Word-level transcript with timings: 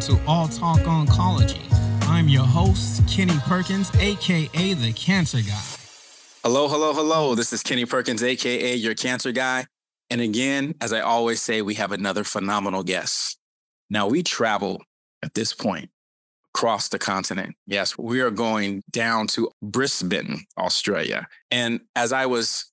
to 0.00 0.18
All 0.26 0.48
Talk 0.48 0.78
Oncology. 0.80 1.60
I'm 2.08 2.26
your 2.26 2.44
host, 2.44 3.06
Kenny 3.06 3.36
Perkins, 3.46 3.94
aka 3.96 4.72
the 4.72 4.92
Cancer 4.94 5.42
Guy. 5.42 5.62
Hello, 6.42 6.68
hello, 6.68 6.94
hello. 6.94 7.34
This 7.34 7.52
is 7.52 7.62
Kenny 7.62 7.84
Perkins, 7.84 8.22
aka 8.22 8.74
your 8.74 8.94
Cancer 8.94 9.30
Guy. 9.30 9.66
And 10.08 10.22
again, 10.22 10.74
as 10.80 10.94
I 10.94 11.00
always 11.00 11.42
say, 11.42 11.60
we 11.60 11.74
have 11.74 11.92
another 11.92 12.24
phenomenal 12.24 12.82
guest. 12.82 13.38
Now, 13.90 14.08
we 14.08 14.22
travel 14.22 14.82
at 15.22 15.34
this 15.34 15.52
point 15.52 15.90
across 16.54 16.88
the 16.88 16.98
continent. 16.98 17.54
Yes, 17.66 17.98
we 17.98 18.22
are 18.22 18.30
going 18.30 18.82
down 18.90 19.26
to 19.28 19.50
Brisbane, 19.60 20.46
Australia. 20.56 21.28
And 21.50 21.80
as 21.94 22.12
I 22.12 22.24
was 22.24 22.72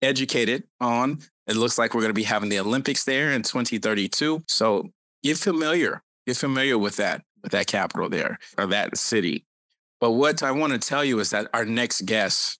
educated 0.00 0.62
on, 0.80 1.18
it 1.48 1.56
looks 1.56 1.76
like 1.76 1.92
we're 1.92 2.02
going 2.02 2.10
to 2.10 2.14
be 2.14 2.22
having 2.22 2.50
the 2.50 2.60
Olympics 2.60 3.02
there 3.02 3.32
in 3.32 3.42
2032. 3.42 4.44
So 4.46 4.90
get 5.24 5.38
familiar, 5.38 6.02
get 6.28 6.36
familiar 6.36 6.76
with 6.76 6.96
that, 6.96 7.22
with 7.42 7.52
that 7.52 7.66
capital 7.66 8.08
there 8.08 8.38
or 8.58 8.66
that 8.66 8.96
city. 8.96 9.46
But 10.00 10.12
what 10.12 10.42
I 10.42 10.50
want 10.52 10.74
to 10.74 10.78
tell 10.78 11.04
you 11.04 11.18
is 11.20 11.30
that 11.30 11.48
our 11.54 11.64
next 11.64 12.02
guest, 12.02 12.58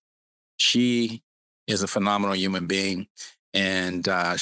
she 0.56 1.22
is 1.66 1.82
a 1.82 1.86
phenomenal 1.86 2.34
human 2.34 2.66
being 2.66 3.06
and 3.52 4.08
uh, 4.08 4.36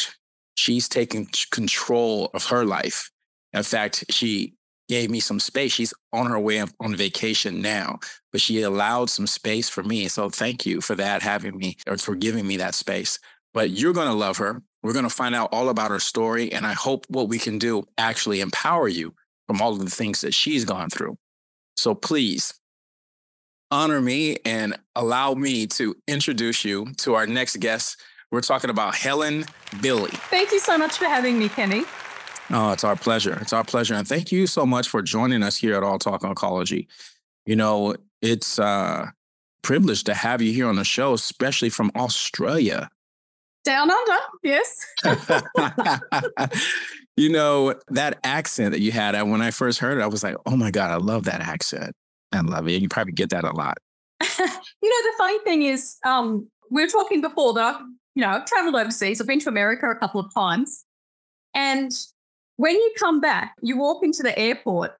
she's 0.54 0.88
taking 0.88 1.28
control 1.50 2.30
of 2.34 2.46
her 2.46 2.64
life. 2.64 3.10
In 3.52 3.64
fact, 3.64 4.04
she 4.10 4.54
gave 4.88 5.10
me 5.10 5.18
some 5.18 5.40
space. 5.40 5.72
She's 5.72 5.92
on 6.12 6.26
her 6.26 6.38
way 6.38 6.60
on 6.60 6.94
vacation 6.94 7.60
now, 7.60 7.98
but 8.30 8.40
she 8.40 8.62
allowed 8.62 9.10
some 9.10 9.26
space 9.26 9.68
for 9.68 9.82
me. 9.82 10.06
So 10.06 10.30
thank 10.30 10.64
you 10.64 10.80
for 10.80 10.94
that, 10.94 11.22
having 11.22 11.58
me 11.58 11.76
or 11.88 11.98
for 11.98 12.14
giving 12.14 12.46
me 12.46 12.56
that 12.58 12.76
space. 12.76 13.18
But 13.52 13.70
you're 13.70 13.92
going 13.92 14.08
to 14.08 14.14
love 14.14 14.36
her. 14.36 14.62
We're 14.86 14.92
going 14.92 15.02
to 15.02 15.10
find 15.10 15.34
out 15.34 15.48
all 15.50 15.68
about 15.68 15.90
her 15.90 15.98
story. 15.98 16.52
And 16.52 16.64
I 16.64 16.72
hope 16.72 17.06
what 17.08 17.28
we 17.28 17.40
can 17.40 17.58
do 17.58 17.82
actually 17.98 18.40
empower 18.40 18.86
you 18.86 19.12
from 19.48 19.60
all 19.60 19.72
of 19.72 19.80
the 19.80 19.90
things 19.90 20.20
that 20.20 20.32
she's 20.32 20.64
gone 20.64 20.90
through. 20.90 21.18
So 21.76 21.92
please 21.92 22.54
honor 23.72 24.00
me 24.00 24.36
and 24.44 24.78
allow 24.94 25.34
me 25.34 25.66
to 25.66 25.96
introduce 26.06 26.64
you 26.64 26.92
to 26.98 27.14
our 27.14 27.26
next 27.26 27.56
guest. 27.56 28.00
We're 28.30 28.42
talking 28.42 28.70
about 28.70 28.94
Helen 28.94 29.46
Beeley. 29.80 30.10
Thank 30.30 30.52
you 30.52 30.60
so 30.60 30.78
much 30.78 30.96
for 30.96 31.06
having 31.06 31.36
me, 31.36 31.48
Kenny. 31.48 31.82
Oh, 32.50 32.70
it's 32.70 32.84
our 32.84 32.94
pleasure. 32.94 33.36
It's 33.40 33.52
our 33.52 33.64
pleasure. 33.64 33.94
And 33.94 34.06
thank 34.06 34.30
you 34.30 34.46
so 34.46 34.64
much 34.64 34.88
for 34.88 35.02
joining 35.02 35.42
us 35.42 35.56
here 35.56 35.74
at 35.74 35.82
All 35.82 35.98
Talk 35.98 36.22
Oncology. 36.22 36.86
You 37.44 37.56
know, 37.56 37.96
it's 38.22 38.60
a 38.60 38.64
uh, 38.64 39.06
privilege 39.62 40.04
to 40.04 40.14
have 40.14 40.40
you 40.40 40.52
here 40.52 40.68
on 40.68 40.76
the 40.76 40.84
show, 40.84 41.12
especially 41.12 41.70
from 41.70 41.90
Australia. 41.96 42.88
Down 43.66 43.90
under, 43.90 44.16
yes. 44.42 44.86
you 47.16 47.28
know, 47.28 47.74
that 47.88 48.18
accent 48.24 48.70
that 48.70 48.80
you 48.80 48.92
had, 48.92 49.20
when 49.22 49.42
I 49.42 49.50
first 49.50 49.78
heard 49.78 49.98
it, 49.98 50.02
I 50.02 50.06
was 50.06 50.22
like, 50.22 50.36
oh 50.46 50.56
my 50.56 50.70
God, 50.70 50.90
I 50.90 50.96
love 50.96 51.24
that 51.24 51.42
accent. 51.42 51.92
I 52.32 52.40
love 52.40 52.68
it. 52.68 52.80
You 52.80 52.88
probably 52.88 53.12
get 53.12 53.30
that 53.30 53.44
a 53.44 53.50
lot. 53.50 53.76
you 54.22 54.46
know, 54.46 54.50
the 54.80 55.12
funny 55.18 55.38
thing 55.40 55.62
is, 55.62 55.96
um, 56.06 56.48
we 56.70 56.82
were 56.82 56.88
talking 56.88 57.20
before 57.20 57.52
that 57.54 57.80
you 58.16 58.22
know, 58.22 58.30
I've 58.30 58.46
traveled 58.46 58.74
overseas. 58.74 59.20
I've 59.20 59.26
been 59.26 59.40
to 59.40 59.50
America 59.50 59.88
a 59.88 59.94
couple 59.94 60.20
of 60.20 60.32
times. 60.34 60.84
And 61.54 61.92
when 62.56 62.74
you 62.74 62.94
come 62.98 63.20
back, 63.20 63.54
you 63.62 63.76
walk 63.76 64.02
into 64.02 64.22
the 64.22 64.36
airport 64.36 64.96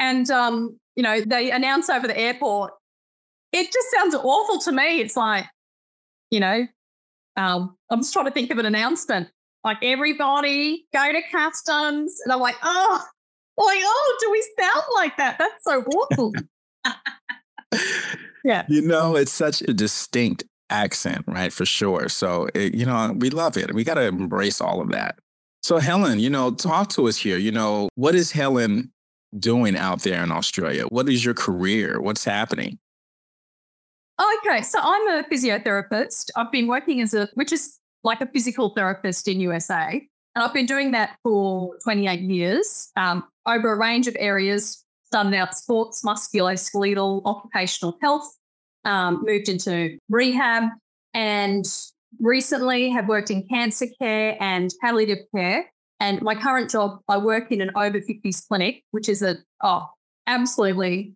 and, 0.00 0.28
um, 0.30 0.78
you 0.96 1.02
know, 1.04 1.20
they 1.20 1.52
announce 1.52 1.88
over 1.88 2.08
the 2.08 2.18
airport. 2.18 2.72
It 3.52 3.72
just 3.72 3.90
sounds 3.92 4.16
awful 4.16 4.58
to 4.58 4.72
me. 4.72 5.00
It's 5.00 5.16
like, 5.16 5.46
you 6.30 6.40
know, 6.40 6.66
um, 7.36 7.76
I'm 7.90 8.00
just 8.00 8.12
trying 8.12 8.26
to 8.26 8.30
think 8.30 8.50
of 8.50 8.58
an 8.58 8.66
announcement. 8.66 9.28
Like 9.64 9.78
everybody 9.82 10.86
go 10.92 11.12
to 11.12 11.20
customs. 11.30 12.20
And 12.24 12.32
I'm 12.32 12.40
like, 12.40 12.56
oh, 12.62 13.04
like, 13.58 13.78
oh, 13.82 14.16
do 14.20 14.30
we 14.30 14.46
sound 14.58 14.84
like 14.94 15.16
that? 15.16 15.38
That's 15.38 15.64
so 15.64 15.82
awful. 15.82 16.32
yeah. 18.44 18.64
You 18.68 18.82
know, 18.82 19.16
it's 19.16 19.32
such 19.32 19.62
a 19.62 19.72
distinct 19.72 20.44
accent, 20.70 21.24
right? 21.26 21.52
For 21.52 21.66
sure. 21.66 22.08
So, 22.08 22.48
it, 22.54 22.74
you 22.74 22.86
know, 22.86 23.12
we 23.16 23.30
love 23.30 23.56
it. 23.56 23.74
We 23.74 23.84
got 23.84 23.94
to 23.94 24.02
embrace 24.02 24.60
all 24.60 24.80
of 24.80 24.90
that. 24.90 25.18
So, 25.62 25.78
Helen, 25.78 26.20
you 26.20 26.30
know, 26.30 26.52
talk 26.52 26.90
to 26.90 27.08
us 27.08 27.16
here. 27.16 27.38
You 27.38 27.50
know, 27.50 27.88
what 27.96 28.14
is 28.14 28.30
Helen 28.30 28.92
doing 29.38 29.76
out 29.76 30.02
there 30.02 30.22
in 30.22 30.30
Australia? 30.30 30.84
What 30.84 31.08
is 31.08 31.24
your 31.24 31.34
career? 31.34 32.00
What's 32.00 32.24
happening? 32.24 32.78
Okay, 34.18 34.62
so 34.62 34.78
I'm 34.82 35.08
a 35.08 35.24
physiotherapist. 35.24 36.30
I've 36.36 36.50
been 36.50 36.66
working 36.66 37.02
as 37.02 37.12
a, 37.12 37.28
which 37.34 37.52
is 37.52 37.78
like 38.02 38.20
a 38.22 38.26
physical 38.26 38.70
therapist 38.70 39.28
in 39.28 39.40
USA. 39.40 40.00
And 40.34 40.42
I've 40.42 40.54
been 40.54 40.66
doing 40.66 40.92
that 40.92 41.16
for 41.22 41.76
28 41.84 42.20
years 42.20 42.90
um, 42.96 43.24
over 43.46 43.72
a 43.72 43.78
range 43.78 44.06
of 44.06 44.16
areas. 44.18 44.84
Started 45.04 45.34
out 45.34 45.56
sports, 45.56 46.02
musculoskeletal, 46.02 47.22
occupational 47.24 47.96
health, 48.02 48.28
um, 48.84 49.22
moved 49.24 49.48
into 49.48 49.98
rehab, 50.08 50.64
and 51.14 51.64
recently 52.18 52.90
have 52.90 53.08
worked 53.08 53.30
in 53.30 53.46
cancer 53.48 53.86
care 54.00 54.36
and 54.40 54.74
palliative 54.82 55.24
care. 55.34 55.70
And 56.00 56.20
my 56.22 56.34
current 56.34 56.70
job, 56.70 56.98
I 57.08 57.18
work 57.18 57.52
in 57.52 57.60
an 57.60 57.70
over 57.76 58.00
50s 58.00 58.46
clinic, 58.48 58.82
which 58.90 59.08
is 59.08 59.22
a, 59.22 59.36
oh, 59.62 59.86
absolutely 60.26 61.14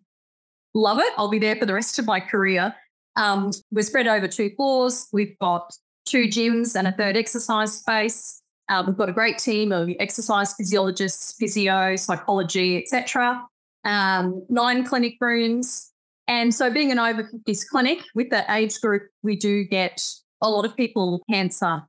love 0.73 0.99
it. 0.99 1.13
I'll 1.17 1.29
be 1.29 1.39
there 1.39 1.55
for 1.55 1.65
the 1.65 1.73
rest 1.73 1.99
of 1.99 2.05
my 2.05 2.19
career. 2.19 2.73
Um, 3.15 3.51
we're 3.71 3.83
spread 3.83 4.07
over 4.07 4.27
two 4.27 4.51
floors. 4.55 5.07
We've 5.11 5.37
got 5.39 5.73
two 6.05 6.25
gyms 6.25 6.75
and 6.75 6.87
a 6.87 6.91
third 6.91 7.17
exercise 7.17 7.73
space. 7.73 8.41
Uh, 8.69 8.83
we've 8.85 8.97
got 8.97 9.09
a 9.09 9.13
great 9.13 9.37
team 9.37 9.71
of 9.71 9.89
exercise 9.99 10.53
physiologists, 10.53 11.33
physio, 11.37 11.95
psychology, 11.95 12.77
etc. 12.77 13.45
Um, 13.83 14.45
nine 14.49 14.85
clinic 14.85 15.15
rooms. 15.19 15.91
And 16.27 16.53
so, 16.53 16.69
being 16.69 16.91
an 16.91 16.99
over 16.99 17.23
50s 17.23 17.67
clinic 17.67 17.99
with 18.15 18.29
that 18.29 18.49
age 18.49 18.79
group, 18.79 19.03
we 19.23 19.35
do 19.35 19.65
get 19.65 20.01
a 20.41 20.49
lot 20.49 20.63
of 20.63 20.75
people 20.77 21.21
cancer. 21.29 21.81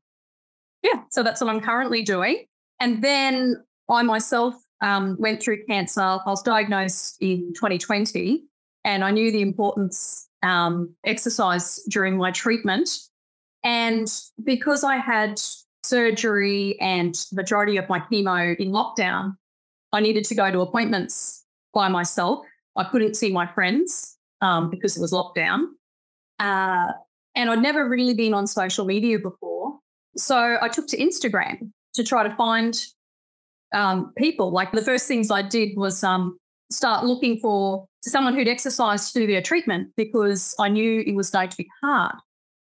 Yeah, 0.83 1.03
so 1.11 1.23
that's 1.23 1.41
what 1.41 1.49
I'm 1.49 1.61
currently 1.61 2.03
doing. 2.03 2.45
And 2.81 3.03
then 3.05 3.63
I 3.89 4.03
myself 4.03 4.55
um, 4.81 5.17
went 5.21 5.41
through 5.41 5.65
cancer. 5.67 6.01
I 6.01 6.19
was 6.27 6.43
diagnosed 6.43 7.19
in 7.21 7.53
2020, 7.55 8.43
and 8.85 9.05
I 9.05 9.13
knew 9.13 9.31
the 9.31 9.43
importance 9.43 10.29
um, 10.43 10.95
exercise 11.05 11.81
during 11.89 12.17
my 12.17 12.31
treatment. 12.31 12.89
And 13.65 14.13
because 14.43 14.85
I 14.85 14.97
had 14.97 15.41
surgery 15.85 16.79
and 16.81 17.15
majority 17.33 17.77
of 17.77 17.89
my 17.89 18.01
chemo 18.01 18.57
in 18.57 18.71
lockdown, 18.71 19.37
I 19.93 20.01
needed 20.01 20.25
to 20.27 20.35
go 20.35 20.51
to 20.51 20.61
appointments 20.61 21.45
by 21.75 21.89
myself. 21.89 22.45
I 22.77 22.85
couldn't 22.85 23.15
see 23.15 23.33
my 23.33 23.47
friends 23.47 24.17
um, 24.41 24.71
because 24.71 24.97
it 24.97 25.01
was 25.01 25.13
lockdown. 25.13 25.67
Uh, 26.39 26.93
and 27.35 27.51
I'd 27.51 27.63
never 27.63 27.89
really 27.89 28.15
been 28.15 28.35
on 28.35 28.47
social 28.47 28.85
media 28.85 29.19
before. 29.19 29.79
So 30.17 30.59
I 30.61 30.69
took 30.69 30.87
to 30.89 30.97
Instagram 30.97 31.71
to 31.95 32.05
try 32.05 32.27
to 32.27 32.35
find 32.37 32.79
um, 33.73 34.13
people. 34.17 34.51
Like 34.51 34.73
the 34.73 34.83
first 34.83 35.07
things 35.07 35.31
I 35.31 35.43
did 35.43 35.77
was 35.77 36.03
um, 36.05 36.39
start 36.73 37.05
looking 37.05 37.39
for 37.39 37.87
someone 38.03 38.35
who'd 38.35 38.49
exercised 38.49 39.13
through 39.13 39.27
their 39.27 39.43
treatment 39.43 39.91
because 39.97 40.55
I 40.59 40.69
knew 40.69 41.03
it 41.07 41.15
was 41.15 41.31
going 41.31 41.49
to 41.51 41.57
be 41.57 41.69
hard. 41.83 42.17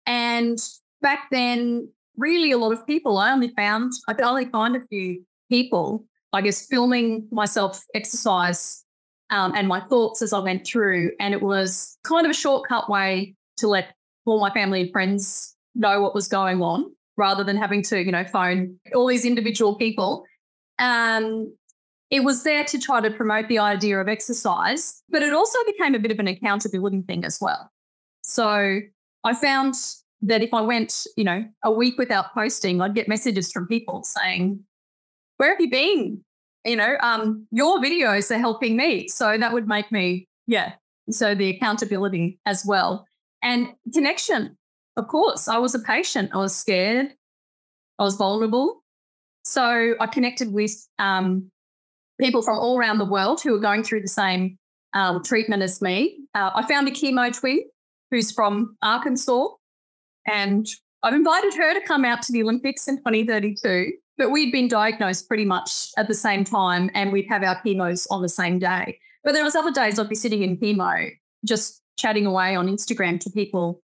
And 0.05 0.57
back 1.01 1.27
then, 1.31 1.89
really 2.17 2.51
a 2.51 2.57
lot 2.57 2.73
of 2.73 2.85
people, 2.85 3.17
I 3.17 3.31
only 3.31 3.49
found, 3.49 3.93
I 4.07 4.13
could 4.13 4.25
only 4.25 4.45
find 4.45 4.75
a 4.75 4.85
few 4.87 5.23
people, 5.49 6.05
I 6.33 6.41
guess, 6.41 6.65
filming 6.65 7.27
myself 7.31 7.83
exercise 7.93 8.83
um, 9.29 9.53
and 9.55 9.67
my 9.67 9.81
thoughts 9.81 10.21
as 10.21 10.33
I 10.33 10.39
went 10.39 10.67
through. 10.67 11.11
And 11.19 11.33
it 11.33 11.41
was 11.41 11.97
kind 12.03 12.25
of 12.25 12.31
a 12.31 12.35
shortcut 12.35 12.89
way 12.89 13.35
to 13.57 13.67
let 13.67 13.95
all 14.25 14.39
my 14.39 14.51
family 14.51 14.81
and 14.81 14.91
friends 14.91 15.55
know 15.75 16.01
what 16.01 16.13
was 16.13 16.27
going 16.27 16.61
on 16.61 16.91
rather 17.17 17.43
than 17.43 17.57
having 17.57 17.81
to, 17.83 18.01
you 18.01 18.11
know, 18.11 18.25
phone 18.25 18.77
all 18.95 19.07
these 19.07 19.25
individual 19.25 19.75
people. 19.75 20.23
Um, 20.79 21.53
it 22.13 22.23
was 22.23 22.43
there 22.43 22.63
to 22.63 22.77
try 22.77 23.01
to 23.01 23.09
promote 23.09 23.47
the 23.47 23.57
idea 23.57 23.99
of 23.99 24.07
exercise, 24.07 25.01
but 25.09 25.23
it 25.23 25.33
also 25.33 25.57
became 25.65 25.95
a 25.95 25.99
bit 25.99 26.11
of 26.11 26.19
an 26.19 26.27
accountability 26.27 27.01
thing 27.01 27.25
as 27.25 27.39
well. 27.41 27.71
So 28.21 28.81
I 29.23 29.33
found 29.33 29.73
that 30.21 30.43
if 30.43 30.53
I 30.53 30.61
went, 30.61 31.07
you 31.17 31.23
know, 31.23 31.43
a 31.63 31.71
week 31.71 31.97
without 31.97 32.31
posting, 32.35 32.81
I'd 32.81 32.93
get 32.93 33.07
messages 33.07 33.51
from 33.51 33.65
people 33.67 34.03
saying, 34.03 34.63
Where 35.37 35.49
have 35.49 35.59
you 35.59 35.71
been? 35.71 36.23
You 36.63 36.75
know, 36.75 36.97
um, 37.01 37.47
your 37.49 37.79
videos 37.79 38.29
are 38.29 38.37
helping 38.37 38.77
me. 38.77 39.07
So 39.07 39.35
that 39.35 39.51
would 39.51 39.67
make 39.67 39.91
me, 39.91 40.27
yeah. 40.45 40.73
So 41.09 41.33
the 41.33 41.49
accountability 41.49 42.37
as 42.45 42.63
well. 42.63 43.07
And 43.41 43.69
connection, 43.91 44.55
of 44.97 45.07
course. 45.07 45.47
I 45.47 45.57
was 45.57 45.73
a 45.73 45.79
patient. 45.79 46.29
I 46.31 46.37
was 46.37 46.55
scared. 46.55 47.07
I 47.97 48.03
was 48.03 48.17
vulnerable. 48.17 48.83
So 49.43 49.95
I 49.99 50.05
connected 50.05 50.53
with 50.53 50.71
um, 50.99 51.51
people 52.23 52.41
from 52.41 52.57
all 52.57 52.77
around 52.77 52.99
the 52.99 53.05
world 53.05 53.41
who 53.41 53.53
are 53.53 53.59
going 53.59 53.83
through 53.83 54.01
the 54.01 54.07
same 54.07 54.57
um, 54.93 55.21
treatment 55.23 55.61
as 55.61 55.81
me. 55.81 56.17
Uh, 56.33 56.51
I 56.55 56.65
found 56.67 56.87
a 56.87 56.91
chemo 56.91 57.37
twin 57.37 57.61
who's 58.11 58.31
from 58.31 58.77
Arkansas, 58.81 59.49
and 60.27 60.65
I've 61.01 61.13
invited 61.13 61.53
her 61.55 61.73
to 61.73 61.81
come 61.81 62.05
out 62.05 62.21
to 62.23 62.31
the 62.31 62.41
Olympics 62.41 62.87
in 62.87 62.97
2032. 62.97 63.91
but 64.17 64.29
we'd 64.29 64.51
been 64.51 64.67
diagnosed 64.67 65.27
pretty 65.27 65.43
much 65.43 65.89
at 65.97 66.07
the 66.07 66.13
same 66.13 66.43
time 66.43 66.89
and 66.93 67.11
we'd 67.11 67.27
have 67.27 67.43
our 67.43 67.59
chemos 67.61 68.07
on 68.11 68.21
the 68.21 68.29
same 68.29 68.59
day. 68.59 68.99
But 69.23 69.33
there 69.33 69.43
was 69.43 69.55
other 69.55 69.71
days 69.71 69.97
I'd 69.97 70.07
be 70.07 70.15
sitting 70.15 70.43
in 70.43 70.57
chemo, 70.57 71.09
just 71.45 71.81
chatting 71.97 72.25
away 72.25 72.55
on 72.55 72.67
Instagram 72.67 73.19
to 73.21 73.29
people 73.31 73.81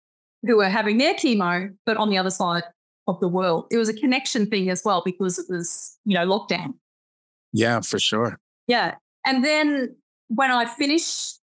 who 0.45 0.57
were 0.57 0.69
having 0.69 0.97
their 0.97 1.13
chemo, 1.13 1.73
but 1.85 1.95
on 1.97 2.09
the 2.09 2.17
other 2.17 2.31
side 2.31 2.63
of 3.07 3.19
the 3.19 3.27
world. 3.27 3.67
It 3.71 3.77
was 3.77 3.87
a 3.87 3.93
connection 3.93 4.47
thing 4.47 4.69
as 4.69 4.81
well 4.83 5.03
because 5.05 5.37
it 5.37 5.45
was, 5.47 5.97
you 6.05 6.15
know, 6.15 6.25
lockdown. 6.25 6.73
Yeah, 7.55 7.79
for 7.79 7.99
sure. 7.99 8.37
Yeah. 8.67 8.95
And 9.25 9.43
then 9.43 9.95
when 10.27 10.51
I 10.51 10.65
finished 10.65 11.39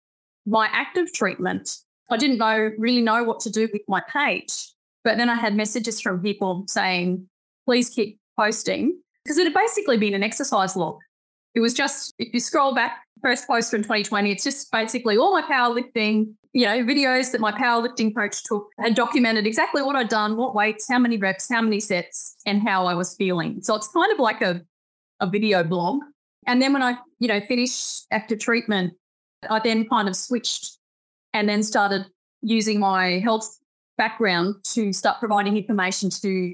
my 0.46 0.68
active 0.72 1.14
treatment, 1.14 1.78
I 2.10 2.18
didn't 2.18 2.38
know 2.38 2.72
really 2.78 3.02
know 3.02 3.24
what 3.24 3.40
to 3.42 3.50
do 3.50 3.70
with 3.72 3.82
my 3.88 4.02
page. 4.12 4.74
But 5.06 5.18
then 5.18 5.30
I 5.30 5.36
had 5.36 5.56
messages 5.56 6.02
from 6.02 6.22
people 6.22 6.66
saying, 6.68 7.28
please 7.66 7.90
keep 7.90 8.20
posting 8.38 9.00
because 9.24 9.38
it 9.38 9.46
had 9.46 9.54
basically 9.54 9.98
been 9.98 10.14
an 10.14 10.22
exercise 10.22 10.76
log. 10.76 11.00
It 11.56 11.62
was 11.62 11.74
just, 11.74 12.14
if 12.20 12.34
you 12.34 12.40
scroll 12.40 12.76
back, 12.76 13.04
first 13.22 13.48
post 13.48 13.72
from 13.72 13.82
2020, 13.82 14.32
it's 14.32 14.44
just 14.44 14.70
basically 14.72 15.18
all 15.18 15.32
my 15.32 15.42
powerlifting, 15.42 16.34
you 16.54 16.66
know, 16.66 16.84
videos 16.84 17.32
that 17.32 17.40
my 17.40 17.52
powerlifting 17.52 18.14
coach 18.14 18.44
took 18.44 18.68
and 18.78 18.96
documented 18.96 19.48
exactly 19.48 19.82
what 19.82 19.96
I'd 19.96 20.10
done, 20.10 20.38
what 20.38 20.56
weights, 20.56 20.88
how 20.90 21.00
many 21.00 21.18
reps, 21.18 21.48
how 21.50 21.62
many 21.62 21.80
sets, 21.80 22.36
and 22.46 22.62
how 22.62 22.86
I 22.86 22.94
was 22.96 23.16
feeling. 23.16 23.62
So 23.62 23.76
it's 23.76 23.88
kind 23.88 24.12
of 24.12 24.20
like 24.20 24.42
a, 24.42 24.62
a 25.22 25.28
video 25.28 25.64
blog. 25.64 26.02
And 26.48 26.62
then 26.62 26.74
when 26.74 26.82
I, 26.82 26.98
you 27.20 27.28
know, 27.28 27.40
finished 27.40 28.08
active 28.12 28.40
treatment, 28.40 28.94
I 29.50 29.60
then 29.60 29.88
kind 29.88 30.10
of 30.10 30.16
switched 30.16 30.78
and 31.34 31.48
then 31.48 31.64
started 31.64 32.08
using 32.42 32.80
my 32.80 33.20
health 33.20 33.58
background 33.98 34.56
to 34.74 34.92
start 34.92 35.20
providing 35.20 35.56
information 35.56 36.10
to 36.10 36.54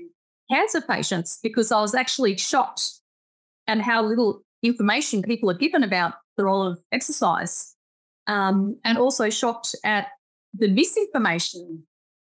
cancer 0.51 0.81
patients 0.81 1.39
because 1.41 1.71
I 1.71 1.81
was 1.81 1.95
actually 1.95 2.37
shocked 2.37 2.83
at 3.67 3.79
how 3.79 4.03
little 4.03 4.41
information 4.63 5.21
people 5.21 5.49
are 5.49 5.57
given 5.57 5.83
about 5.83 6.15
the 6.35 6.43
role 6.43 6.63
of 6.63 6.79
exercise, 6.91 7.75
um, 8.27 8.77
and 8.83 8.97
also 8.97 9.29
shocked 9.29 9.75
at 9.83 10.07
the 10.53 10.67
misinformation 10.67 11.83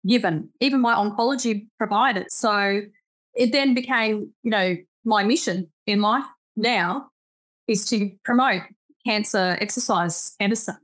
given, 0.06 0.48
even 0.60 0.80
my 0.80 0.94
oncology 0.94 1.66
providers. 1.78 2.26
So 2.30 2.82
it 3.34 3.52
then 3.52 3.74
became, 3.74 4.32
you 4.42 4.50
know, 4.50 4.76
my 5.04 5.24
mission 5.24 5.70
in 5.86 6.00
life 6.00 6.24
now 6.56 7.08
is 7.68 7.84
to 7.86 8.10
promote 8.24 8.62
cancer 9.06 9.56
exercise 9.60 10.34
medicine. 10.40 10.76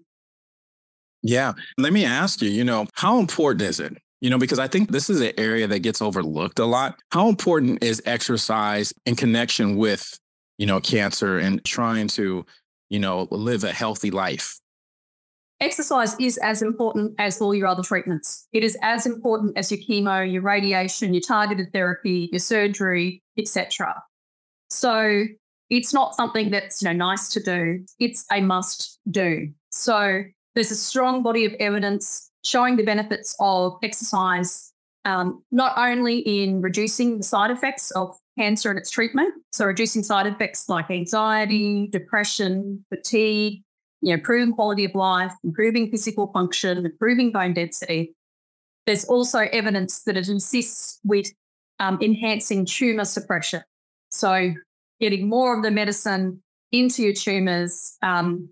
Yeah. 1.22 1.52
Let 1.76 1.92
me 1.92 2.04
ask 2.04 2.40
you, 2.42 2.48
you 2.48 2.64
know, 2.64 2.86
how 2.94 3.18
important 3.18 3.62
is 3.62 3.80
it 3.80 3.96
you 4.20 4.30
know, 4.30 4.38
because 4.38 4.58
I 4.58 4.66
think 4.66 4.90
this 4.90 5.08
is 5.08 5.20
an 5.20 5.32
area 5.38 5.66
that 5.66 5.80
gets 5.80 6.02
overlooked 6.02 6.58
a 6.58 6.64
lot. 6.64 6.98
How 7.12 7.28
important 7.28 7.82
is 7.84 8.02
exercise 8.04 8.92
in 9.06 9.14
connection 9.16 9.76
with, 9.76 10.18
you 10.58 10.66
know, 10.66 10.80
cancer 10.80 11.38
and 11.38 11.64
trying 11.64 12.08
to, 12.08 12.44
you 12.90 12.98
know, 12.98 13.28
live 13.30 13.64
a 13.64 13.72
healthy 13.72 14.10
life? 14.10 14.58
Exercise 15.60 16.16
is 16.20 16.38
as 16.38 16.62
important 16.62 17.14
as 17.18 17.40
all 17.40 17.54
your 17.54 17.66
other 17.66 17.82
treatments. 17.82 18.46
It 18.52 18.62
is 18.62 18.76
as 18.82 19.06
important 19.06 19.58
as 19.58 19.70
your 19.72 19.80
chemo, 19.80 20.30
your 20.30 20.42
radiation, 20.42 21.14
your 21.14 21.20
targeted 21.20 21.72
therapy, 21.72 22.28
your 22.30 22.38
surgery, 22.38 23.22
etc. 23.36 24.02
So 24.70 25.24
it's 25.70 25.92
not 25.92 26.14
something 26.14 26.50
that's 26.50 26.82
you 26.82 26.88
know 26.88 26.94
nice 26.94 27.28
to 27.30 27.42
do. 27.42 27.84
It's 27.98 28.24
a 28.32 28.40
must 28.40 28.98
do. 29.10 29.48
So 29.70 30.22
there's 30.54 30.70
a 30.70 30.76
strong 30.76 31.22
body 31.22 31.44
of 31.44 31.54
evidence 31.60 32.30
showing 32.44 32.76
the 32.76 32.84
benefits 32.84 33.36
of 33.40 33.76
exercise, 33.82 34.72
um, 35.04 35.42
not 35.50 35.76
only 35.76 36.18
in 36.18 36.62
reducing 36.62 37.18
the 37.18 37.22
side 37.22 37.50
effects 37.50 37.90
of 37.92 38.16
cancer 38.38 38.70
and 38.70 38.78
its 38.78 38.90
treatment, 38.90 39.34
so 39.52 39.64
reducing 39.64 40.02
side 40.02 40.26
effects 40.26 40.68
like 40.68 40.90
anxiety, 40.90 41.88
depression, 41.88 42.84
fatigue, 42.88 43.62
you 44.00 44.08
know, 44.08 44.14
improving 44.14 44.54
quality 44.54 44.84
of 44.84 44.94
life, 44.94 45.32
improving 45.44 45.90
physical 45.90 46.30
function, 46.32 46.86
improving 46.86 47.32
bone 47.32 47.52
density. 47.52 48.14
There's 48.86 49.04
also 49.04 49.40
evidence 49.52 50.02
that 50.04 50.16
it 50.16 50.28
assists 50.28 51.00
with 51.04 51.26
um, 51.78 51.98
enhancing 52.00 52.64
tumor 52.64 53.04
suppression. 53.04 53.62
So, 54.10 54.52
getting 55.00 55.28
more 55.28 55.56
of 55.56 55.62
the 55.62 55.70
medicine 55.70 56.42
into 56.72 57.02
your 57.02 57.14
tumors, 57.14 57.96
um, 58.02 58.48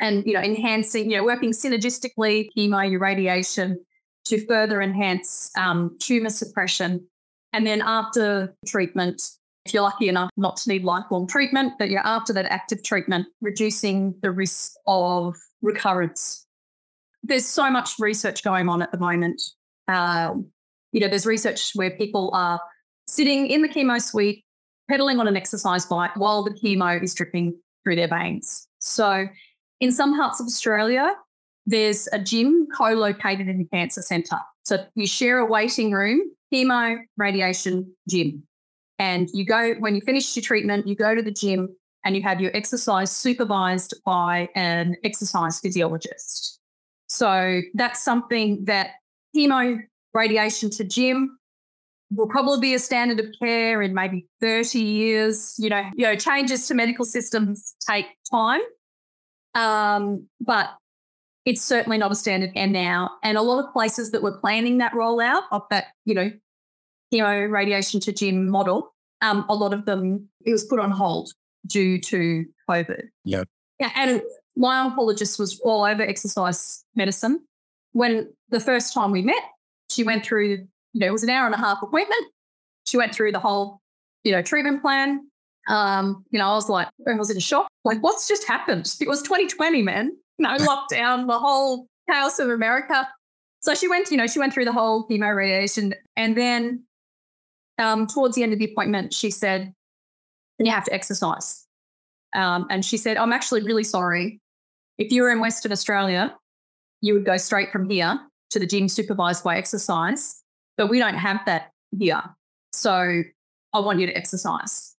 and 0.00 0.24
you 0.26 0.32
know 0.32 0.40
enhancing 0.40 1.10
you 1.10 1.16
know 1.16 1.24
working 1.24 1.52
synergistically 1.52 2.48
chemo 2.56 2.88
your 2.88 3.00
radiation 3.00 3.78
to 4.24 4.44
further 4.46 4.80
enhance 4.80 5.50
um, 5.56 5.96
tumor 6.00 6.30
suppression. 6.30 7.06
And 7.52 7.66
then 7.66 7.82
after 7.84 8.54
treatment 8.66 9.22
if 9.64 9.72
you're 9.72 9.82
lucky 9.82 10.08
enough 10.08 10.30
not 10.36 10.56
to 10.58 10.68
need 10.68 10.84
lifelong 10.84 11.26
treatment 11.26 11.72
but 11.78 11.88
you're 11.88 12.06
after 12.06 12.32
that 12.32 12.46
active 12.46 12.82
treatment 12.82 13.26
reducing 13.40 14.14
the 14.22 14.30
risk 14.30 14.72
of 14.86 15.36
recurrence. 15.62 16.46
There's 17.22 17.46
so 17.46 17.70
much 17.70 17.92
research 17.98 18.42
going 18.42 18.68
on 18.68 18.82
at 18.82 18.92
the 18.92 18.98
moment. 18.98 19.40
Um, 19.88 20.46
you 20.92 21.00
know 21.00 21.08
there's 21.08 21.26
research 21.26 21.72
where 21.74 21.90
people 21.90 22.30
are 22.34 22.60
sitting 23.06 23.46
in 23.46 23.62
the 23.62 23.68
chemo 23.68 24.00
suite 24.00 24.43
pedaling 24.88 25.20
on 25.20 25.28
an 25.28 25.36
exercise 25.36 25.86
bike 25.86 26.14
while 26.16 26.42
the 26.42 26.50
chemo 26.50 27.02
is 27.02 27.14
dripping 27.14 27.54
through 27.84 27.96
their 27.96 28.08
veins 28.08 28.66
so 28.78 29.26
in 29.80 29.92
some 29.92 30.16
parts 30.16 30.40
of 30.40 30.46
Australia, 30.46 31.14
there's 31.66 32.08
a 32.12 32.18
gym 32.18 32.66
co 32.76 32.90
located 32.90 33.48
in 33.48 33.58
the 33.58 33.64
cancer 33.64 34.02
centre. 34.02 34.38
So 34.64 34.84
you 34.94 35.06
share 35.06 35.38
a 35.38 35.46
waiting 35.46 35.92
room, 35.92 36.20
chemo, 36.52 36.98
radiation, 37.16 37.94
gym. 38.08 38.42
And 38.98 39.28
you 39.32 39.44
go, 39.44 39.74
when 39.74 39.94
you 39.94 40.00
finish 40.02 40.36
your 40.36 40.42
treatment, 40.42 40.86
you 40.86 40.94
go 40.94 41.14
to 41.14 41.22
the 41.22 41.32
gym 41.32 41.68
and 42.04 42.14
you 42.14 42.22
have 42.22 42.40
your 42.40 42.54
exercise 42.54 43.10
supervised 43.10 43.94
by 44.04 44.48
an 44.54 44.96
exercise 45.02 45.58
physiologist. 45.58 46.60
So 47.08 47.60
that's 47.74 48.02
something 48.02 48.64
that 48.66 48.92
chemo, 49.36 49.80
radiation 50.12 50.70
to 50.70 50.84
gym 50.84 51.38
will 52.14 52.28
probably 52.28 52.60
be 52.60 52.74
a 52.74 52.78
standard 52.78 53.20
of 53.20 53.26
care 53.40 53.82
in 53.82 53.94
maybe 53.94 54.26
30 54.40 54.78
years. 54.78 55.54
You 55.58 55.70
know, 55.70 55.82
you 55.94 56.04
know, 56.04 56.16
changes 56.16 56.66
to 56.68 56.74
medical 56.74 57.04
systems 57.04 57.74
take 57.88 58.06
time. 58.30 58.60
Um, 59.54 60.26
but 60.40 60.70
it's 61.44 61.62
certainly 61.62 61.98
not 61.98 62.10
a 62.10 62.14
standard 62.14 62.50
and 62.56 62.72
now. 62.72 63.10
And 63.22 63.36
a 63.36 63.42
lot 63.42 63.64
of 63.64 63.72
places 63.72 64.10
that 64.12 64.22
were 64.22 64.38
planning 64.38 64.78
that 64.78 64.92
rollout 64.92 65.42
of 65.52 65.62
that, 65.70 65.86
you 66.04 66.14
know, 66.14 66.30
chemo 67.12 67.50
radiation 67.50 68.00
to 68.00 68.12
gym 68.12 68.48
model, 68.48 68.94
um, 69.20 69.44
a 69.48 69.54
lot 69.54 69.72
of 69.72 69.84
them 69.84 70.28
it 70.44 70.52
was 70.52 70.64
put 70.64 70.80
on 70.80 70.90
hold 70.90 71.32
due 71.66 72.00
to 72.00 72.44
COVID. 72.68 73.04
Yeah. 73.24 73.44
Yeah. 73.80 73.90
And 73.96 74.22
my 74.56 74.88
oncologist 74.88 75.38
was 75.38 75.60
all 75.60 75.84
over 75.84 76.02
exercise 76.02 76.84
medicine. 76.94 77.40
When 77.92 78.32
the 78.50 78.60
first 78.60 78.92
time 78.92 79.10
we 79.10 79.22
met, 79.22 79.42
she 79.90 80.04
went 80.04 80.24
through, 80.24 80.66
you 80.94 81.00
know, 81.00 81.06
it 81.06 81.12
was 81.12 81.22
an 81.22 81.30
hour 81.30 81.44
and 81.44 81.54
a 81.54 81.58
half 81.58 81.82
appointment. 81.82 82.24
She 82.86 82.96
went 82.96 83.14
through 83.14 83.32
the 83.32 83.40
whole, 83.40 83.80
you 84.22 84.32
know, 84.32 84.40
treatment 84.40 84.80
plan. 84.80 85.28
Um, 85.68 86.24
you 86.30 86.38
know, 86.38 86.48
I 86.48 86.54
was 86.54 86.68
like, 86.68 86.88
I 87.06 87.14
was 87.14 87.30
in 87.30 87.38
shock. 87.40 87.68
Like, 87.84 88.02
what's 88.02 88.28
just 88.28 88.46
happened? 88.46 88.94
It 89.00 89.08
was 89.08 89.22
2020, 89.22 89.82
man. 89.82 90.12
No 90.38 90.56
lockdown, 90.56 91.26
the 91.26 91.38
whole 91.38 91.88
chaos 92.08 92.38
of 92.38 92.48
America. 92.48 93.08
So 93.60 93.74
she 93.74 93.88
went, 93.88 94.10
you 94.10 94.16
know, 94.16 94.26
she 94.26 94.38
went 94.38 94.54
through 94.54 94.66
the 94.66 94.72
whole 94.72 95.08
chemo 95.08 95.34
radiation. 95.34 95.94
And 96.16 96.36
then 96.36 96.84
um, 97.78 98.06
towards 98.06 98.36
the 98.36 98.42
end 98.42 98.52
of 98.52 98.58
the 98.58 98.70
appointment, 98.70 99.12
she 99.12 99.30
said, 99.30 99.72
you 100.58 100.70
have 100.70 100.84
to 100.84 100.94
exercise. 100.94 101.66
Um, 102.34 102.66
and 102.70 102.84
she 102.84 102.96
said, 102.96 103.16
I'm 103.16 103.32
actually 103.32 103.62
really 103.62 103.84
sorry. 103.84 104.40
If 104.98 105.10
you 105.10 105.22
were 105.22 105.30
in 105.30 105.40
Western 105.40 105.72
Australia, 105.72 106.36
you 107.00 107.14
would 107.14 107.24
go 107.24 107.36
straight 107.36 107.72
from 107.72 107.88
here 107.88 108.20
to 108.50 108.58
the 108.58 108.66
gym 108.66 108.88
supervised 108.88 109.42
by 109.42 109.56
exercise, 109.56 110.42
but 110.76 110.88
we 110.88 110.98
don't 110.98 111.14
have 111.14 111.40
that 111.46 111.70
here. 111.98 112.22
So 112.72 113.22
I 113.72 113.80
want 113.80 114.00
you 114.00 114.06
to 114.06 114.16
exercise. 114.16 114.94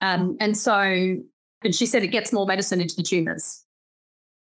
Um, 0.00 0.36
and 0.40 0.56
so, 0.56 0.72
and 0.72 1.74
she 1.74 1.86
said 1.86 2.02
it 2.02 2.08
gets 2.08 2.32
more 2.32 2.46
medicine 2.46 2.80
into 2.80 2.96
the 2.96 3.02
tumors. 3.02 3.64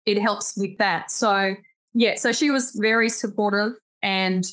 It 0.07 0.19
helps 0.19 0.57
with 0.57 0.76
that. 0.78 1.11
So, 1.11 1.54
yeah, 1.95 2.16
so 2.16 2.33
she 2.33 2.50
was 2.50 2.73
very 2.73 3.09
supportive 3.09 3.73
and 4.02 4.45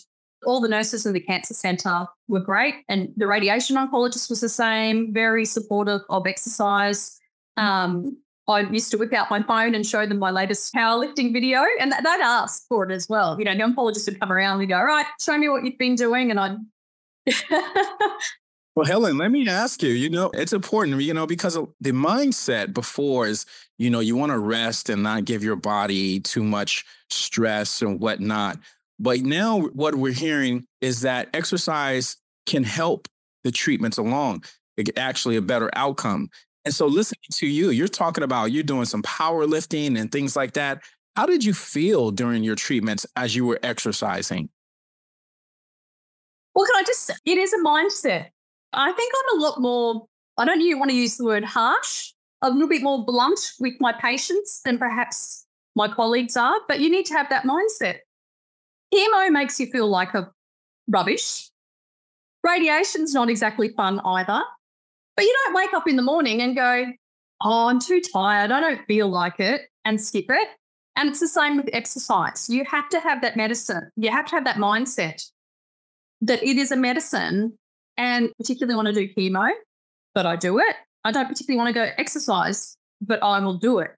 all 0.45 0.59
the 0.59 0.67
nurses 0.67 1.05
in 1.05 1.13
the 1.13 1.19
cancer 1.19 1.53
center 1.53 2.05
were 2.27 2.39
great. 2.39 2.75
And 2.89 3.09
the 3.15 3.27
radiation 3.27 3.75
oncologist 3.75 4.29
was 4.29 4.41
the 4.41 4.49
same, 4.49 5.13
very 5.13 5.45
supportive 5.45 6.01
of 6.09 6.25
exercise. 6.25 7.19
Um, 7.57 8.17
I 8.51 8.61
used 8.61 8.91
to 8.91 8.97
whip 8.97 9.13
out 9.13 9.29
my 9.29 9.41
phone 9.43 9.75
and 9.75 9.85
show 9.85 10.05
them 10.05 10.19
my 10.19 10.31
latest 10.31 10.73
powerlifting 10.73 11.33
video, 11.33 11.63
and 11.79 11.91
they'd 11.91 12.21
ask 12.21 12.67
for 12.67 12.89
it 12.89 12.93
as 12.93 13.07
well. 13.09 13.37
You 13.39 13.45
know, 13.45 13.53
the 13.53 13.63
oncologist 13.63 14.07
would 14.07 14.19
come 14.19 14.31
around 14.31 14.59
and 14.59 14.69
go, 14.69 14.77
"All 14.77 14.85
right, 14.85 15.05
show 15.19 15.37
me 15.37 15.49
what 15.49 15.63
you've 15.63 15.77
been 15.77 15.95
doing," 15.95 16.31
and 16.31 16.39
I'd 16.39 16.57
Well, 18.73 18.85
Helen, 18.85 19.17
let 19.17 19.31
me 19.31 19.49
ask 19.49 19.83
you, 19.83 19.89
you 19.89 20.09
know, 20.09 20.31
it's 20.33 20.53
important, 20.53 21.01
you 21.01 21.13
know, 21.13 21.27
because 21.27 21.55
the 21.81 21.91
mindset 21.91 22.73
before 22.73 23.27
is, 23.27 23.45
you 23.77 23.89
know, 23.89 23.99
you 23.99 24.15
want 24.15 24.31
to 24.31 24.39
rest 24.39 24.89
and 24.89 25.03
not 25.03 25.25
give 25.25 25.43
your 25.43 25.57
body 25.57 26.21
too 26.21 26.41
much 26.41 26.85
stress 27.09 27.81
and 27.81 27.99
whatnot. 27.99 28.57
But 28.97 29.21
now 29.21 29.59
what 29.59 29.95
we're 29.95 30.13
hearing 30.13 30.65
is 30.79 31.01
that 31.01 31.27
exercise 31.33 32.15
can 32.45 32.63
help 32.63 33.09
the 33.43 33.51
treatments 33.51 33.97
along. 33.97 34.45
actually 34.95 35.35
a 35.35 35.41
better 35.41 35.69
outcome. 35.73 36.29
And 36.65 36.73
so 36.73 36.85
listening 36.85 37.19
to 37.33 37.47
you, 37.47 37.71
you're 37.71 37.87
talking 37.87 38.23
about 38.23 38.51
you're 38.51 38.63
doing 38.63 38.85
some 38.85 39.01
powerlifting 39.01 39.99
and 39.99 40.11
things 40.11 40.35
like 40.35 40.53
that. 40.53 40.83
How 41.15 41.25
did 41.25 41.43
you 41.43 41.53
feel 41.53 42.11
during 42.11 42.43
your 42.43 42.55
treatments 42.55 43.05
as 43.15 43.35
you 43.35 43.45
were 43.45 43.59
exercising? 43.63 44.49
Well, 46.53 46.65
can 46.65 46.75
I 46.75 46.83
just, 46.83 47.11
it 47.25 47.37
is 47.37 47.53
a 47.53 47.59
mindset. 47.59 48.27
I 48.73 48.91
think 48.91 49.13
I'm 49.15 49.39
a 49.39 49.41
lot 49.41 49.59
more, 49.59 50.05
I 50.37 50.45
don't 50.45 50.61
you 50.61 50.77
want 50.77 50.91
to 50.91 50.95
use 50.95 51.17
the 51.17 51.25
word 51.25 51.43
harsh, 51.43 52.11
a 52.41 52.49
little 52.49 52.67
bit 52.67 52.83
more 52.83 53.05
blunt 53.05 53.39
with 53.59 53.73
my 53.79 53.93
patients 53.93 54.61
than 54.63 54.77
perhaps 54.77 55.45
my 55.75 55.87
colleagues 55.87 56.37
are, 56.37 56.59
but 56.67 56.79
you 56.79 56.89
need 56.89 57.05
to 57.07 57.13
have 57.13 57.29
that 57.29 57.43
mindset. 57.43 57.99
Chemo 58.93 59.31
makes 59.31 59.59
you 59.59 59.67
feel 59.67 59.87
like 59.87 60.13
a 60.13 60.29
rubbish. 60.87 61.49
Radiation's 62.43 63.13
not 63.13 63.29
exactly 63.29 63.69
fun 63.69 63.99
either. 64.03 64.41
But 65.21 65.27
you 65.27 65.37
don't 65.45 65.53
wake 65.53 65.73
up 65.75 65.87
in 65.87 65.97
the 65.97 66.01
morning 66.01 66.41
and 66.41 66.55
go, 66.55 66.85
oh, 67.43 67.67
I'm 67.67 67.79
too 67.79 68.01
tired. 68.01 68.51
I 68.51 68.59
don't 68.59 68.83
feel 68.87 69.07
like 69.07 69.39
it 69.39 69.61
and 69.85 70.01
skip 70.01 70.25
it. 70.29 70.47
And 70.95 71.09
it's 71.09 71.19
the 71.19 71.27
same 71.27 71.57
with 71.57 71.69
exercise. 71.73 72.49
You 72.49 72.65
have 72.65 72.89
to 72.89 72.99
have 72.99 73.21
that 73.21 73.37
medicine. 73.37 73.91
You 73.97 74.09
have 74.09 74.25
to 74.25 74.31
have 74.31 74.45
that 74.45 74.55
mindset 74.55 75.23
that 76.21 76.41
it 76.41 76.57
is 76.57 76.71
a 76.71 76.75
medicine 76.75 77.53
and 77.97 78.31
particularly 78.39 78.75
want 78.75 78.87
to 78.87 78.93
do 78.95 79.13
chemo, 79.13 79.51
but 80.15 80.25
I 80.25 80.37
do 80.37 80.57
it. 80.57 80.75
I 81.03 81.11
don't 81.11 81.27
particularly 81.27 81.57
want 81.57 81.67
to 81.67 81.73
go 81.73 81.91
exercise, 81.99 82.75
but 82.99 83.21
I 83.21 83.37
will 83.41 83.59
do 83.59 83.77
it. 83.77 83.91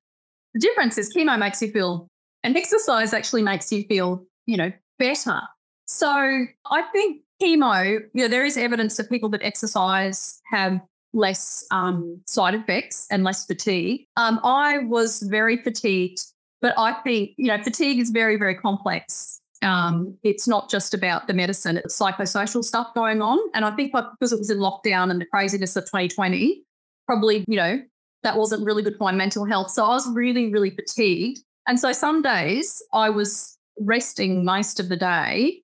The 0.54 0.60
difference 0.60 0.98
is 0.98 1.10
chemo 1.16 1.40
makes 1.40 1.62
you 1.62 1.72
feel, 1.72 2.10
and 2.44 2.58
exercise 2.58 3.14
actually 3.14 3.44
makes 3.44 3.72
you 3.72 3.86
feel, 3.86 4.26
you 4.46 4.58
know, 4.58 4.74
better. 5.00 5.40
So 5.86 6.10
I 6.10 6.82
think 6.92 7.22
chemo, 7.42 8.02
you 8.14 8.24
know, 8.24 8.28
there 8.28 8.44
is 8.44 8.58
evidence 8.58 8.98
that 8.98 9.10
people 9.10 9.30
that 9.30 9.42
exercise 9.42 10.42
have 10.52 10.82
less 11.14 11.66
um, 11.72 12.20
side 12.26 12.56
effects 12.56 13.08
and 13.12 13.24
less 13.24 13.46
fatigue. 13.46 14.06
Um, 14.18 14.40
I 14.44 14.80
was 14.80 15.22
very 15.22 15.58
fatigued, 15.58 16.20
but 16.62 16.74
I 16.78 16.94
think, 17.04 17.32
you 17.38 17.48
know, 17.48 17.62
fatigue 17.64 18.00
is 18.00 18.10
very, 18.10 18.38
very 18.38 18.56
complex. 18.56 19.40
Um, 19.62 20.18
it's 20.24 20.48
not 20.48 20.70
just 20.70 20.94
about 20.94 21.28
the 21.28 21.34
medicine, 21.34 21.78
it's 21.78 21.98
psychosocial 21.98 22.64
stuff 22.64 22.94
going 22.94 23.22
on. 23.22 23.40
And 23.54 23.64
I 23.64 23.72
think 23.72 23.94
because 23.94 24.34
it 24.34 24.40
was 24.40 24.50
in 24.50 24.58
lockdown 24.58 25.10
and 25.10 25.22
the 25.22 25.26
craziness 25.26 25.76
of 25.76 25.86
2020, 25.86 26.64
probably, 27.06 27.46
you 27.48 27.56
know, 27.56 27.80
that 28.24 28.38
wasn't 28.38 28.66
really 28.66 28.84
good 28.84 28.98
for 28.98 29.06
my 29.06 29.12
mental 29.12 29.46
health. 29.46 29.70
So 29.72 29.86
I 29.86 29.90
was 29.90 30.10
really, 30.14 30.52
really 30.52 30.72
fatigued. 30.72 31.40
And 31.68 31.80
so 31.80 31.94
some 31.94 32.22
days 32.22 32.82
I 32.94 33.10
was 33.10 33.58
resting 33.80 34.44
most 34.44 34.80
of 34.80 34.90
the 34.90 34.98
day 34.98 35.62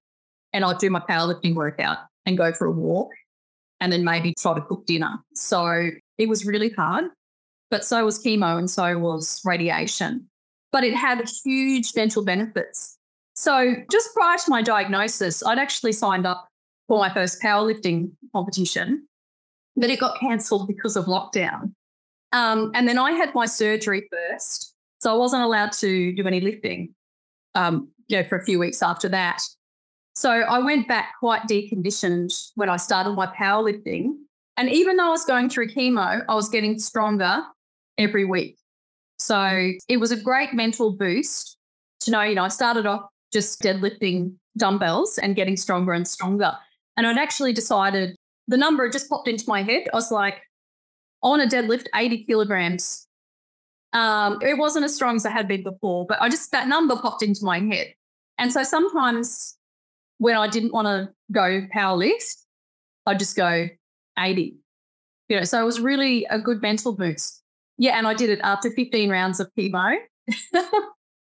and 0.54 0.64
I'd 0.64 0.78
do 0.78 0.90
my 0.90 1.00
powerlifting 1.00 1.56
workout 1.56 1.98
and 2.26 2.38
go 2.38 2.54
for 2.54 2.68
a 2.68 2.72
walk 2.72 3.10
and 3.82 3.92
then 3.92 4.04
maybe 4.04 4.34
try 4.38 4.54
to 4.54 4.62
cook 4.62 4.86
dinner. 4.86 5.18
So 5.36 5.90
it 6.18 6.28
was 6.28 6.46
really 6.46 6.70
hard, 6.70 7.06
but 7.72 7.86
so 7.86 8.04
was 8.04 8.24
chemo 8.24 8.58
and 8.58 8.70
so 8.70 8.98
was 8.98 9.42
radiation. 9.46 10.28
But 10.72 10.84
it 10.84 10.94
had 10.94 11.28
huge 11.44 11.94
mental 11.96 12.24
benefits. 12.24 12.98
So 13.34 13.76
just 13.90 14.14
prior 14.14 14.38
to 14.38 14.50
my 14.50 14.62
diagnosis, 14.62 15.44
I'd 15.46 15.58
actually 15.58 15.94
signed 15.94 16.28
up 16.28 16.48
for 16.88 17.00
my 17.00 17.12
first 17.14 17.42
powerlifting 17.42 18.12
competition, 18.34 19.08
but 19.76 19.90
it 19.90 20.00
got 20.00 20.20
cancelled 20.20 20.68
because 20.68 20.96
of 20.96 21.06
lockdown. 21.06 21.74
Um, 22.32 22.72
and 22.76 22.88
then 22.88 23.00
I 23.00 23.12
had 23.14 23.34
my 23.34 23.46
surgery 23.46 24.08
first. 24.12 24.76
So 25.00 25.14
I 25.14 25.18
wasn't 25.18 25.44
allowed 25.44 25.72
to 25.74 26.14
do 26.14 26.28
any 26.28 26.42
lifting 26.42 26.94
um, 27.56 27.90
you 28.08 28.18
know, 28.18 28.28
for 28.28 28.38
a 28.38 28.44
few 28.44 28.60
weeks 28.60 28.82
after 28.84 29.10
that. 29.10 29.42
So 30.20 30.30
I 30.30 30.60
went 30.60 30.86
back 30.86 31.14
quite 31.18 31.44
deconditioned 31.44 32.52
when 32.56 32.68
I 32.68 32.76
started 32.76 33.12
my 33.12 33.28
powerlifting. 33.28 34.16
And 34.58 34.70
even 34.70 34.98
though 34.98 35.06
I 35.06 35.12
was 35.12 35.24
going 35.24 35.50
through 35.50 35.70
chemo, 35.70 36.26
I 36.28 36.36
was 36.36 36.50
getting 36.50 36.78
stronger 36.78 37.44
every 37.98 38.26
week. 38.26 38.58
So 39.18 39.72
it 39.88 39.96
was 39.96 40.12
a 40.12 40.18
great 40.18 40.54
mental 40.54 40.92
boost 40.92 41.58
to 42.02 42.12
know, 42.12 42.22
you 42.22 42.36
know, 42.36 42.44
I 42.44 42.50
started 42.50 42.86
off 42.86 43.04
just 43.32 43.62
deadlifting 43.62 44.34
dumbbells 44.58 45.20
and 45.20 45.38
getting 45.38 45.56
stronger 45.56 45.94
and 45.94 46.06
stronger. 46.06 46.52
And 46.98 47.08
I'd 47.08 47.18
actually 47.18 47.54
decided 47.54 48.18
the 48.50 48.58
number 48.58 48.90
just 48.90 49.10
popped 49.10 49.30
into 49.30 49.46
my 49.48 49.64
head. 49.64 49.84
I 49.94 49.96
was 49.96 50.12
like, 50.12 50.42
I 51.24 51.30
want 51.30 51.50
to 51.50 51.56
deadlift 51.56 51.86
80 51.96 52.26
kilograms. 52.26 53.08
Um, 53.94 54.40
it 54.42 54.58
wasn't 54.58 54.84
as 54.84 54.94
strong 54.94 55.16
as 55.16 55.26
I 55.26 55.30
had 55.30 55.48
been 55.48 55.64
before, 55.64 56.06
but 56.06 56.22
I 56.22 56.28
just, 56.28 56.52
that 56.52 56.68
number 56.68 56.98
popped 56.98 57.24
into 57.24 57.46
my 57.46 57.62
head. 57.62 57.94
And 58.38 58.52
so 58.52 58.64
sometimes 58.64 59.56
when 60.20 60.36
I 60.36 60.48
didn't 60.48 60.74
want 60.74 60.86
to 60.86 61.10
go 61.32 61.62
power 61.72 61.98
lift, 61.98 62.38
I'd 63.06 63.20
just 63.20 63.36
go 63.36 63.68
80. 64.18 64.56
You 65.30 65.38
know, 65.38 65.44
so 65.44 65.62
it 65.62 65.66
was 65.66 65.80
really 65.80 66.26
a 66.30 66.40
good 66.40 66.62
mental 66.62 66.96
boost. 66.96 67.42
Yeah, 67.78 67.98
and 67.98 68.06
I 68.06 68.14
did 68.14 68.30
it 68.30 68.40
after 68.44 68.70
15 68.70 69.10
rounds 69.10 69.40
of 69.40 69.50
chemo. 69.58 69.96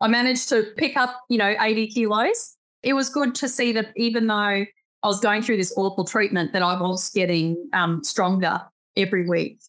I 0.01 0.07
managed 0.07 0.50
to 0.50 0.67
pick 0.77 0.95
up, 0.95 1.19
you 1.29 1.38
know, 1.38 1.55
80 1.59 1.88
kilos. 1.88 2.55
It 2.83 2.93
was 2.93 3.09
good 3.09 3.33
to 3.35 3.50
see 3.50 3.71
that 3.73 3.91
even 3.95 4.27
though 4.27 4.35
I 4.35 4.67
was 5.03 5.19
going 5.19 5.41
through 5.41 5.57
this 5.57 5.73
awful 5.75 6.05
treatment, 6.05 6.53
that 6.53 6.62
I 6.62 6.79
was 6.79 7.09
getting 7.09 7.69
um, 7.73 8.03
stronger 8.03 8.62
every 8.95 9.27
week. 9.27 9.59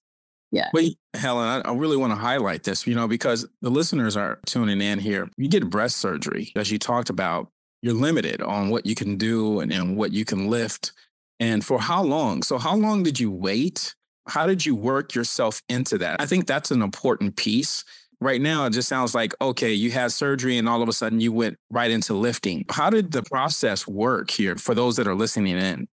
Yeah. 0.51 0.69
Well, 0.73 0.89
Helen, 1.15 1.63
I, 1.65 1.73
really 1.73 1.97
want 1.97 2.13
to 2.13 2.17
highlight 2.17 2.63
this, 2.63 2.87
you 2.87 2.95
know, 2.95 3.09
because 3.09 3.45
the 3.61 3.71
listeners 3.71 4.17
are 4.17 4.39
tuning 4.47 4.81
in 4.81 5.01
here. 5.01 5.29
You 5.37 5.49
get 5.49 5.69
breast 5.69 5.97
surgery, 5.97 6.53
as 6.55 6.71
you 6.71 6.79
talked 6.79 7.11
about, 7.11 7.49
you're 7.85 7.93
limited 7.93 8.41
on 8.41 8.71
what 8.71 8.87
you 8.87 8.95
can 8.95 9.19
do 9.19 9.61
and, 9.61 9.71
and 9.71 9.95
what 9.95 10.11
you 10.11 10.25
can 10.25 10.49
lift. 10.49 10.93
And 11.39 11.63
for 11.63 11.79
how 11.79 12.03
long? 12.03 12.43
So, 12.43 12.57
how 12.57 12.75
long 12.75 13.03
did 13.03 13.21
you 13.21 13.31
wait? 13.31 13.95
How 14.27 14.47
did 14.47 14.65
you 14.65 14.75
work 14.75 15.15
yourself 15.15 15.61
into 15.69 15.99
that? 15.99 16.19
I 16.19 16.25
think 16.25 16.47
that's 16.47 16.71
an 16.71 16.81
important 16.81 17.37
piece. 17.37 17.85
Right 18.23 18.41
now, 18.41 18.65
it 18.65 18.71
just 18.71 18.89
sounds 18.89 19.15
like, 19.15 19.35
okay, 19.43 19.71
you 19.71 19.91
had 19.91 20.13
surgery 20.13 20.57
and 20.57 20.67
all 20.67 20.81
of 20.81 20.89
a 20.89 20.95
sudden 20.95 21.21
you 21.21 21.31
went 21.31 21.59
right 21.69 21.91
into 21.91 22.15
lifting. 22.15 22.65
How 22.71 22.89
did 22.89 23.13
the 23.13 23.23
process 23.23 23.87
work 23.87 24.31
here 24.31 24.57
for 24.57 24.75
those 24.75 24.97
that 24.97 25.07
are 25.07 25.15
listening 25.15 25.59
in? 25.59 25.87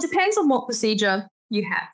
Depends 0.00 0.36
on 0.36 0.48
what 0.48 0.66
procedure 0.66 1.28
you 1.50 1.64
have. 1.70 1.88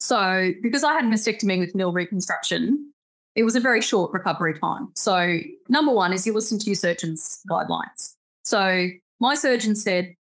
So, 0.00 0.50
because 0.60 0.82
I 0.82 0.92
had 0.94 1.04
mastectomy 1.04 1.60
with 1.60 1.72
nil 1.76 1.92
reconstruction, 1.92 2.92
it 3.36 3.44
was 3.44 3.54
a 3.54 3.60
very 3.60 3.80
short 3.80 4.12
recovery 4.12 4.58
time. 4.58 4.88
So, 4.96 5.38
number 5.68 5.92
one 5.92 6.12
is 6.12 6.26
you 6.26 6.32
listen 6.32 6.58
to 6.58 6.66
your 6.66 6.74
surgeon's 6.74 7.40
guidelines. 7.48 8.16
So, 8.48 8.88
my 9.20 9.34
surgeon 9.34 9.76
said 9.76 10.14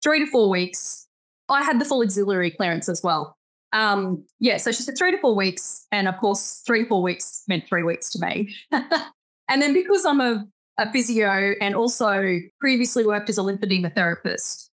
three 0.00 0.20
to 0.20 0.30
four 0.30 0.48
weeks. 0.48 1.08
I 1.48 1.64
had 1.64 1.80
the 1.80 1.84
full 1.84 2.04
axillary 2.04 2.52
clearance 2.52 2.88
as 2.88 3.02
well. 3.02 3.36
Um, 3.72 4.24
yeah, 4.38 4.58
so 4.58 4.70
she 4.70 4.84
said 4.84 4.96
three 4.96 5.10
to 5.10 5.18
four 5.18 5.34
weeks. 5.34 5.84
And 5.90 6.06
of 6.06 6.16
course, 6.18 6.62
three, 6.64 6.84
four 6.84 7.02
weeks 7.02 7.42
meant 7.48 7.66
three 7.66 7.82
weeks 7.82 8.10
to 8.10 8.20
me. 8.20 8.54
and 8.70 9.60
then 9.60 9.72
because 9.72 10.06
I'm 10.06 10.20
a, 10.20 10.46
a 10.78 10.92
physio 10.92 11.54
and 11.60 11.74
also 11.74 12.38
previously 12.60 13.04
worked 13.04 13.28
as 13.28 13.38
a 13.38 13.40
lymphedema 13.40 13.92
therapist, 13.92 14.70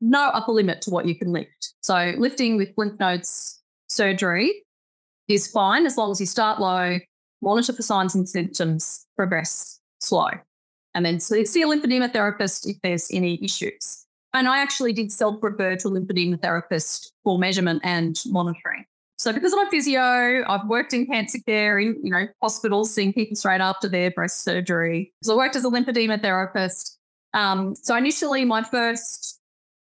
no 0.00 0.30
upper 0.30 0.50
limit 0.50 0.82
to 0.82 0.90
what 0.90 1.06
you 1.06 1.14
can 1.14 1.32
lift. 1.32 1.74
So 1.82 2.14
lifting 2.18 2.56
with 2.56 2.70
lymph 2.76 2.98
nodes 2.98 3.62
surgery 3.86 4.64
is 5.28 5.46
fine 5.46 5.86
as 5.86 5.96
long 5.96 6.10
as 6.10 6.18
you 6.18 6.26
start 6.26 6.60
low, 6.60 6.98
monitor 7.42 7.72
for 7.74 7.82
signs 7.82 8.16
and 8.16 8.28
symptoms, 8.28 9.06
progress 9.16 9.78
slow. 10.00 10.30
And 10.98 11.06
then 11.06 11.20
see 11.20 11.62
a 11.62 11.66
lymphedema 11.66 12.12
therapist 12.12 12.68
if 12.68 12.76
there's 12.82 13.08
any 13.12 13.38
issues. 13.40 14.04
And 14.34 14.48
I 14.48 14.58
actually 14.58 14.92
did 14.92 15.12
self 15.12 15.36
refer 15.40 15.76
to 15.76 15.88
a 15.88 15.90
lymphedema 15.92 16.42
therapist 16.42 17.12
for 17.22 17.38
measurement 17.38 17.82
and 17.84 18.20
monitoring. 18.26 18.84
So 19.16 19.32
because 19.32 19.52
I'm 19.52 19.64
a 19.64 19.70
physio, 19.70 20.44
I've 20.48 20.66
worked 20.66 20.92
in 20.92 21.06
cancer 21.06 21.38
care 21.46 21.78
in, 21.78 22.00
you 22.02 22.10
know, 22.10 22.26
hospitals, 22.42 22.92
seeing 22.92 23.12
people 23.12 23.36
straight 23.36 23.60
after 23.60 23.88
their 23.88 24.10
breast 24.10 24.42
surgery. 24.42 25.12
So 25.22 25.34
I 25.34 25.36
worked 25.36 25.54
as 25.54 25.64
a 25.64 25.68
lymphedema 25.68 26.20
therapist. 26.20 26.98
Um, 27.32 27.76
so 27.76 27.94
initially, 27.94 28.44
my 28.44 28.64
first 28.64 29.40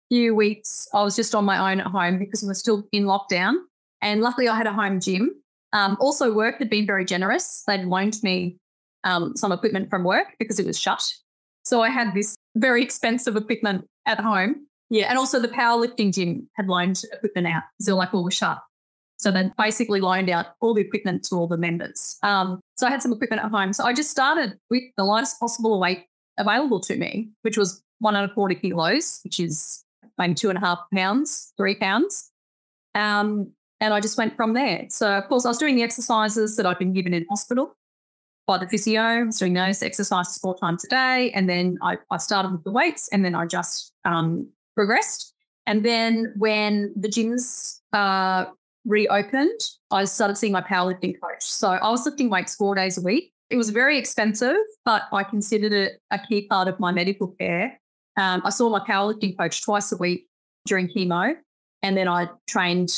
few 0.10 0.36
weeks, 0.36 0.86
I 0.94 1.01
was 1.01 1.15
just 1.15 1.34
on 1.34 1.46
my 1.46 1.72
own 1.72 1.79
at 1.79 1.88
home 1.88 2.20
because 2.20 2.41
we 2.41 2.50
were 2.50 2.56
still 2.56 2.84
in 2.91 3.06
lockdown. 3.06 3.53
And 4.01 4.20
luckily, 4.20 4.50
I 4.50 4.56
had 4.58 4.68
a 4.68 4.74
home 4.74 5.00
gym. 5.00 5.32
Um, 5.72 5.96
also, 6.01 6.34
work 6.34 6.60
had 6.60 6.70
been 6.70 6.86
very 6.86 7.06
generous. 7.06 7.63
They'd 7.68 7.86
loaned 7.86 8.22
me 8.22 8.58
um, 9.03 9.36
some 9.36 9.51
equipment 9.51 9.89
from 9.89 10.03
work 10.03 10.27
because 10.39 10.60
it 10.60 10.65
was 10.65 10.79
shut. 10.79 11.03
So 11.63 11.82
I 11.82 11.89
had 11.89 12.13
this 12.13 12.36
very 12.56 12.84
expensive 12.84 13.36
equipment 13.36 13.86
at 14.06 14.20
home. 14.20 14.65
Yeah. 14.89 15.08
And 15.10 15.18
also, 15.18 15.39
the 15.39 15.48
powerlifting 15.48 16.13
gym 16.13 16.50
had 16.56 16.68
loaned 16.68 17.03
equipment 17.13 17.48
out 17.48 17.63
were 17.88 17.94
like 17.94 18.13
all 18.13 18.24
were 18.24 18.32
shut. 18.32 18.60
So 19.18 19.32
they 19.32 19.51
basically 19.58 20.00
loaned 20.00 20.29
out 20.29 20.48
all 20.62 20.74
the 20.74 20.82
equipment 20.82 21.24
to 21.25 21.36
all 21.36 21.48
the 21.48 21.58
members. 21.58 22.18
Um, 22.24 22.62
so 22.77 22.88
I 22.88 22.89
had 22.89 23.01
some 23.01 23.12
equipment 23.12 23.44
at 23.44 23.51
home. 23.51 23.74
So 23.74 23.84
I 23.84 23.94
just 23.94 24.10
started 24.10 24.58
with 24.70 24.84
the 24.98 25.03
lightest 25.03 25.39
possible 25.39 25.79
weight 25.79 26.06
available 26.38 26.79
to 26.79 26.96
me, 26.96 27.29
which 27.41 27.58
was 27.58 27.84
one 28.00 28.15
and 28.15 28.32
a 28.32 28.34
quarter 28.34 28.56
kilos, 28.56 29.20
which 29.24 29.39
is 29.39 29.84
maybe 30.18 30.34
two 30.34 30.50
and 30.50 30.58
a 30.58 30.62
half 30.62 30.79
pounds, 30.94 31.53
three 31.58 31.75
pounds. 31.75 32.32
Um, 32.96 33.51
and 33.82 33.94
I 33.94 34.00
just 34.00 34.18
went 34.18 34.36
from 34.36 34.53
there. 34.53 34.86
So, 34.89 35.12
of 35.12 35.27
course, 35.27 35.46
I 35.46 35.50
was 35.50 35.58
doing 35.58 35.75
the 35.75 35.84
exercises 35.84 36.56
that 36.56 36.65
I'd 36.65 36.79
been 36.79 36.94
given 36.94 37.13
in 37.13 37.25
hospital 37.29 37.75
by 38.50 38.58
the 38.58 38.68
physio. 38.68 39.00
I 39.00 39.24
was 39.24 39.38
doing 39.38 39.53
those 39.53 39.84
exercises 39.84 40.39
four 40.39 40.58
times 40.58 40.84
a 40.84 40.88
day. 40.88 41.32
And 41.36 41.48
then 41.48 41.77
I, 41.84 41.98
I 42.10 42.18
started 42.18 42.51
with 42.51 42.63
the 42.63 42.72
weights 42.72 43.08
and 43.13 43.24
then 43.24 43.36
I 43.36 43.46
just 43.46 43.94
um, 44.06 44.50
progressed. 44.75 45.36
And 45.68 45.86
then 45.86 46.34
when 46.36 46.91
the 46.96 47.08
gyms 47.08 47.79
uh, 47.94 48.46
reopened, 48.86 49.60
I 49.91 50.06
started 50.06 50.36
seeing 50.36 50.51
my 50.51 50.62
powerlifting 50.62 51.13
coach. 51.22 51.44
So 51.44 51.70
I 51.70 51.91
was 51.91 52.08
lifting 52.08 52.32
weights 52.32 52.56
four 52.56 52.74
days 52.74 52.98
a 52.98 53.01
week. 53.01 53.32
It 53.51 53.58
was 53.58 53.70
very 53.70 54.00
expensive, 54.00 54.58
but 54.84 55.03
I 55.13 55.24
considered 55.24 55.72
it 55.72 56.01
a 56.10 56.18
key 56.18 56.48
part 56.48 56.68
of 56.68 56.79
my 56.79 56.91
medical 56.91 57.27
care. 57.39 57.79
Um, 58.18 58.41
I 58.44 58.50
saw 58.50 58.68
my 58.70 58.79
powerlifting 58.79 59.38
coach 59.38 59.63
twice 59.63 59.91
a 59.91 59.98
week 59.98 60.25
during 60.65 60.88
chemo, 60.88 61.36
and 61.84 61.96
then 61.96 62.08
I 62.08 62.29
trained 62.48 62.91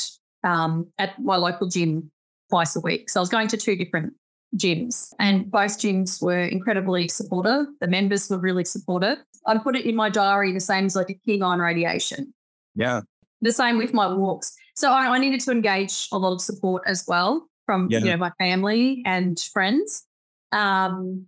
um, 0.44 0.86
at 0.98 1.18
my 1.20 1.36
local 1.36 1.68
gym 1.68 2.10
twice 2.48 2.74
a 2.74 2.80
week. 2.80 3.10
So 3.10 3.20
I 3.20 3.22
was 3.22 3.28
going 3.28 3.48
to 3.48 3.56
two 3.58 3.76
different 3.76 4.14
gyms, 4.56 5.12
and 5.18 5.50
both 5.50 5.78
gyms 5.78 6.22
were 6.22 6.40
incredibly 6.42 7.08
supportive. 7.08 7.66
The 7.80 7.86
members 7.88 8.28
were 8.28 8.38
really 8.38 8.64
supportive. 8.64 9.18
I 9.46 9.58
put 9.58 9.76
it 9.76 9.86
in 9.86 9.96
my 9.96 10.08
diary 10.08 10.52
the 10.52 10.60
same 10.60 10.86
as 10.86 10.96
I 10.96 11.04
did 11.04 11.18
chemo 11.26 11.44
on 11.46 11.58
radiation. 11.58 12.32
Yeah. 12.74 13.00
The 13.40 13.52
same 13.52 13.78
with 13.78 13.92
my 13.92 14.12
walks. 14.12 14.54
So 14.76 14.90
I, 14.92 15.08
I 15.08 15.18
needed 15.18 15.40
to 15.40 15.50
engage 15.50 16.08
a 16.12 16.18
lot 16.18 16.32
of 16.32 16.40
support 16.40 16.82
as 16.86 17.04
well 17.08 17.48
from 17.66 17.88
Yeah. 17.90 17.98
you 17.98 18.04
know 18.06 18.16
my 18.16 18.30
family 18.38 19.02
and 19.04 19.38
friends. 19.40 20.06
Um, 20.52 21.26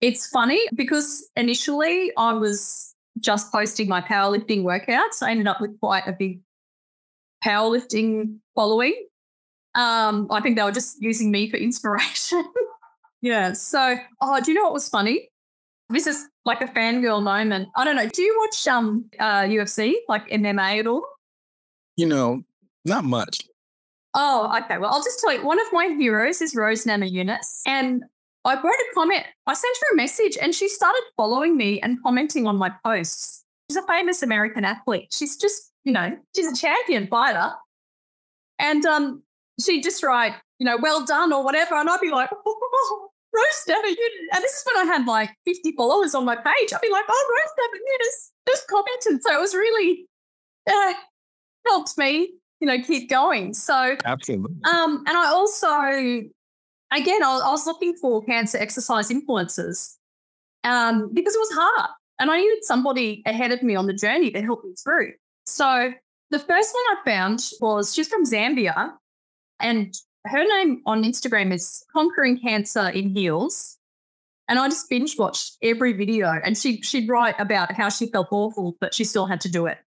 it's 0.00 0.28
funny 0.28 0.60
because 0.74 1.28
initially 1.36 2.12
I 2.16 2.32
was 2.34 2.94
just 3.18 3.50
posting 3.50 3.88
my 3.88 4.00
powerlifting 4.00 4.62
workouts. 4.62 5.22
I 5.22 5.30
ended 5.32 5.48
up 5.48 5.60
with 5.60 5.78
quite 5.80 6.06
a 6.06 6.12
big 6.12 6.40
powerlifting 7.44 8.38
following. 8.54 8.94
Um, 9.78 10.26
I 10.30 10.40
think 10.40 10.56
they 10.56 10.62
were 10.64 10.72
just 10.72 11.00
using 11.00 11.30
me 11.30 11.48
for 11.48 11.56
inspiration. 11.56 12.44
yeah. 13.22 13.52
So, 13.52 13.96
oh, 14.20 14.40
do 14.40 14.50
you 14.50 14.58
know 14.58 14.64
what 14.64 14.72
was 14.72 14.88
funny? 14.88 15.30
This 15.88 16.08
is 16.08 16.26
like 16.44 16.60
a 16.60 16.66
fangirl 16.66 17.22
moment. 17.22 17.68
I 17.76 17.84
don't 17.84 17.94
know. 17.94 18.08
Do 18.08 18.22
you 18.22 18.36
watch 18.40 18.66
um 18.66 19.04
uh 19.20 19.42
UFC, 19.42 19.94
like 20.08 20.28
MMA 20.28 20.80
at 20.80 20.86
all? 20.88 21.06
You 21.96 22.06
know, 22.06 22.42
not 22.84 23.04
much. 23.04 23.40
Oh, 24.14 24.52
okay. 24.64 24.78
Well, 24.78 24.90
I'll 24.90 25.02
just 25.02 25.20
tell 25.20 25.32
you, 25.32 25.46
one 25.46 25.60
of 25.60 25.66
my 25.72 25.94
heroes 25.96 26.42
is 26.42 26.56
Rose 26.56 26.84
Namajunas. 26.84 27.60
And 27.66 28.02
I 28.44 28.54
wrote 28.54 28.64
a 28.64 28.94
comment. 28.94 29.24
I 29.46 29.54
sent 29.54 29.76
her 29.82 29.94
a 29.94 29.96
message 29.96 30.36
and 30.40 30.54
she 30.54 30.68
started 30.68 31.02
following 31.16 31.56
me 31.56 31.80
and 31.82 32.02
commenting 32.02 32.48
on 32.48 32.56
my 32.56 32.72
posts. 32.84 33.44
She's 33.70 33.76
a 33.76 33.86
famous 33.86 34.22
American 34.22 34.64
athlete. 34.64 35.08
She's 35.12 35.36
just, 35.36 35.70
you 35.84 35.92
know, 35.92 36.16
she's 36.34 36.50
a 36.50 36.56
champion 36.56 37.06
fighter. 37.06 37.52
And 38.58 38.84
um, 38.86 39.22
she'd 39.60 39.82
just 39.82 40.02
write, 40.02 40.34
you 40.58 40.64
know, 40.64 40.78
well 40.80 41.04
done 41.04 41.32
or 41.32 41.44
whatever. 41.44 41.74
And 41.74 41.88
I'd 41.88 42.00
be 42.00 42.10
like, 42.10 42.30
oh, 42.32 43.08
Rose 43.34 43.64
Namajunas. 43.68 44.34
And 44.34 44.42
this 44.42 44.52
is 44.52 44.64
when 44.64 44.88
I 44.88 44.92
had 44.92 45.06
like 45.06 45.30
50 45.44 45.72
followers 45.76 46.14
on 46.14 46.24
my 46.24 46.36
page. 46.36 46.72
I'd 46.72 46.80
be 46.80 46.90
like, 46.90 47.04
oh, 47.08 47.36
Rose 47.36 47.52
Namajunas 47.58 48.30
just 48.48 48.68
commented. 48.68 49.22
So 49.22 49.34
it 49.34 49.40
was 49.40 49.54
really 49.54 50.06
uh, 50.68 50.94
helped 51.66 51.96
me, 51.98 52.32
you 52.60 52.66
know, 52.66 52.80
keep 52.82 53.10
going. 53.10 53.54
So 53.54 53.96
Absolutely. 54.04 54.56
um, 54.72 55.04
and 55.06 55.16
I 55.16 55.26
also, 55.26 55.68
again, 56.92 57.22
I, 57.22 57.40
I 57.44 57.50
was 57.50 57.66
looking 57.66 57.94
for 58.00 58.24
cancer 58.24 58.58
exercise 58.58 59.10
influencers 59.10 59.94
um, 60.64 61.12
because 61.12 61.34
it 61.34 61.40
was 61.40 61.52
hard. 61.52 61.90
And 62.20 62.30
I 62.30 62.38
needed 62.38 62.64
somebody 62.64 63.22
ahead 63.26 63.52
of 63.52 63.62
me 63.62 63.76
on 63.76 63.86
the 63.86 63.92
journey 63.92 64.30
to 64.32 64.42
help 64.42 64.64
me 64.64 64.74
through. 64.82 65.12
So 65.46 65.92
the 66.30 66.38
first 66.38 66.74
one 66.74 66.96
I 66.96 67.04
found 67.04 67.48
was 67.60 67.94
she's 67.94 68.08
from 68.08 68.24
Zambia 68.24 68.92
and 69.60 69.94
her 70.26 70.44
name 70.44 70.82
on 70.86 71.04
Instagram 71.04 71.52
is 71.52 71.84
Conquering 71.92 72.38
Cancer 72.38 72.88
in 72.88 73.10
Heels. 73.10 73.78
And 74.48 74.58
I 74.58 74.68
just 74.68 74.88
binge 74.88 75.18
watched 75.18 75.58
every 75.62 75.92
video 75.92 76.40
and 76.42 76.56
she, 76.56 76.80
she'd 76.80 77.08
write 77.08 77.34
about 77.38 77.72
how 77.72 77.90
she 77.90 78.06
felt 78.06 78.28
awful, 78.30 78.76
but 78.80 78.94
she 78.94 79.04
still 79.04 79.26
had 79.26 79.40
to 79.42 79.50
do 79.50 79.66
it. 79.66 79.78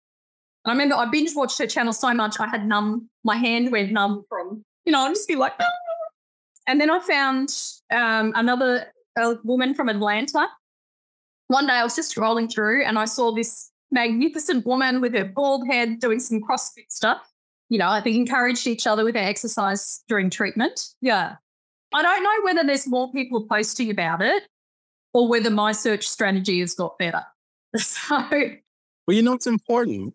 And 0.65 0.71
I 0.71 0.73
remember 0.73 0.97
I 0.97 1.07
binge 1.07 1.35
watched 1.35 1.59
her 1.59 1.67
channel 1.67 1.95
so 1.95 2.13
much 2.13 2.39
I 2.39 2.47
had 2.47 2.67
numb, 2.67 3.09
my 3.25 3.37
hand 3.37 3.73
went 3.73 3.91
numb 3.91 4.25
from, 4.29 4.63
you 4.85 4.93
know, 4.93 5.01
I'd 5.01 5.15
just 5.15 5.29
be 5.29 5.37
like, 5.37 5.55
"Ah." 5.59 5.65
and 6.67 6.81
then 6.81 6.91
I 6.91 7.01
found 7.01 7.55
um, 7.91 8.33
another 8.37 8.93
woman 9.45 9.75
from 9.75 9.89
Atlanta. 9.89 10.47
One 11.49 11.67
day 11.67 11.73
I 11.75 11.83
was 11.83 11.97
just 11.97 12.15
scrolling 12.15 12.53
through 12.53 12.85
and 12.85 12.99
I 12.99 13.07
saw 13.07 13.33
this 13.33 13.71
magnificent 13.91 14.67
woman 14.67 15.01
with 15.01 15.15
her 15.15 15.25
bald 15.25 15.67
head 15.67 16.01
doing 16.01 16.21
some 16.21 16.41
CrossFit 16.41 16.91
stuff. 16.91 17.30
You 17.71 17.79
know, 17.79 17.89
I 17.89 18.03
think 18.03 18.17
encouraged 18.17 18.67
each 18.67 18.87
other 18.87 19.05
with 19.05 19.15
their 19.15 19.27
exercise 19.27 20.03
during 20.09 20.29
treatment. 20.29 20.89
Yeah. 21.01 21.37
I 21.95 22.03
don't 22.03 22.23
know 22.23 22.45
whether 22.45 22.67
there's 22.67 22.87
more 22.87 23.11
people 23.13 23.47
posting 23.49 23.91
about 23.91 24.21
it 24.23 24.43
or 25.15 25.29
whether 25.29 25.51
my 25.51 25.73
search 25.73 26.07
strategy 26.09 26.61
has 26.61 26.75
got 26.75 26.99
better. 26.99 27.25
So, 27.79 28.17
Well, 29.07 29.17
you 29.17 29.23
know, 29.23 29.35
it's 29.35 29.47
important. 29.47 30.15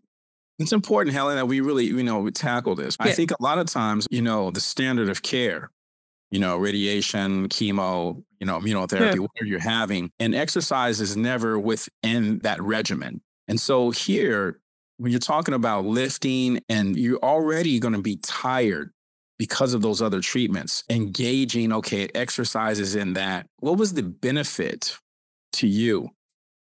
It's 0.59 0.73
important, 0.73 1.15
Helen, 1.15 1.37
that 1.37 1.47
we 1.47 1.61
really, 1.61 1.85
you 1.85 2.03
know, 2.03 2.19
we 2.19 2.31
tackle 2.31 2.75
this. 2.75 2.95
I 2.99 3.11
think 3.11 3.31
a 3.31 3.41
lot 3.41 3.57
of 3.57 3.67
times, 3.67 4.07
you 4.11 4.21
know, 4.21 4.51
the 4.51 4.61
standard 4.61 5.09
of 5.09 5.21
care, 5.21 5.71
you 6.31 6.39
know, 6.39 6.57
radiation, 6.57 7.47
chemo, 7.49 8.23
you 8.39 8.47
know, 8.47 8.59
immunotherapy, 8.59 9.19
whatever 9.19 9.45
you're 9.45 9.59
having, 9.59 10.11
and 10.19 10.35
exercise 10.35 11.01
is 11.01 11.15
never 11.17 11.59
within 11.59 12.39
that 12.39 12.61
regimen. 12.61 13.21
And 13.47 13.59
so 13.59 13.91
here, 13.91 14.59
when 14.97 15.11
you're 15.11 15.19
talking 15.19 15.53
about 15.53 15.85
lifting 15.85 16.61
and 16.69 16.97
you're 16.97 17.19
already 17.19 17.79
going 17.79 17.93
to 17.93 18.01
be 18.01 18.17
tired 18.17 18.91
because 19.37 19.73
of 19.73 19.81
those 19.81 20.01
other 20.01 20.21
treatments, 20.21 20.83
engaging, 20.89 21.73
okay, 21.73 22.07
exercises 22.15 22.95
in 22.95 23.13
that, 23.13 23.47
what 23.59 23.77
was 23.77 23.93
the 23.93 24.03
benefit 24.03 24.97
to 25.53 25.67
you 25.67 26.09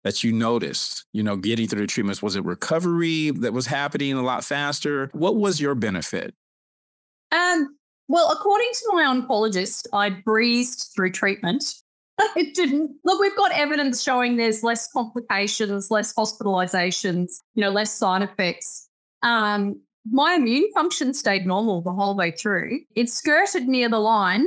that 0.02 0.24
you 0.24 0.32
noticed, 0.32 1.06
you 1.12 1.22
know, 1.22 1.36
getting 1.36 1.68
through 1.68 1.82
the 1.82 1.86
treatments? 1.86 2.22
Was 2.22 2.36
it 2.36 2.44
recovery 2.44 3.30
that 3.30 3.52
was 3.52 3.66
happening 3.66 4.14
a 4.14 4.22
lot 4.22 4.44
faster? 4.44 5.08
What 5.12 5.36
was 5.36 5.60
your 5.60 5.74
benefit? 5.74 6.34
Um, 7.30 7.76
well, 8.08 8.30
according 8.30 8.70
to 8.72 8.90
my 8.92 9.04
oncologist, 9.04 9.86
I 9.92 10.10
breezed 10.10 10.90
through 10.94 11.12
treatment. 11.12 11.64
It 12.36 12.54
didn't. 12.54 12.90
Look, 13.04 13.20
we've 13.20 13.36
got 13.36 13.52
evidence 13.52 14.02
showing 14.02 14.36
there's 14.36 14.62
less 14.62 14.90
complications, 14.90 15.90
less 15.90 16.12
hospitalizations, 16.14 17.32
you 17.54 17.60
know, 17.60 17.70
less 17.70 17.92
side 17.92 18.22
effects. 18.22 18.88
Um, 19.22 19.80
my 20.10 20.34
immune 20.34 20.70
function 20.74 21.14
stayed 21.14 21.46
normal 21.46 21.82
the 21.82 21.92
whole 21.92 22.16
way 22.16 22.30
through. 22.30 22.80
It 22.94 23.08
skirted 23.08 23.66
near 23.66 23.88
the 23.88 23.98
line, 23.98 24.46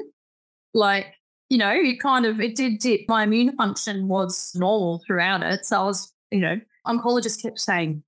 like, 0.73 1.07
you 1.49 1.57
know, 1.57 1.71
it 1.71 1.99
kind 1.99 2.25
of, 2.25 2.39
it 2.39 2.55
did 2.55 2.79
dip. 2.79 3.01
My 3.07 3.23
immune 3.23 3.55
function 3.55 4.07
was 4.07 4.51
normal 4.55 5.01
throughout 5.05 5.43
it. 5.43 5.65
So 5.65 5.81
I 5.81 5.83
was, 5.83 6.13
you 6.31 6.39
know, 6.39 6.59
oncologist 6.85 7.41
kept 7.41 7.59
saying, 7.59 8.03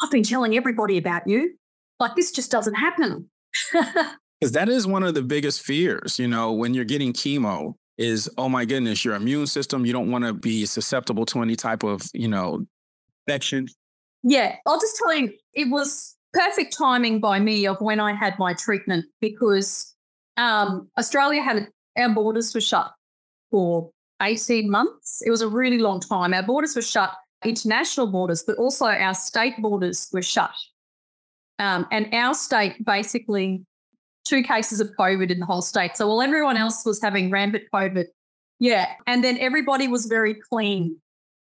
I've 0.00 0.10
been 0.10 0.22
telling 0.22 0.56
everybody 0.56 0.96
about 0.96 1.26
you. 1.26 1.54
Like, 2.00 2.16
this 2.16 2.32
just 2.32 2.50
doesn't 2.50 2.74
happen. 2.74 3.28
Because 4.40 4.52
that 4.52 4.68
is 4.68 4.86
one 4.86 5.04
of 5.04 5.14
the 5.14 5.22
biggest 5.22 5.62
fears, 5.62 6.18
you 6.18 6.28
know, 6.28 6.52
when 6.52 6.74
you're 6.74 6.84
getting 6.84 7.14
chemo 7.14 7.76
is, 7.98 8.28
oh 8.38 8.48
my 8.48 8.64
goodness, 8.64 9.04
your 9.04 9.14
immune 9.14 9.46
system, 9.46 9.86
you 9.86 9.92
don't 9.92 10.10
want 10.10 10.24
to 10.24 10.32
be 10.32 10.66
susceptible 10.66 11.24
to 11.26 11.42
any 11.42 11.56
type 11.56 11.82
of, 11.82 12.02
you 12.12 12.28
know, 12.28 12.64
infection. 13.26 13.68
Yeah, 14.22 14.56
I'll 14.66 14.80
just 14.80 14.96
tell 14.96 15.14
you, 15.14 15.32
it 15.52 15.70
was 15.70 16.16
perfect 16.32 16.76
timing 16.76 17.20
by 17.20 17.38
me 17.38 17.66
of 17.66 17.76
when 17.80 18.00
I 18.00 18.14
had 18.14 18.38
my 18.38 18.54
treatment 18.54 19.06
because 19.20 19.94
um, 20.36 20.88
Australia 20.98 21.42
had 21.42 21.68
our 21.96 22.08
borders 22.08 22.52
were 22.54 22.60
shut 22.60 22.92
for 23.50 23.90
18 24.22 24.70
months. 24.70 25.22
It 25.24 25.30
was 25.30 25.42
a 25.42 25.48
really 25.48 25.78
long 25.78 26.00
time. 26.00 26.34
Our 26.34 26.42
borders 26.42 26.74
were 26.74 26.82
shut, 26.82 27.14
international 27.44 28.08
borders, 28.08 28.42
but 28.44 28.56
also 28.56 28.86
our 28.86 29.14
state 29.14 29.54
borders 29.58 30.08
were 30.12 30.22
shut. 30.22 30.54
Um, 31.58 31.86
and 31.92 32.12
our 32.12 32.34
state 32.34 32.84
basically 32.84 33.64
two 34.24 34.42
cases 34.42 34.80
of 34.80 34.90
COVID 34.98 35.30
in 35.30 35.40
the 35.40 35.46
whole 35.46 35.62
state. 35.62 35.96
So 35.96 36.08
while 36.08 36.22
everyone 36.22 36.56
else 36.56 36.84
was 36.84 37.00
having 37.00 37.30
rampant 37.30 37.64
COVID, 37.72 38.06
yeah, 38.58 38.88
and 39.06 39.22
then 39.22 39.38
everybody 39.38 39.88
was 39.88 40.06
very 40.06 40.34
clean. 40.34 40.96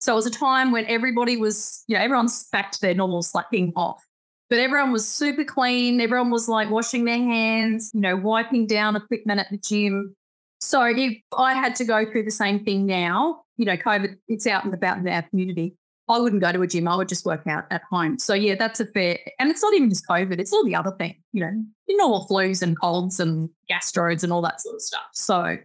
So 0.01 0.13
it 0.13 0.17
was 0.17 0.27
a 0.27 0.31
time 0.31 0.71
when 0.71 0.87
everybody 0.87 1.37
was, 1.37 1.85
you 1.87 1.97
know, 1.97 2.03
everyone's 2.03 2.49
back 2.51 2.73
to 2.73 2.81
their 2.81 2.95
normal 2.95 3.23
slacking 3.23 3.73
off. 3.77 4.05
But 4.51 4.59
everyone 4.59 4.93
was 4.93 5.09
super 5.09 5.45
clean. 5.45 6.01
Everyone 6.01 6.31
was 6.31 6.49
like 6.49 6.71
washing 6.71 7.07
their 7.07 7.19
hands, 7.19 7.91
you 7.95 8.01
know, 8.01 8.15
wiping 8.17 8.67
down 8.67 8.97
equipment 8.97 9.41
at 9.41 9.51
the 9.51 9.57
gym. 9.57 10.15
So 10.61 10.83
if 10.85 11.19
I 11.37 11.55
had 11.55 11.75
to 11.77 11.85
go 11.85 12.11
through 12.11 12.25
the 12.25 12.31
same 12.31 12.65
thing 12.65 12.87
now, 12.87 13.43
you 13.57 13.65
know, 13.65 13.77
COVID, 13.77 14.17
it's 14.29 14.47
out 14.47 14.65
and 14.65 14.75
about 14.75 14.99
in 14.99 15.09
our 15.09 15.23
community. 15.23 15.75
I 16.09 16.19
wouldn't 16.19 16.43
go 16.43 16.53
to 16.53 16.61
a 16.61 16.67
gym. 16.67 16.87
I 16.87 16.97
would 16.97 17.09
just 17.09 17.25
work 17.25 17.47
out 17.47 17.65
at 17.71 17.83
home. 17.91 18.19
So 18.19 18.35
yeah, 18.35 18.57
that's 18.57 18.79
a 18.81 18.87
fair. 18.87 19.19
And 19.39 19.51
it's 19.51 19.63
not 19.63 19.73
even 19.75 19.89
just 19.89 20.07
COVID. 20.07 20.39
It's 20.39 20.53
all 20.53 20.65
the 20.65 20.75
other 20.75 20.93
thing, 20.99 21.17
you 21.33 21.41
know, 21.41 21.65
your 21.87 21.99
normal 21.99 22.27
flus 22.29 22.61
and 22.63 22.79
colds 22.79 23.21
and 23.21 23.49
gastroids 23.71 24.23
and 24.23 24.33
all 24.33 24.43
that 24.43 24.61
sort 24.61 24.75
of 24.75 24.83
stuff. 24.83 25.07
So 25.13 25.57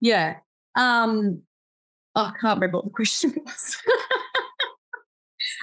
yeah. 0.00 0.36
Um, 0.74 1.42
oh, 2.16 2.22
I 2.24 2.32
can't 2.40 2.56
remember 2.56 2.78
what 2.78 2.86
the 2.86 2.90
question 2.90 3.34
was. 3.46 3.76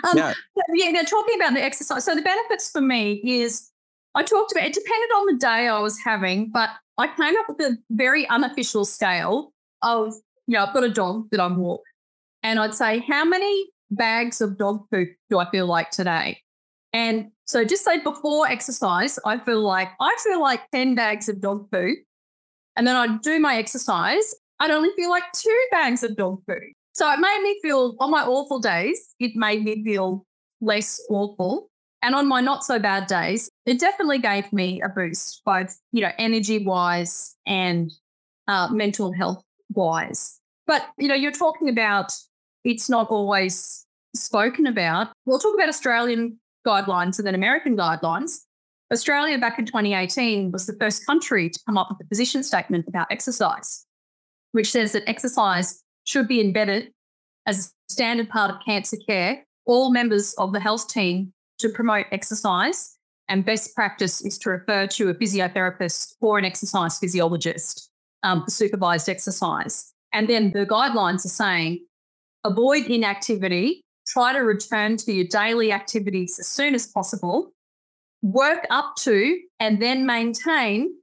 um, 0.06 0.18
Yeah. 0.18 0.34
yeah, 0.76 0.92
they're 0.94 1.04
talking 1.04 1.36
about 1.36 1.54
the 1.54 1.62
exercise. 1.64 2.06
So 2.06 2.16
the 2.16 2.22
benefits 2.22 2.72
for 2.72 2.82
me 2.82 3.22
is 3.26 3.70
I 4.16 4.24
talked 4.24 4.52
about 4.54 4.64
it 4.66 4.74
depended 4.74 5.10
on 5.16 5.26
the 5.28 5.38
day 5.40 5.68
I 5.68 5.80
was 5.80 6.00
having, 6.04 6.52
but 6.52 6.70
I 6.98 7.08
came 7.08 7.36
up 7.38 7.46
with 7.50 7.60
a 7.60 7.78
very 7.92 8.28
unofficial 8.30 8.86
scale 8.86 9.54
of, 9.82 10.14
you 10.48 10.58
know, 10.58 10.66
I've 10.66 10.74
got 10.74 10.84
a 10.84 10.90
dog 10.90 11.30
that 11.32 11.40
I 11.40 11.48
walk. 11.48 11.82
And 12.44 12.60
I'd 12.60 12.74
say, 12.74 13.00
how 13.00 13.24
many 13.24 13.68
bags 13.92 14.42
of 14.42 14.58
dog 14.58 14.90
poop 14.92 15.10
do 15.30 15.40
I 15.40 15.50
feel 15.52 15.68
like 15.68 15.92
today? 15.92 16.40
And 16.94 17.32
so 17.46 17.64
just 17.64 17.86
say 17.86 18.00
before 18.00 18.48
exercise, 18.48 19.20
I 19.26 19.38
feel 19.40 19.62
like 19.62 19.90
I 20.00 20.16
feel 20.24 20.42
like 20.42 20.62
10 20.72 20.96
bags 20.96 21.30
of 21.30 21.42
dog 21.42 21.70
food. 21.72 21.98
And 22.76 22.88
then 22.88 22.96
I 22.96 23.18
do 23.18 23.40
my 23.40 23.58
exercise. 23.58 24.34
I'd 24.60 24.72
only 24.72 24.90
feel 24.96 25.10
like 25.10 25.24
two 25.34 25.66
bags 25.72 26.04
of 26.04 26.16
dog 26.16 26.42
food. 26.48 26.74
So 26.94 27.12
it 27.12 27.20
made 27.20 27.42
me 27.42 27.60
feel 27.62 27.96
on 28.00 28.12
my 28.12 28.24
awful 28.24 28.60
days, 28.60 29.16
it 29.20 29.32
made 29.36 29.64
me 29.64 29.84
feel 29.84 30.26
less 30.60 31.02
awful. 31.10 31.70
And 32.04 32.16
on 32.16 32.28
my 32.28 32.42
not 32.42 32.64
so 32.64 32.80
bad 32.80 33.08
days, 33.08 33.50
it 33.66 33.80
definitely 33.80 34.20
gave 34.20 34.52
me 34.52 34.82
a 34.82 34.90
boost, 34.90 35.42
both, 35.46 35.80
you 35.92 36.02
know, 36.02 36.12
energy 36.18 36.66
wise 36.66 37.36
and 37.46 37.92
uh, 38.48 38.70
mental 38.72 39.14
health 39.14 39.44
wise. 39.70 40.40
But, 40.66 40.88
you 40.98 41.08
know, 41.08 41.16
you're 41.16 41.32
talking 41.32 41.70
about 41.70 42.12
it's 42.64 42.90
not 42.90 43.08
always 43.10 43.86
spoken 44.16 44.68
about. 44.68 45.10
We'll 45.26 45.40
talk 45.40 45.54
about 45.54 45.70
Australian 45.70 46.40
guidelines 46.66 47.18
and 47.18 47.26
then 47.26 47.36
American 47.36 47.78
guidelines. 47.78 48.40
Australia 48.92 49.38
back 49.38 49.58
in 49.58 49.66
2018 49.66 50.52
was 50.52 50.66
the 50.66 50.76
first 50.80 51.06
country 51.06 51.50
to 51.50 51.60
come 51.66 51.78
up 51.78 51.90
with 51.90 52.06
a 52.06 52.10
position 52.10 52.44
statement 52.44 52.86
about 52.88 53.08
exercise, 53.10 53.86
which 54.52 54.70
says 54.70 54.92
that 54.92 55.04
exercise 55.08 55.82
should 56.04 56.28
be 56.28 56.42
embedded 56.42 56.92
as 57.46 57.68
a 57.68 57.94
standard 57.94 58.30
part 58.30 58.52
of 58.52 58.58
cancer 58.66 58.98
care. 59.08 59.44
All 59.66 59.92
members 59.92 60.34
of 60.38 60.52
the 60.52 60.60
health 60.60 60.90
team 60.90 61.32
to 61.60 61.70
promote 61.70 62.08
exercise, 62.12 62.98
and 63.30 63.46
best 63.46 63.74
practice 63.76 64.20
is 64.26 64.38
to 64.40 64.50
refer 64.50 64.88
to 64.88 65.10
a 65.10 65.14
physiotherapist 65.14 66.16
or 66.20 66.38
an 66.38 66.44
exercise 66.44 66.98
physiologist 67.00 67.90
um, 68.24 68.44
for 68.44 68.52
supervised 68.52 69.08
exercise. 69.08 69.94
And 70.12 70.28
then 70.28 70.52
the 70.52 70.66
guidelines 70.66 71.24
are 71.26 71.30
saying 71.30 71.86
avoid 72.44 72.86
inactivity, 72.86 73.82
try 74.08 74.34
to 74.34 74.40
return 74.40 74.98
to 74.98 75.14
your 75.14 75.26
daily 75.26 75.72
activities 75.72 76.38
as 76.40 76.48
soon 76.48 76.76
as 76.76 76.88
possible, 76.88 77.52
work 78.22 78.66
up 78.70 78.96
to 78.98 79.40
and 79.60 79.82
then 79.82 80.06
maintain 80.06 80.94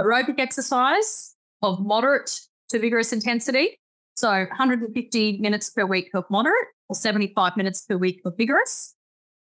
aerobic 0.00 0.38
exercise 0.38 1.34
of 1.62 1.80
moderate 1.80 2.40
to 2.68 2.78
vigorous 2.78 3.12
intensity. 3.12 3.76
So 4.16 4.28
150 4.28 5.38
minutes 5.38 5.70
per 5.70 5.86
week 5.86 6.10
of 6.14 6.24
moderate 6.30 6.68
or 6.88 6.94
75 6.94 7.56
minutes 7.56 7.82
per 7.82 7.96
week 7.96 8.20
of 8.24 8.36
vigorous, 8.36 8.94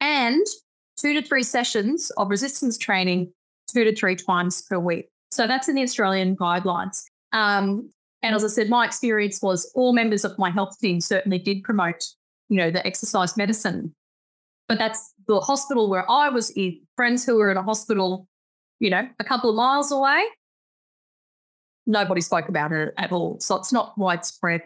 and 0.01 0.45
two 0.99 1.15
to 1.15 1.27
three 1.27 1.43
sessions 1.43 2.11
of 2.17 2.31
resistance 2.31 2.79
training 2.79 3.33
two 3.73 3.85
to 3.85 3.95
three 3.95 4.17
times 4.17 4.63
per 4.63 4.79
week. 4.79 5.09
So 5.31 5.47
that's 5.47 5.69
in 5.69 5.75
the 5.75 5.83
Australian 5.83 6.37
guidelines. 6.37 7.03
Um, 7.33 7.91
and 8.23 8.35
as 8.35 8.45
I 8.45 8.49
said, 8.49 8.69
my 8.69 8.85
experience 8.85 9.41
was 9.43 9.71
all 9.75 9.93
members 9.93 10.25
of 10.25 10.39
my 10.39 10.51
health 10.51 10.79
team 10.81 11.01
certainly 11.01 11.39
did 11.39 11.63
promote, 11.63 12.05
you 12.49 12.57
know, 12.57 12.71
the 12.71 12.85
exercise 12.87 13.37
medicine. 13.37 13.95
But 14.69 14.79
that's 14.79 15.13
the 15.29 15.41
hospital 15.41 15.89
where 15.89 16.11
I 16.11 16.29
was 16.29 16.51
in, 16.51 16.81
friends 16.97 17.25
who 17.25 17.37
were 17.37 17.51
in 17.51 17.57
a 17.57 17.63
hospital, 17.63 18.27
you 18.81 18.91
know, 18.91 19.09
a 19.21 19.25
couple 19.25 19.51
of 19.51 19.57
miles 19.57 19.93
away. 19.93 20.25
Nobody 21.87 22.21
spoke 22.21 22.49
about 22.49 22.73
it 22.73 22.93
at 22.99 23.13
all. 23.13 23.39
So 23.39 23.57
it's 23.57 23.73
not 23.73 23.97
widespread. 23.97 24.63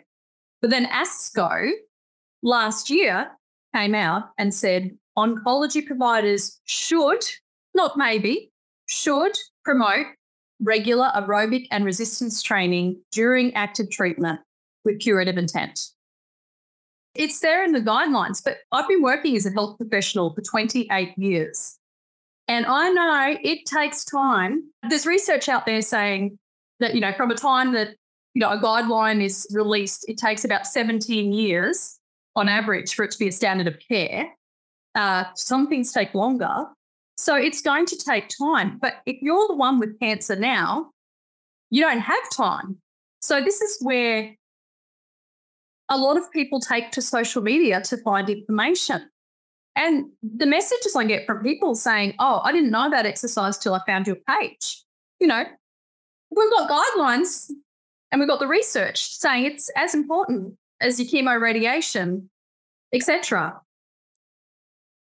But 0.62 0.70
then 0.70 0.86
ASCO 0.86 1.70
last 2.42 2.88
year 2.88 3.30
came 3.74 3.94
out 3.94 4.30
and 4.38 4.54
said 4.54 4.90
oncology 5.18 5.84
providers 5.84 6.60
should, 6.64 7.24
not 7.74 7.96
maybe, 7.96 8.50
should 8.86 9.36
promote 9.64 10.06
regular 10.62 11.10
aerobic 11.14 11.66
and 11.70 11.84
resistance 11.84 12.42
training 12.42 13.00
during 13.12 13.54
active 13.54 13.90
treatment 13.90 14.40
with 14.84 15.00
curative 15.00 15.36
intent. 15.36 15.88
It's 17.14 17.40
there 17.40 17.64
in 17.64 17.72
the 17.72 17.80
guidelines, 17.80 18.42
but 18.42 18.58
I've 18.70 18.88
been 18.88 19.02
working 19.02 19.36
as 19.36 19.46
a 19.46 19.50
health 19.50 19.76
professional 19.78 20.32
for 20.34 20.42
28 20.42 21.16
years. 21.18 21.76
And 22.46 22.66
I 22.66 22.90
know 22.90 23.36
it 23.42 23.66
takes 23.66 24.04
time. 24.04 24.64
There's 24.88 25.06
research 25.06 25.48
out 25.48 25.66
there 25.66 25.82
saying 25.82 26.38
that, 26.78 26.94
you 26.94 27.00
know, 27.00 27.12
from 27.12 27.30
a 27.30 27.34
time 27.34 27.72
that, 27.72 27.90
you 28.34 28.40
know, 28.40 28.50
a 28.50 28.58
guideline 28.58 29.22
is 29.22 29.46
released, 29.52 30.04
it 30.08 30.18
takes 30.18 30.44
about 30.44 30.66
17 30.66 31.32
years 31.32 31.98
on 32.36 32.48
average 32.48 32.94
for 32.94 33.04
it 33.04 33.10
to 33.12 33.18
be 33.18 33.28
a 33.28 33.32
standard 33.32 33.66
of 33.66 33.78
care. 33.78 34.28
Uh, 34.94 35.24
some 35.34 35.68
things 35.68 35.92
take 35.92 36.14
longer. 36.14 36.66
So 37.20 37.36
it's 37.36 37.60
going 37.60 37.84
to 37.84 37.96
take 37.98 38.30
time. 38.30 38.78
But 38.80 38.94
if 39.04 39.20
you're 39.20 39.46
the 39.46 39.54
one 39.54 39.78
with 39.78 40.00
cancer 40.00 40.36
now, 40.36 40.90
you 41.68 41.82
don't 41.82 42.00
have 42.00 42.30
time. 42.34 42.78
So 43.20 43.42
this 43.42 43.60
is 43.60 43.76
where 43.82 44.34
a 45.90 45.98
lot 45.98 46.16
of 46.16 46.32
people 46.32 46.60
take 46.60 46.92
to 46.92 47.02
social 47.02 47.42
media 47.42 47.82
to 47.82 47.98
find 47.98 48.30
information. 48.30 49.10
And 49.76 50.06
the 50.22 50.46
messages 50.46 50.96
I 50.96 51.04
get 51.04 51.26
from 51.26 51.42
people 51.42 51.74
saying, 51.74 52.14
Oh, 52.18 52.40
I 52.42 52.52
didn't 52.52 52.70
know 52.70 52.86
about 52.86 53.04
exercise 53.04 53.58
till 53.58 53.74
I 53.74 53.82
found 53.86 54.06
your 54.06 54.16
page. 54.26 54.82
You 55.20 55.26
know, 55.26 55.44
we've 56.34 56.50
got 56.50 56.70
guidelines 56.70 57.50
and 58.10 58.18
we've 58.18 58.28
got 58.28 58.40
the 58.40 58.48
research 58.48 59.12
saying 59.12 59.44
it's 59.44 59.70
as 59.76 59.94
important 59.94 60.54
as 60.80 60.98
your 60.98 61.06
chemo 61.06 61.38
radiation, 61.38 62.30
etc. 62.94 63.60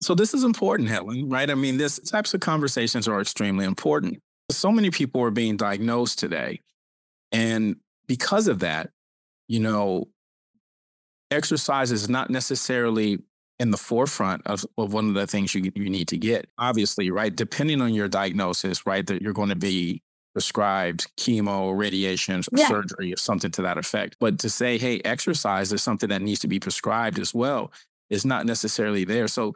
So 0.03 0.13
this 0.13 0.33
is 0.33 0.43
important, 0.43 0.89
Helen, 0.89 1.29
right? 1.29 1.49
I 1.49 1.55
mean, 1.55 1.77
this 1.77 1.97
types 1.99 2.33
of 2.33 2.41
conversations 2.41 3.07
are 3.07 3.21
extremely 3.21 3.65
important. 3.65 4.21
So 4.51 4.71
many 4.71 4.89
people 4.89 5.21
are 5.21 5.31
being 5.31 5.55
diagnosed 5.55 6.19
today. 6.19 6.59
And 7.31 7.77
because 8.07 8.47
of 8.47 8.59
that, 8.59 8.89
you 9.47 9.59
know, 9.59 10.09
exercise 11.31 11.91
is 11.91 12.09
not 12.09 12.29
necessarily 12.29 13.19
in 13.59 13.71
the 13.71 13.77
forefront 13.77 14.45
of, 14.45 14.65
of 14.77 14.93
one 14.93 15.07
of 15.07 15.13
the 15.13 15.25
things 15.25 15.55
you, 15.55 15.71
you 15.73 15.89
need 15.89 16.09
to 16.09 16.17
get. 16.17 16.49
Obviously, 16.57 17.09
right? 17.09 17.33
Depending 17.33 17.81
on 17.81 17.93
your 17.93 18.09
diagnosis, 18.09 18.85
right, 18.85 19.07
that 19.07 19.21
you're 19.21 19.33
going 19.33 19.49
to 19.49 19.55
be 19.55 20.01
prescribed 20.33 21.07
chemo, 21.15 21.77
radiation, 21.77 22.41
yeah. 22.51 22.67
surgery, 22.67 23.13
or 23.13 23.17
something 23.17 23.51
to 23.51 23.61
that 23.61 23.77
effect. 23.77 24.17
But 24.19 24.39
to 24.39 24.49
say, 24.49 24.77
hey, 24.77 24.99
exercise 25.05 25.71
is 25.71 25.81
something 25.81 26.09
that 26.09 26.21
needs 26.21 26.41
to 26.41 26.47
be 26.47 26.59
prescribed 26.59 27.19
as 27.19 27.33
well 27.33 27.71
is 28.09 28.25
not 28.25 28.45
necessarily 28.45 29.05
there. 29.05 29.27
So 29.27 29.55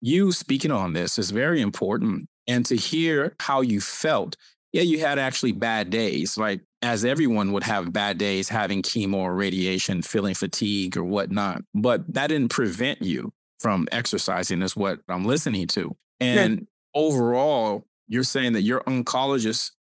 you 0.00 0.32
speaking 0.32 0.70
on 0.70 0.92
this 0.92 1.18
is 1.18 1.30
very 1.30 1.60
important. 1.60 2.28
And 2.46 2.64
to 2.66 2.76
hear 2.76 3.34
how 3.40 3.60
you 3.60 3.80
felt, 3.80 4.36
yeah, 4.72 4.82
you 4.82 5.00
had 5.00 5.18
actually 5.18 5.52
bad 5.52 5.90
days, 5.90 6.38
like 6.38 6.60
as 6.82 7.04
everyone 7.04 7.52
would 7.52 7.64
have 7.64 7.92
bad 7.92 8.18
days 8.18 8.48
having 8.48 8.82
chemo 8.82 9.16
or 9.16 9.34
radiation, 9.34 10.02
feeling 10.02 10.34
fatigue 10.34 10.96
or 10.96 11.04
whatnot. 11.04 11.62
But 11.74 12.12
that 12.14 12.28
didn't 12.28 12.50
prevent 12.50 13.02
you 13.02 13.32
from 13.60 13.88
exercising, 13.92 14.62
is 14.62 14.76
what 14.76 15.00
I'm 15.08 15.24
listening 15.24 15.66
to. 15.68 15.94
And 16.20 16.60
yeah. 16.60 16.64
overall, 16.94 17.84
you're 18.06 18.24
saying 18.24 18.52
that 18.54 18.62
your 18.62 18.80
oncologist 18.82 19.72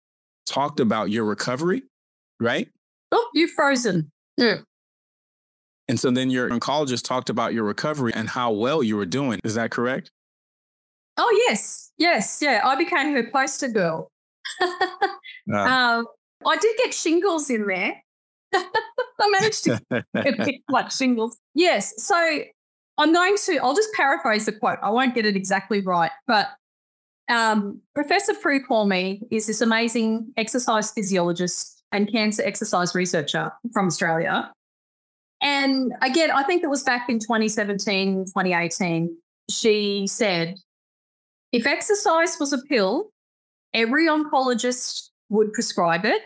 talked 0.46 0.80
about 0.80 1.10
your 1.12 1.26
recovery, 1.26 1.84
right? 2.40 2.68
Oh, 3.12 3.30
you're 3.34 3.48
frozen. 3.50 4.12
Yeah. 4.38 4.58
And 5.88 6.00
so 6.00 6.12
then 6.12 6.30
your 6.30 6.50
oncologist 6.50 7.04
talked 7.04 7.30
about 7.30 7.54
your 7.54 7.64
recovery 7.64 8.14
and 8.14 8.28
how 8.28 8.52
well 8.52 8.84
you 8.84 8.98
were 8.98 9.06
doing. 9.06 9.40
Is 9.44 9.56
that 9.56 9.72
correct? 9.72 10.12
Oh, 11.18 11.46
yes. 11.48 11.92
Yes. 11.98 12.40
Yeah. 12.42 12.62
I 12.64 12.76
became 12.76 13.14
her 13.14 13.30
poster 13.32 13.70
girl. 13.70 14.12
uh, 14.62 15.58
um, 15.58 16.06
I 16.46 16.58
did 16.58 16.78
get 16.78 16.94
shingles 16.94 17.50
in 17.50 17.66
there. 17.66 18.04
I 18.54 19.30
managed 19.32 19.64
to 19.66 19.82
get 19.92 20.56
like 20.70 20.92
shingles. 20.92 21.38
Yes. 21.56 21.94
So 22.04 22.16
I'm 22.98 23.14
going 23.14 23.38
to, 23.46 23.58
I'll 23.58 23.76
just 23.76 23.94
paraphrase 23.94 24.46
the 24.46 24.52
quote. 24.52 24.80
I 24.84 24.90
won't 24.90 25.16
get 25.16 25.26
it 25.26 25.36
exactly 25.36 25.82
right, 25.82 26.12
but 26.28 26.50
um, 27.30 27.82
Professor 27.94 28.34
Prue 28.34 28.66
Cormie 28.66 29.20
is 29.32 29.48
this 29.48 29.62
amazing 29.62 30.32
exercise 30.38 30.92
physiologist 30.92 31.84
and 31.92 32.12
cancer 32.12 32.44
exercise 32.44 32.96
researcher 32.96 33.52
from 33.74 33.88
Australia. 33.88 34.52
And 35.48 35.94
again, 36.02 36.30
I 36.30 36.44
think 36.44 36.62
it 36.62 36.68
was 36.68 36.84
back 36.84 37.10
in 37.10 37.20
2017, 37.20 38.26
2018. 38.26 39.18
She 39.50 40.06
said, 40.06 40.58
if 41.54 41.66
exercise 41.66 42.36
was 42.38 42.52
a 42.52 42.58
pill, 42.58 43.12
every 43.74 44.08
oncologist 44.08 45.10
would 45.30 45.54
prescribe 45.54 46.04
it, 46.04 46.24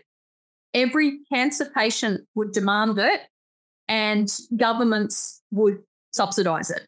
every 0.73 1.19
cancer 1.31 1.69
patient 1.75 2.21
would 2.33 2.51
demand 2.51 2.97
it, 2.97 3.21
and 3.87 4.27
governments 4.57 5.43
would 5.51 5.77
subsidize 6.13 6.71
it 6.71 6.87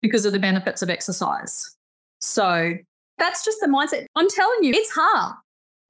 because 0.00 0.24
of 0.24 0.32
the 0.32 0.38
benefits 0.38 0.80
of 0.80 0.88
exercise. 0.88 1.76
So 2.22 2.72
that's 3.18 3.44
just 3.44 3.58
the 3.60 3.66
mindset. 3.66 4.06
I'm 4.16 4.30
telling 4.30 4.64
you, 4.64 4.72
it's 4.74 4.90
hard. 4.90 5.34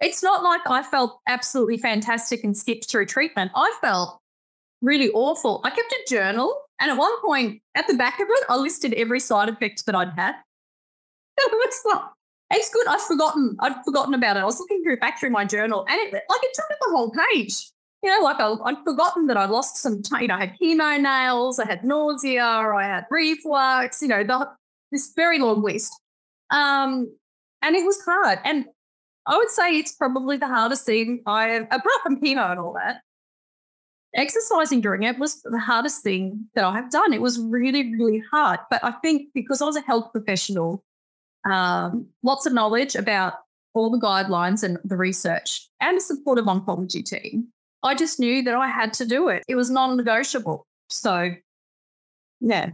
It's 0.01 0.25
not 0.25 0.43
like 0.43 0.63
I 0.67 0.83
felt 0.83 1.21
absolutely 1.29 1.79
fantastic 1.79 2.43
and 2.43 2.57
skipped 2.57 2.91
through 2.91 3.07
treatment. 3.07 3.53
I 3.55 3.73
felt 3.81 4.21
really 4.85 5.11
awful. 5.11 5.61
I 5.65 5.71
kept 5.71 5.93
a 5.93 6.05
journal, 6.09 6.55
and 6.81 6.91
at 6.91 6.97
one 6.97 7.21
point, 7.23 7.63
at 7.75 7.87
the 7.87 7.95
back 7.95 8.21
of 8.21 8.29
it, 8.29 8.45
I 8.49 8.57
listed 8.57 8.95
every 8.95 9.21
side 9.21 9.49
effect 9.49 9.87
that 9.87 9.95
I'd 9.95 10.13
had. 10.17 10.35
It 11.37 11.51
was 11.51 11.81
like, 11.93 12.03
it's 12.53 12.71
good. 12.71 12.87
I've 12.87 13.03
forgotten. 13.03 13.57
I'd 13.61 13.75
forgotten 13.85 14.15
about 14.15 14.37
it. 14.37 14.41
I 14.41 14.45
was 14.45 14.61
looking 14.61 14.85
through 14.85 14.99
back 14.99 15.19
through 15.19 15.31
my 15.31 15.45
journal, 15.45 15.85
and 15.89 15.99
it 15.99 16.13
like 16.13 16.41
it 16.43 16.55
took 16.55 16.67
up 16.71 16.79
the 16.81 16.97
whole 16.97 17.11
page. 17.11 17.71
You 18.05 18.11
know, 18.11 18.23
like 18.23 18.39
I, 18.39 18.51
would 18.51 18.85
forgotten 18.85 19.27
that 19.27 19.37
I 19.37 19.47
lost 19.47 19.79
some. 19.79 20.03
You 20.21 20.29
know, 20.29 20.35
I 20.35 20.47
had 20.47 20.57
chemo 20.63 21.01
nails. 21.01 21.59
I 21.59 21.67
had 21.67 21.83
nausea. 21.83 22.45
I 22.45 22.85
had 22.85 23.07
reflux. 23.11 24.03
You 24.03 24.09
know, 24.09 24.23
the 24.23 24.49
this 24.93 25.13
very 25.17 25.39
long 25.39 25.63
list. 25.63 25.93
Um, 26.51 27.13
and 27.63 27.75
it 27.75 27.85
was 27.85 28.01
hard. 28.05 28.39
And 28.45 28.67
I 29.27 29.37
would 29.37 29.51
say 29.51 29.79
it's 29.79 29.93
probably 29.93 30.37
the 30.37 30.47
hardest 30.47 30.87
thing 30.87 31.23
I 31.27 31.49
apart 31.49 32.03
from 32.03 32.21
chemo 32.21 32.51
and 32.51 32.61
all 32.61 32.75
that. 32.75 33.01
Exercising 34.15 34.81
during 34.81 35.03
it 35.03 35.19
was 35.19 35.43
the 35.43 35.59
hardest 35.59 36.03
thing 36.03 36.47
that 36.55 36.65
I 36.65 36.75
have 36.75 36.91
done. 36.91 37.13
It 37.13 37.21
was 37.21 37.39
really, 37.39 37.95
really 37.97 38.23
hard. 38.31 38.61
But 38.71 38.83
I 38.85 38.93
think 39.03 39.29
because 39.35 39.61
I 39.61 39.65
was 39.65 39.77
a 39.77 39.81
health 39.81 40.13
professional, 40.13 40.85
um, 41.51 42.07
lots 42.23 42.47
of 42.47 42.53
knowledge 42.53 42.95
about 42.95 43.35
all 43.75 43.91
the 43.91 43.99
guidelines 43.99 44.63
and 44.63 44.79
the 44.85 44.97
research 44.97 45.69
and 45.81 45.99
a 45.99 46.01
supportive 46.01 46.45
oncology 46.45 47.05
team, 47.05 47.49
I 47.83 47.95
just 47.95 48.21
knew 48.21 48.43
that 48.45 48.55
I 48.55 48.69
had 48.69 48.93
to 48.95 49.05
do 49.05 49.29
it. 49.29 49.43
It 49.49 49.57
was 49.57 49.69
non 49.69 49.97
negotiable. 49.97 50.67
So, 50.91 51.31
yeah. 52.41 52.71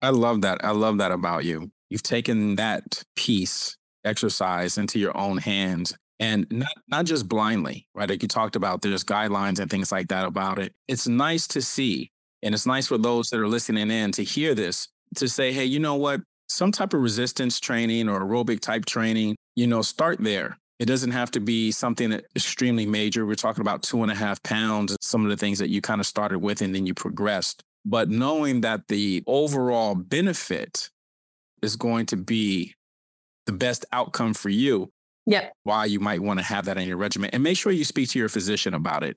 I 0.00 0.10
love 0.10 0.42
that. 0.42 0.64
I 0.64 0.70
love 0.70 0.98
that 0.98 1.10
about 1.10 1.44
you. 1.44 1.72
You've 1.90 2.02
taken 2.02 2.56
that 2.56 3.02
piece, 3.16 3.76
exercise, 4.04 4.78
into 4.78 4.98
your 4.98 5.16
own 5.16 5.38
hands 5.38 5.94
and 6.20 6.46
not, 6.50 6.72
not 6.88 7.04
just 7.06 7.28
blindly, 7.28 7.86
right? 7.94 8.08
Like 8.08 8.22
you 8.22 8.28
talked 8.28 8.56
about, 8.56 8.82
there's 8.82 9.04
guidelines 9.04 9.58
and 9.58 9.70
things 9.70 9.90
like 9.90 10.08
that 10.08 10.26
about 10.26 10.58
it. 10.58 10.72
It's 10.88 11.08
nice 11.08 11.46
to 11.48 11.62
see. 11.62 12.10
And 12.42 12.54
it's 12.54 12.66
nice 12.66 12.86
for 12.86 12.98
those 12.98 13.30
that 13.30 13.40
are 13.40 13.48
listening 13.48 13.90
in 13.90 14.12
to 14.12 14.22
hear 14.22 14.54
this 14.54 14.88
to 15.16 15.28
say, 15.28 15.52
hey, 15.52 15.64
you 15.64 15.78
know 15.78 15.94
what? 15.94 16.20
Some 16.48 16.72
type 16.72 16.92
of 16.92 17.00
resistance 17.00 17.58
training 17.58 18.08
or 18.08 18.20
aerobic 18.20 18.60
type 18.60 18.84
training, 18.84 19.36
you 19.56 19.66
know, 19.66 19.82
start 19.82 20.18
there. 20.20 20.58
It 20.78 20.86
doesn't 20.86 21.12
have 21.12 21.30
to 21.32 21.40
be 21.40 21.70
something 21.70 22.12
extremely 22.36 22.84
major. 22.84 23.24
We're 23.24 23.34
talking 23.34 23.62
about 23.62 23.82
two 23.82 24.02
and 24.02 24.12
a 24.12 24.14
half 24.14 24.42
pounds, 24.42 24.96
some 25.00 25.24
of 25.24 25.30
the 25.30 25.36
things 25.36 25.58
that 25.58 25.70
you 25.70 25.80
kind 25.80 26.00
of 26.00 26.06
started 26.06 26.40
with 26.40 26.60
and 26.62 26.74
then 26.74 26.84
you 26.84 26.94
progressed. 26.94 27.62
But 27.86 28.10
knowing 28.10 28.60
that 28.62 28.88
the 28.88 29.22
overall 29.26 29.94
benefit 29.94 30.90
is 31.62 31.76
going 31.76 32.06
to 32.06 32.16
be 32.16 32.74
the 33.46 33.52
best 33.52 33.84
outcome 33.92 34.34
for 34.34 34.48
you. 34.48 34.90
Yep. 35.26 35.52
Why 35.62 35.86
you 35.86 36.00
might 36.00 36.20
want 36.20 36.38
to 36.38 36.44
have 36.44 36.66
that 36.66 36.76
in 36.76 36.86
your 36.86 36.96
regimen. 36.96 37.30
And 37.32 37.42
make 37.42 37.56
sure 37.56 37.72
you 37.72 37.84
speak 37.84 38.10
to 38.10 38.18
your 38.18 38.28
physician 38.28 38.74
about 38.74 39.02
it. 39.02 39.16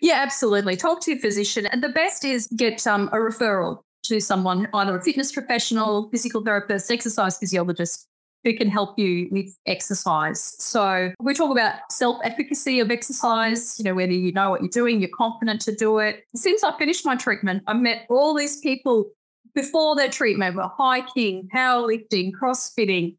Yeah, 0.00 0.14
absolutely. 0.14 0.76
Talk 0.76 1.00
to 1.02 1.12
your 1.12 1.20
physician. 1.20 1.66
And 1.66 1.82
the 1.82 1.88
best 1.88 2.24
is 2.24 2.46
get 2.56 2.86
um, 2.86 3.08
a 3.08 3.16
referral 3.16 3.80
to 4.04 4.20
someone, 4.20 4.68
either 4.72 4.96
a 4.96 5.02
fitness 5.02 5.32
professional, 5.32 6.08
physical 6.10 6.42
therapist, 6.44 6.90
exercise 6.90 7.36
physiologist, 7.38 8.06
who 8.44 8.56
can 8.56 8.70
help 8.70 8.96
you 8.96 9.28
with 9.32 9.46
exercise. 9.66 10.54
So 10.62 11.10
we 11.20 11.34
talk 11.34 11.50
about 11.50 11.74
self-efficacy 11.90 12.78
of 12.78 12.92
exercise, 12.92 13.76
you 13.78 13.84
know, 13.84 13.94
whether 13.94 14.12
you 14.12 14.32
know 14.32 14.50
what 14.50 14.60
you're 14.60 14.70
doing, 14.70 15.00
you're 15.00 15.10
confident 15.12 15.60
to 15.62 15.74
do 15.74 15.98
it. 15.98 16.22
Since 16.36 16.62
I 16.62 16.78
finished 16.78 17.04
my 17.04 17.16
treatment, 17.16 17.64
I 17.66 17.74
met 17.74 18.06
all 18.08 18.34
these 18.34 18.60
people 18.60 19.10
before 19.56 19.96
their 19.96 20.08
treatment 20.08 20.54
were 20.54 20.70
hiking, 20.78 21.48
powerlifting, 21.52 22.30
crossfitting, 22.40 23.16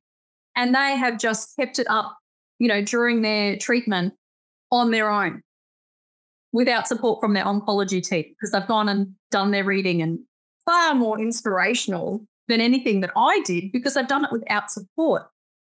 and 0.55 0.73
they 0.73 0.95
have 0.95 1.19
just 1.19 1.57
kept 1.57 1.79
it 1.79 1.87
up, 1.89 2.17
you 2.59 2.67
know, 2.67 2.83
during 2.83 3.21
their 3.21 3.57
treatment 3.57 4.13
on 4.71 4.91
their 4.91 5.09
own 5.09 5.41
without 6.51 6.87
support 6.87 7.19
from 7.21 7.33
their 7.33 7.45
oncology 7.45 8.05
team 8.05 8.25
because 8.29 8.51
they've 8.51 8.67
gone 8.67 8.89
and 8.89 9.13
done 9.31 9.51
their 9.51 9.63
reading 9.63 10.01
and 10.01 10.19
far 10.65 10.93
more 10.93 11.19
inspirational 11.19 12.25
than 12.47 12.61
anything 12.61 13.01
that 13.01 13.11
I 13.15 13.41
did 13.45 13.71
because 13.71 13.95
I've 13.95 14.07
done 14.07 14.25
it 14.25 14.31
without 14.31 14.71
support. 14.71 15.23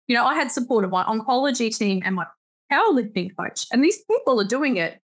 You 0.06 0.16
know, 0.16 0.24
I 0.24 0.34
had 0.34 0.50
support 0.50 0.84
of 0.84 0.90
my 0.90 1.04
oncology 1.04 1.76
team 1.76 2.02
and 2.04 2.14
my 2.14 2.26
powerlifting 2.72 3.30
coach, 3.36 3.66
and 3.72 3.84
these 3.84 3.98
people 4.10 4.40
are 4.40 4.46
doing 4.46 4.76
it, 4.76 4.98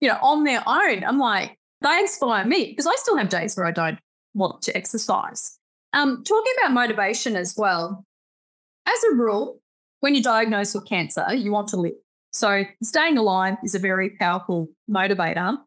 you 0.00 0.08
know, 0.08 0.18
on 0.22 0.44
their 0.44 0.62
own. 0.66 1.04
I'm 1.04 1.18
like, 1.18 1.56
they 1.82 1.98
inspire 1.98 2.44
me 2.44 2.66
because 2.66 2.86
I 2.86 2.94
still 2.96 3.16
have 3.16 3.28
days 3.28 3.56
where 3.56 3.66
I 3.66 3.72
don't 3.72 3.98
want 4.34 4.62
to 4.62 4.76
exercise. 4.76 5.58
Um, 5.92 6.22
talking 6.24 6.52
about 6.58 6.72
motivation 6.72 7.36
as 7.36 7.54
well, 7.56 8.04
as 8.86 9.04
a 9.04 9.14
rule, 9.14 9.59
when 10.00 10.14
you're 10.14 10.22
diagnosed 10.22 10.74
with 10.74 10.86
cancer, 10.86 11.24
you 11.34 11.52
want 11.52 11.68
to 11.68 11.76
live. 11.76 11.94
So 12.32 12.64
staying 12.82 13.18
alive 13.18 13.56
is 13.64 13.74
a 13.74 13.78
very 13.78 14.10
powerful 14.10 14.68
motivator. 14.90 15.58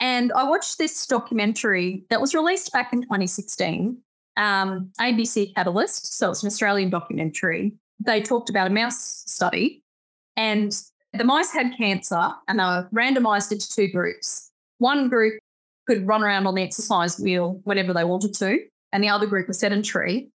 And 0.00 0.32
I 0.32 0.48
watched 0.48 0.78
this 0.78 1.06
documentary 1.06 2.04
that 2.10 2.20
was 2.20 2.34
released 2.34 2.72
back 2.72 2.92
in 2.92 3.02
2016, 3.02 3.96
um, 4.36 4.90
ABC 5.00 5.54
Catalyst. 5.54 6.18
So 6.18 6.30
it's 6.30 6.42
an 6.42 6.48
Australian 6.48 6.90
documentary. 6.90 7.72
They 8.04 8.20
talked 8.20 8.50
about 8.50 8.66
a 8.66 8.70
mouse 8.70 9.22
study, 9.26 9.82
and 10.36 10.76
the 11.12 11.24
mice 11.24 11.52
had 11.52 11.76
cancer 11.76 12.30
and 12.48 12.58
they 12.58 12.64
were 12.64 12.88
randomized 12.92 13.52
into 13.52 13.70
two 13.70 13.86
groups. 13.88 14.50
One 14.78 15.08
group 15.08 15.38
could 15.86 16.06
run 16.06 16.22
around 16.22 16.46
on 16.46 16.54
the 16.54 16.62
exercise 16.62 17.18
wheel 17.20 17.60
whenever 17.64 17.92
they 17.92 18.04
wanted 18.04 18.34
to, 18.34 18.58
and 18.92 19.04
the 19.04 19.08
other 19.08 19.26
group 19.26 19.46
was 19.46 19.58
sedentary. 19.60 20.30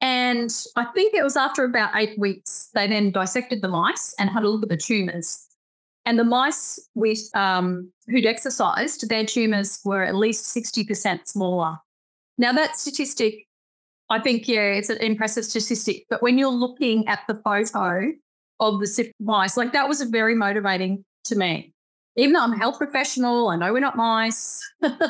And 0.00 0.50
I 0.76 0.86
think 0.86 1.14
it 1.14 1.22
was 1.22 1.36
after 1.36 1.64
about 1.64 1.90
eight 1.94 2.18
weeks, 2.18 2.70
they 2.74 2.86
then 2.86 3.10
dissected 3.10 3.60
the 3.60 3.68
mice 3.68 4.14
and 4.18 4.30
had 4.30 4.44
a 4.44 4.48
look 4.48 4.62
at 4.62 4.68
the 4.70 4.76
tumors. 4.76 5.46
And 6.06 6.18
the 6.18 6.24
mice 6.24 6.80
with, 6.94 7.20
um, 7.34 7.92
who'd 8.08 8.24
exercised, 8.24 9.08
their 9.08 9.26
tumors 9.26 9.78
were 9.84 10.02
at 10.02 10.14
least 10.14 10.56
60% 10.56 11.26
smaller. 11.26 11.76
Now, 12.38 12.52
that 12.52 12.78
statistic, 12.78 13.46
I 14.08 14.18
think, 14.20 14.48
yeah, 14.48 14.72
it's 14.72 14.88
an 14.88 14.96
impressive 14.98 15.44
statistic. 15.44 16.06
But 16.08 16.22
when 16.22 16.38
you're 16.38 16.48
looking 16.48 17.06
at 17.06 17.20
the 17.28 17.34
photo 17.34 18.12
of 18.58 18.80
the 18.80 19.12
mice, 19.20 19.58
like 19.58 19.74
that 19.74 19.88
was 19.88 20.00
very 20.02 20.34
motivating 20.34 21.04
to 21.24 21.36
me 21.36 21.74
even 22.16 22.32
though 22.34 22.42
I'm 22.42 22.52
a 22.52 22.58
health 22.58 22.78
professional, 22.78 23.48
I 23.48 23.56
know 23.56 23.72
we're 23.72 23.80
not 23.80 23.96
mice. 23.96 24.60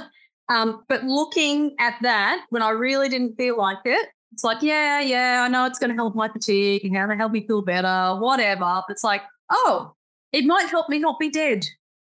um, 0.48 0.84
but 0.88 1.04
looking 1.04 1.74
at 1.78 1.94
that 2.02 2.44
when 2.50 2.62
I 2.62 2.70
really 2.70 3.08
didn't 3.08 3.36
feel 3.36 3.56
like 3.56 3.78
it, 3.84 4.08
it's 4.32 4.44
like, 4.44 4.62
yeah, 4.62 5.00
yeah, 5.00 5.42
I 5.44 5.48
know 5.48 5.66
it's 5.66 5.78
going 5.78 5.90
to 5.90 5.96
help 5.96 6.14
my 6.14 6.28
fatigue 6.28 6.84
and 6.84 6.94
going 6.94 7.08
to 7.08 7.16
help 7.16 7.32
me 7.32 7.46
feel 7.46 7.62
better, 7.62 8.16
whatever. 8.18 8.60
But 8.60 8.90
it's 8.90 9.04
like, 9.04 9.22
oh, 9.50 9.92
it 10.32 10.44
might 10.44 10.68
help 10.68 10.88
me 10.88 10.98
not 10.98 11.18
be 11.18 11.30
dead. 11.30 11.66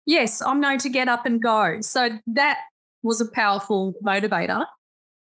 Yes, 0.07 0.43
I'm 0.43 0.61
known 0.61 0.79
to 0.79 0.89
get 0.89 1.09
up 1.09 1.25
and 1.25 1.41
go. 1.41 1.81
So 1.81 2.11
that 2.27 2.59
was 3.03 3.21
a 3.21 3.31
powerful 3.31 3.95
motivator. 4.05 4.67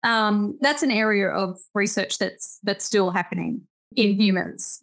Um, 0.02 0.58
that's 0.62 0.82
an 0.82 0.90
area 0.90 1.28
of 1.28 1.58
research 1.74 2.18
that's 2.18 2.58
that's 2.62 2.84
still 2.84 3.10
happening 3.10 3.60
in 3.96 4.18
humans. 4.18 4.82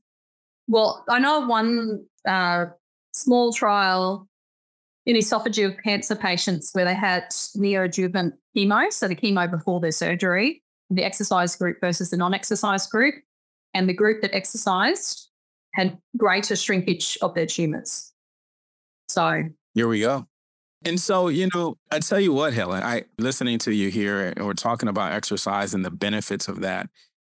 Well, 0.68 1.04
I 1.10 1.18
know 1.18 1.48
one 1.48 2.06
uh, 2.28 2.66
small 3.14 3.52
trial 3.52 4.28
in 5.08 5.16
esophageal 5.16 5.82
cancer 5.82 6.16
patients 6.16 6.70
where 6.74 6.86
they 6.86 6.94
had 6.94 7.24
neoadjuvant 7.32 8.34
chemo, 8.56 8.92
so 8.92 9.08
the 9.08 9.16
chemo 9.16 9.50
before 9.50 9.80
their 9.80 9.92
surgery, 9.92 10.62
the 10.90 11.04
exercise 11.04 11.56
group 11.56 11.80
versus 11.82 12.10
the 12.10 12.18
non 12.18 12.34
exercise 12.34 12.88
group. 12.88 13.16
And 13.74 13.88
the 13.88 13.94
group 13.94 14.22
that 14.22 14.34
exercised 14.34 15.30
had 15.76 15.98
greater 16.18 16.56
shrinkage 16.56 17.18
of 17.22 17.36
their 17.36 17.46
tumors. 17.46 18.12
So 19.10 19.44
here 19.74 19.88
we 19.88 20.00
go. 20.02 20.26
And 20.86 21.00
so, 21.00 21.28
you 21.28 21.50
know, 21.54 21.78
I 21.92 22.00
tell 22.00 22.20
you 22.20 22.34
what, 22.34 22.54
Helen, 22.54 22.84
I 22.84 23.04
listening 23.18 23.60
to 23.60 23.74
you 23.74 23.90
here 23.90 24.34
and 24.36 24.46
we're 24.46 24.54
talking 24.54 24.90
about 24.90 25.12
exercise 25.12 25.74
and 25.74 25.84
the 25.84 25.92
benefits 25.92 26.48
of 26.48 26.62
that. 26.62 26.90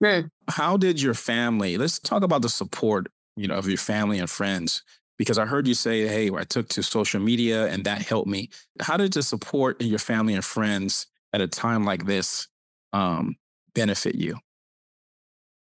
Mm. 0.03 0.29
How 0.47 0.77
did 0.77 1.01
your 1.01 1.13
family, 1.13 1.77
let's 1.77 1.99
talk 1.99 2.23
about 2.23 2.41
the 2.41 2.49
support, 2.49 3.07
you 3.35 3.47
know, 3.47 3.55
of 3.55 3.67
your 3.67 3.77
family 3.77 4.19
and 4.19 4.29
friends 4.29 4.83
because 5.17 5.37
I 5.37 5.45
heard 5.45 5.67
you 5.67 5.73
say, 5.73 6.07
hey, 6.07 6.31
I 6.33 6.43
took 6.43 6.69
to 6.69 6.83
social 6.83 7.19
media 7.19 7.67
and 7.67 7.83
that 7.85 8.01
helped 8.01 8.29
me. 8.29 8.49
How 8.81 8.97
did 8.97 9.13
the 9.13 9.23
support 9.23 9.81
in 9.81 9.87
your 9.87 9.99
family 9.99 10.33
and 10.33 10.43
friends 10.43 11.07
at 11.33 11.41
a 11.41 11.47
time 11.47 11.85
like 11.85 12.05
this 12.05 12.47
um, 12.93 13.35
benefit 13.73 14.15
you? 14.15 14.35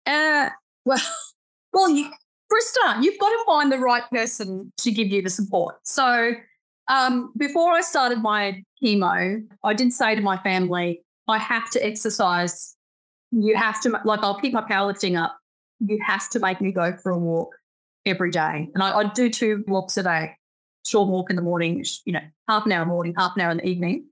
Uh, 0.05 0.49
well, 0.86 0.99
well, 1.73 1.89
you, 1.89 2.10
for 2.49 2.57
you've 3.01 3.19
got 3.19 3.29
to 3.29 3.43
find 3.45 3.71
the 3.71 3.77
right 3.77 4.03
person 4.12 4.71
to 4.77 4.91
give 4.91 5.07
you 5.07 5.21
the 5.21 5.29
support. 5.29 5.75
So 5.84 6.34
um, 6.88 7.31
before 7.38 7.71
I 7.71 7.81
started 7.81 8.21
my 8.21 8.63
chemo, 8.84 9.41
I 9.63 9.73
did 9.73 9.93
say 9.93 10.15
to 10.15 10.21
my 10.21 10.38
family, 10.38 11.01
I 11.27 11.38
have 11.38 11.69
to 11.71 11.86
exercise. 11.86 12.75
You 13.31 13.55
have 13.55 13.81
to, 13.81 13.99
like, 14.03 14.21
I'll 14.23 14.39
keep 14.39 14.53
my 14.53 14.62
powerlifting 14.62 15.21
up. 15.21 15.38
You 15.79 15.99
have 16.05 16.29
to 16.31 16.39
make 16.39 16.60
me 16.60 16.71
go 16.71 16.93
for 17.01 17.12
a 17.12 17.17
walk 17.17 17.55
every 18.05 18.31
day. 18.31 18.69
And 18.73 18.84
I, 18.84 18.99
I 18.99 19.03
do 19.05 19.29
two 19.29 19.63
walks 19.67 19.97
a 19.97 20.03
day, 20.03 20.36
short 20.86 21.07
walk 21.07 21.29
in 21.29 21.36
the 21.36 21.41
morning, 21.41 21.86
you 22.05 22.13
know, 22.13 22.21
half 22.49 22.65
an 22.65 22.71
hour 22.71 22.86
morning, 22.86 23.13
half 23.17 23.34
an 23.36 23.41
hour 23.41 23.51
in 23.51 23.57
the 23.57 23.67
evening. 23.67 24.05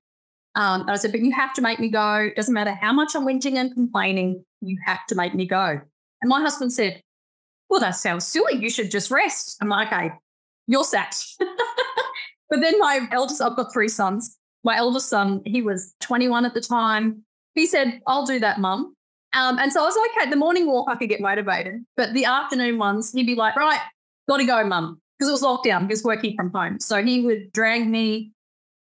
Um, 0.56 0.82
and 0.82 0.92
I 0.92 0.96
said, 0.96 1.12
but 1.12 1.22
you 1.22 1.32
have 1.32 1.54
to 1.54 1.62
make 1.62 1.80
me 1.80 1.90
go. 1.90 2.16
It 2.16 2.36
doesn't 2.36 2.54
matter 2.54 2.74
how 2.74 2.92
much 2.92 3.16
I'm 3.16 3.26
whinging 3.26 3.56
and 3.56 3.74
complaining, 3.74 4.44
you 4.62 4.78
have 4.86 5.06
to 5.08 5.16
make 5.16 5.36
me 5.36 5.46
go. 5.46 5.80
And 6.22 6.30
my 6.30 6.42
husband 6.42 6.74
said, 6.74 7.02
well, 7.70 7.80
that 7.80 7.92
sounds 7.92 8.26
silly. 8.26 8.58
You 8.58 8.70
should 8.70 8.92
just 8.92 9.12
rest. 9.12 9.58
I'm 9.62 9.70
like, 9.70 9.88
okay, 9.88 10.12
you're 10.68 10.84
set. 10.84 11.24
but 12.50 12.62
then 12.62 12.80
my 12.80 13.08
eldest, 13.12 13.42
I've 13.42 13.56
got 13.56 13.72
three 13.72 13.88
sons. 13.88 14.38
My 14.64 14.78
eldest 14.78 15.08
son, 15.08 15.42
he 15.46 15.62
was 15.62 15.94
21 16.02 16.46
at 16.46 16.54
the 16.54 16.62
time. 16.62 17.24
He 17.56 17.66
said, 17.66 18.02
I'll 18.08 18.26
do 18.26 18.40
that, 18.40 18.60
mum. 18.60 18.96
Um, 19.34 19.60
and 19.60 19.72
so 19.72 19.82
I 19.82 19.86
was 19.86 19.96
like, 19.96 20.24
okay, 20.24 20.30
the 20.30 20.36
morning 20.36 20.66
walk 20.66 20.88
I 20.90 20.96
could 20.96 21.10
get 21.10 21.22
motivated, 21.22 21.86
but 21.96 22.14
the 22.14 22.26
afternoon 22.26 22.80
ones, 22.80 23.12
he'd 23.12 23.28
be 23.28 23.36
like, 23.36 23.56
right, 23.56 23.80
gotta 24.28 24.46
go, 24.46 24.64
mum, 24.66 25.00
because 25.18 25.30
it 25.30 25.32
was 25.32 25.44
lockdown, 25.44 25.82
he 25.82 25.88
was 25.88 26.04
working 26.04 26.36
from 26.36 26.52
home. 26.52 26.80
So 26.80 27.04
he 27.04 27.22
would 27.22 27.52
drag 27.52 27.88
me, 27.88 28.32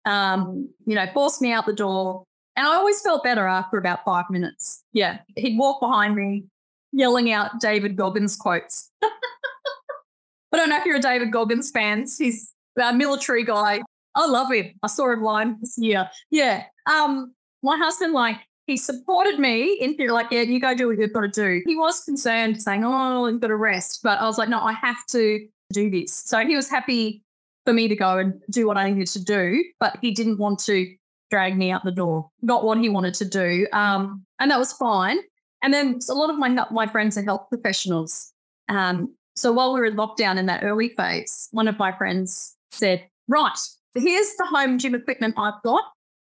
um, 0.09 0.69
you 0.85 0.95
know, 0.95 1.05
forced 1.13 1.41
me 1.41 1.51
out 1.51 1.65
the 1.65 1.73
door. 1.73 2.23
And 2.55 2.67
I 2.67 2.75
always 2.75 3.01
felt 3.01 3.23
better 3.23 3.47
after 3.47 3.77
about 3.77 4.03
five 4.03 4.25
minutes. 4.29 4.83
Yeah. 4.91 5.19
He'd 5.37 5.57
walk 5.57 5.79
behind 5.79 6.15
me 6.15 6.45
yelling 6.91 7.31
out 7.31 7.59
David 7.61 7.95
Goggins 7.95 8.35
quotes. 8.35 8.89
I 9.03 10.57
don't 10.57 10.69
know 10.69 10.77
if 10.77 10.85
you're 10.85 10.97
a 10.97 11.01
David 11.01 11.31
Goggins 11.31 11.71
fan. 11.71 12.05
He's 12.17 12.51
a 12.81 12.93
military 12.93 13.45
guy. 13.45 13.81
I 14.15 14.25
love 14.25 14.51
him. 14.51 14.71
I 14.81 14.87
saw 14.87 15.11
him 15.11 15.21
live 15.21 15.59
this 15.61 15.75
year. 15.77 16.09
Yeah. 16.31 16.63
Um, 16.87 17.33
my 17.61 17.77
husband, 17.77 18.13
like, 18.13 18.37
he 18.65 18.77
supported 18.77 19.39
me 19.39 19.73
in 19.79 19.95
theory, 19.95 20.11
like, 20.11 20.27
yeah, 20.31 20.41
you 20.41 20.59
go 20.59 20.75
do 20.75 20.87
what 20.87 20.97
you've 20.97 21.13
got 21.13 21.21
to 21.21 21.27
do. 21.27 21.61
He 21.65 21.75
was 21.75 22.03
concerned, 22.03 22.61
saying, 22.61 22.83
oh, 22.83 23.27
you've 23.27 23.41
got 23.41 23.47
to 23.47 23.55
rest. 23.55 24.01
But 24.03 24.19
I 24.19 24.25
was 24.25 24.37
like, 24.37 24.49
no, 24.49 24.59
I 24.59 24.73
have 24.73 25.05
to 25.11 25.47
do 25.71 25.89
this. 25.89 26.13
So 26.13 26.39
he 26.45 26.55
was 26.55 26.69
happy 26.69 27.23
for 27.65 27.73
me 27.73 27.87
to 27.87 27.95
go 27.95 28.17
and 28.17 28.33
do 28.49 28.67
what 28.67 28.77
I 28.77 28.89
needed 28.89 29.07
to 29.07 29.23
do, 29.23 29.63
but 29.79 29.97
he 30.01 30.11
didn't 30.11 30.39
want 30.39 30.59
to 30.59 30.95
drag 31.29 31.57
me 31.57 31.71
out 31.71 31.83
the 31.83 31.91
door. 31.91 32.29
Not 32.41 32.63
what 32.63 32.79
he 32.79 32.89
wanted 32.89 33.13
to 33.15 33.25
do. 33.25 33.67
Um, 33.73 34.25
and 34.39 34.51
that 34.51 34.59
was 34.59 34.73
fine. 34.73 35.19
And 35.61 35.73
then 35.73 35.99
a 36.09 36.13
lot 36.13 36.29
of 36.29 36.37
my 36.37 36.49
my 36.71 36.87
friends 36.87 37.17
are 37.17 37.23
health 37.23 37.47
professionals. 37.49 38.31
Um, 38.69 39.13
so 39.35 39.51
while 39.51 39.73
we 39.73 39.79
were 39.79 39.85
in 39.85 39.95
lockdown 39.95 40.37
in 40.37 40.45
that 40.47 40.63
early 40.63 40.89
phase, 40.89 41.49
one 41.51 41.67
of 41.67 41.77
my 41.77 41.91
friends 41.91 42.55
said, 42.71 43.05
"Right, 43.27 43.57
here's 43.93 44.35
the 44.37 44.45
home 44.45 44.77
gym 44.77 44.95
equipment 44.95 45.35
I've 45.37 45.61
got. 45.63 45.83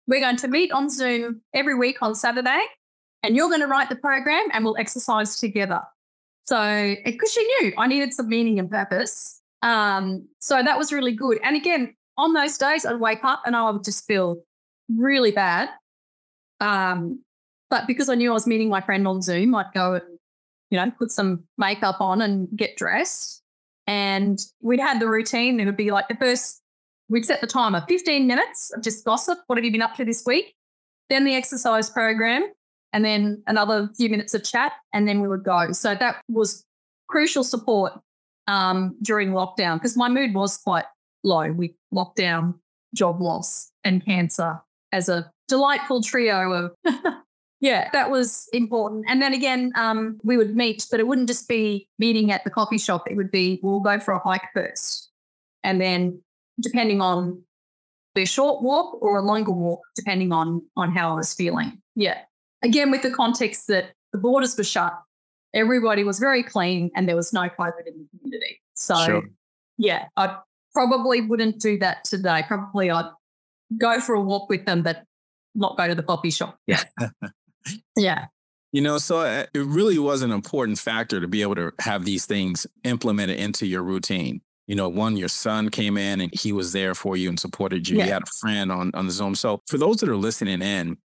We're 0.06 0.20
going 0.20 0.36
to 0.36 0.48
meet 0.48 0.72
on 0.72 0.88
Zoom 0.88 1.42
every 1.54 1.74
week 1.74 1.98
on 2.00 2.14
Saturday, 2.14 2.60
and 3.22 3.36
you're 3.36 3.48
going 3.48 3.60
to 3.60 3.66
write 3.66 3.90
the 3.90 3.96
program, 3.96 4.46
and 4.52 4.64
we'll 4.64 4.78
exercise 4.78 5.36
together." 5.36 5.82
So 6.46 6.94
because 7.04 7.30
she 7.30 7.44
knew 7.44 7.74
I 7.76 7.86
needed 7.86 8.14
some 8.14 8.28
meaning 8.28 8.58
and 8.58 8.70
purpose, 8.70 9.37
um, 9.62 10.28
so 10.38 10.62
that 10.62 10.78
was 10.78 10.92
really 10.92 11.12
good. 11.12 11.38
And 11.42 11.56
again, 11.56 11.94
on 12.16 12.32
those 12.32 12.58
days, 12.58 12.84
I'd 12.84 13.00
wake 13.00 13.24
up 13.24 13.42
and 13.46 13.56
I 13.56 13.70
would 13.70 13.84
just 13.84 14.06
feel 14.06 14.42
really 14.88 15.30
bad. 15.30 15.68
Um, 16.60 17.22
but 17.70 17.86
because 17.86 18.08
I 18.08 18.14
knew 18.14 18.30
I 18.30 18.34
was 18.34 18.46
meeting 18.46 18.68
my 18.68 18.80
friend 18.80 19.06
on 19.06 19.22
Zoom, 19.22 19.54
I'd 19.54 19.72
go 19.74 19.94
and, 19.94 20.18
you 20.70 20.78
know, 20.78 20.90
put 20.98 21.10
some 21.10 21.44
makeup 21.56 22.00
on 22.00 22.22
and 22.22 22.48
get 22.56 22.76
dressed. 22.76 23.42
And 23.86 24.38
we'd 24.60 24.80
had 24.80 25.00
the 25.00 25.08
routine. 25.08 25.60
It 25.60 25.64
would 25.64 25.76
be 25.76 25.90
like 25.90 26.08
the 26.08 26.16
first, 26.16 26.60
we'd 27.08 27.24
set 27.24 27.40
the 27.40 27.46
timer 27.46 27.84
15 27.88 28.26
minutes 28.26 28.70
of 28.74 28.82
just 28.82 29.04
gossip. 29.04 29.38
What 29.46 29.56
have 29.56 29.64
you 29.64 29.72
been 29.72 29.82
up 29.82 29.94
to 29.96 30.04
this 30.04 30.24
week? 30.26 30.54
Then 31.08 31.24
the 31.24 31.34
exercise 31.34 31.88
program, 31.88 32.52
and 32.92 33.02
then 33.02 33.42
another 33.46 33.88
few 33.96 34.10
minutes 34.10 34.34
of 34.34 34.44
chat, 34.44 34.72
and 34.92 35.08
then 35.08 35.22
we 35.22 35.28
would 35.28 35.42
go. 35.42 35.72
So 35.72 35.94
that 35.94 36.16
was 36.28 36.66
crucial 37.08 37.44
support 37.44 37.98
um, 38.48 38.96
during 39.02 39.30
lockdown 39.30 39.76
because 39.76 39.96
my 39.96 40.08
mood 40.08 40.34
was 40.34 40.56
quite 40.56 40.86
low. 41.22 41.52
With 41.52 41.70
lockdown, 41.94 42.54
job 42.94 43.20
loss, 43.20 43.70
and 43.84 44.04
cancer 44.04 44.60
as 44.92 45.08
a 45.08 45.30
delightful 45.48 46.02
trio 46.02 46.52
of 46.52 46.74
yeah 47.60 47.88
that 47.92 48.10
was 48.10 48.48
important. 48.52 49.04
And 49.08 49.22
then 49.22 49.34
again 49.34 49.72
um, 49.76 50.18
we 50.24 50.36
would 50.36 50.56
meet 50.56 50.86
but 50.90 50.98
it 51.00 51.06
wouldn't 51.06 51.28
just 51.28 51.48
be 51.48 51.88
meeting 51.98 52.32
at 52.32 52.44
the 52.44 52.50
coffee 52.50 52.78
shop. 52.78 53.10
It 53.10 53.16
would 53.16 53.30
be 53.30 53.60
we'll 53.62 53.80
go 53.80 54.00
for 54.00 54.12
a 54.14 54.18
hike 54.18 54.48
first. 54.54 55.10
And 55.62 55.80
then 55.80 56.20
depending 56.60 57.00
on 57.00 57.42
a 58.16 58.24
short 58.24 58.62
walk 58.62 59.00
or 59.00 59.18
a 59.18 59.22
longer 59.22 59.52
walk 59.52 59.80
depending 59.94 60.32
on 60.32 60.60
on 60.76 60.90
how 60.90 61.12
i 61.12 61.14
was 61.14 61.34
feeling. 61.34 61.80
Yeah. 61.94 62.18
Again 62.62 62.90
with 62.90 63.02
the 63.02 63.10
context 63.10 63.68
that 63.68 63.92
the 64.12 64.18
borders 64.18 64.56
were 64.56 64.64
shut 64.64 64.98
everybody 65.54 66.04
was 66.04 66.18
very 66.18 66.42
clean 66.42 66.90
and 66.94 67.08
there 67.08 67.16
was 67.16 67.32
no 67.32 67.42
covid 67.42 67.86
in 67.86 67.94
the 67.98 68.18
community 68.18 68.60
so 68.74 68.94
sure. 69.04 69.22
yeah 69.76 70.06
i 70.16 70.36
probably 70.72 71.20
wouldn't 71.20 71.58
do 71.60 71.78
that 71.78 72.04
today 72.04 72.42
probably 72.46 72.90
i'd 72.90 73.10
go 73.76 74.00
for 74.00 74.14
a 74.14 74.20
walk 74.20 74.48
with 74.48 74.64
them, 74.64 74.82
but 74.82 75.04
not 75.54 75.76
go 75.76 75.86
to 75.88 75.94
the 75.94 76.02
coffee 76.02 76.30
shop. 76.30 76.58
Yeah. 76.66 76.82
yeah. 77.96 78.26
You 78.72 78.82
know, 78.82 78.98
so 78.98 79.20
uh, 79.20 79.46
it 79.54 79.58
really 79.58 79.98
was 79.98 80.22
an 80.22 80.30
important 80.30 80.78
factor 80.78 81.20
to 81.20 81.28
be 81.28 81.42
able 81.42 81.54
to 81.56 81.72
have 81.80 82.04
these 82.04 82.26
things 82.26 82.66
implemented 82.84 83.38
into 83.38 83.66
your 83.66 83.82
routine. 83.82 84.40
You 84.66 84.74
know, 84.74 84.88
one, 84.88 85.16
your 85.16 85.28
son 85.28 85.70
came 85.70 85.96
in 85.96 86.20
and 86.20 86.30
he 86.34 86.52
was 86.52 86.72
there 86.72 86.94
for 86.94 87.16
you 87.16 87.30
and 87.30 87.40
supported 87.40 87.88
you. 87.88 87.96
Yeah. 87.96 88.04
You 88.04 88.12
had 88.12 88.22
a 88.22 88.38
friend 88.40 88.70
on, 88.70 88.90
on 88.92 89.06
the 89.06 89.12
Zoom. 89.12 89.34
So 89.34 89.62
for 89.66 89.78
those 89.78 89.96
that 89.98 90.10
are 90.10 90.16
listening 90.16 90.60
in, 90.60 90.98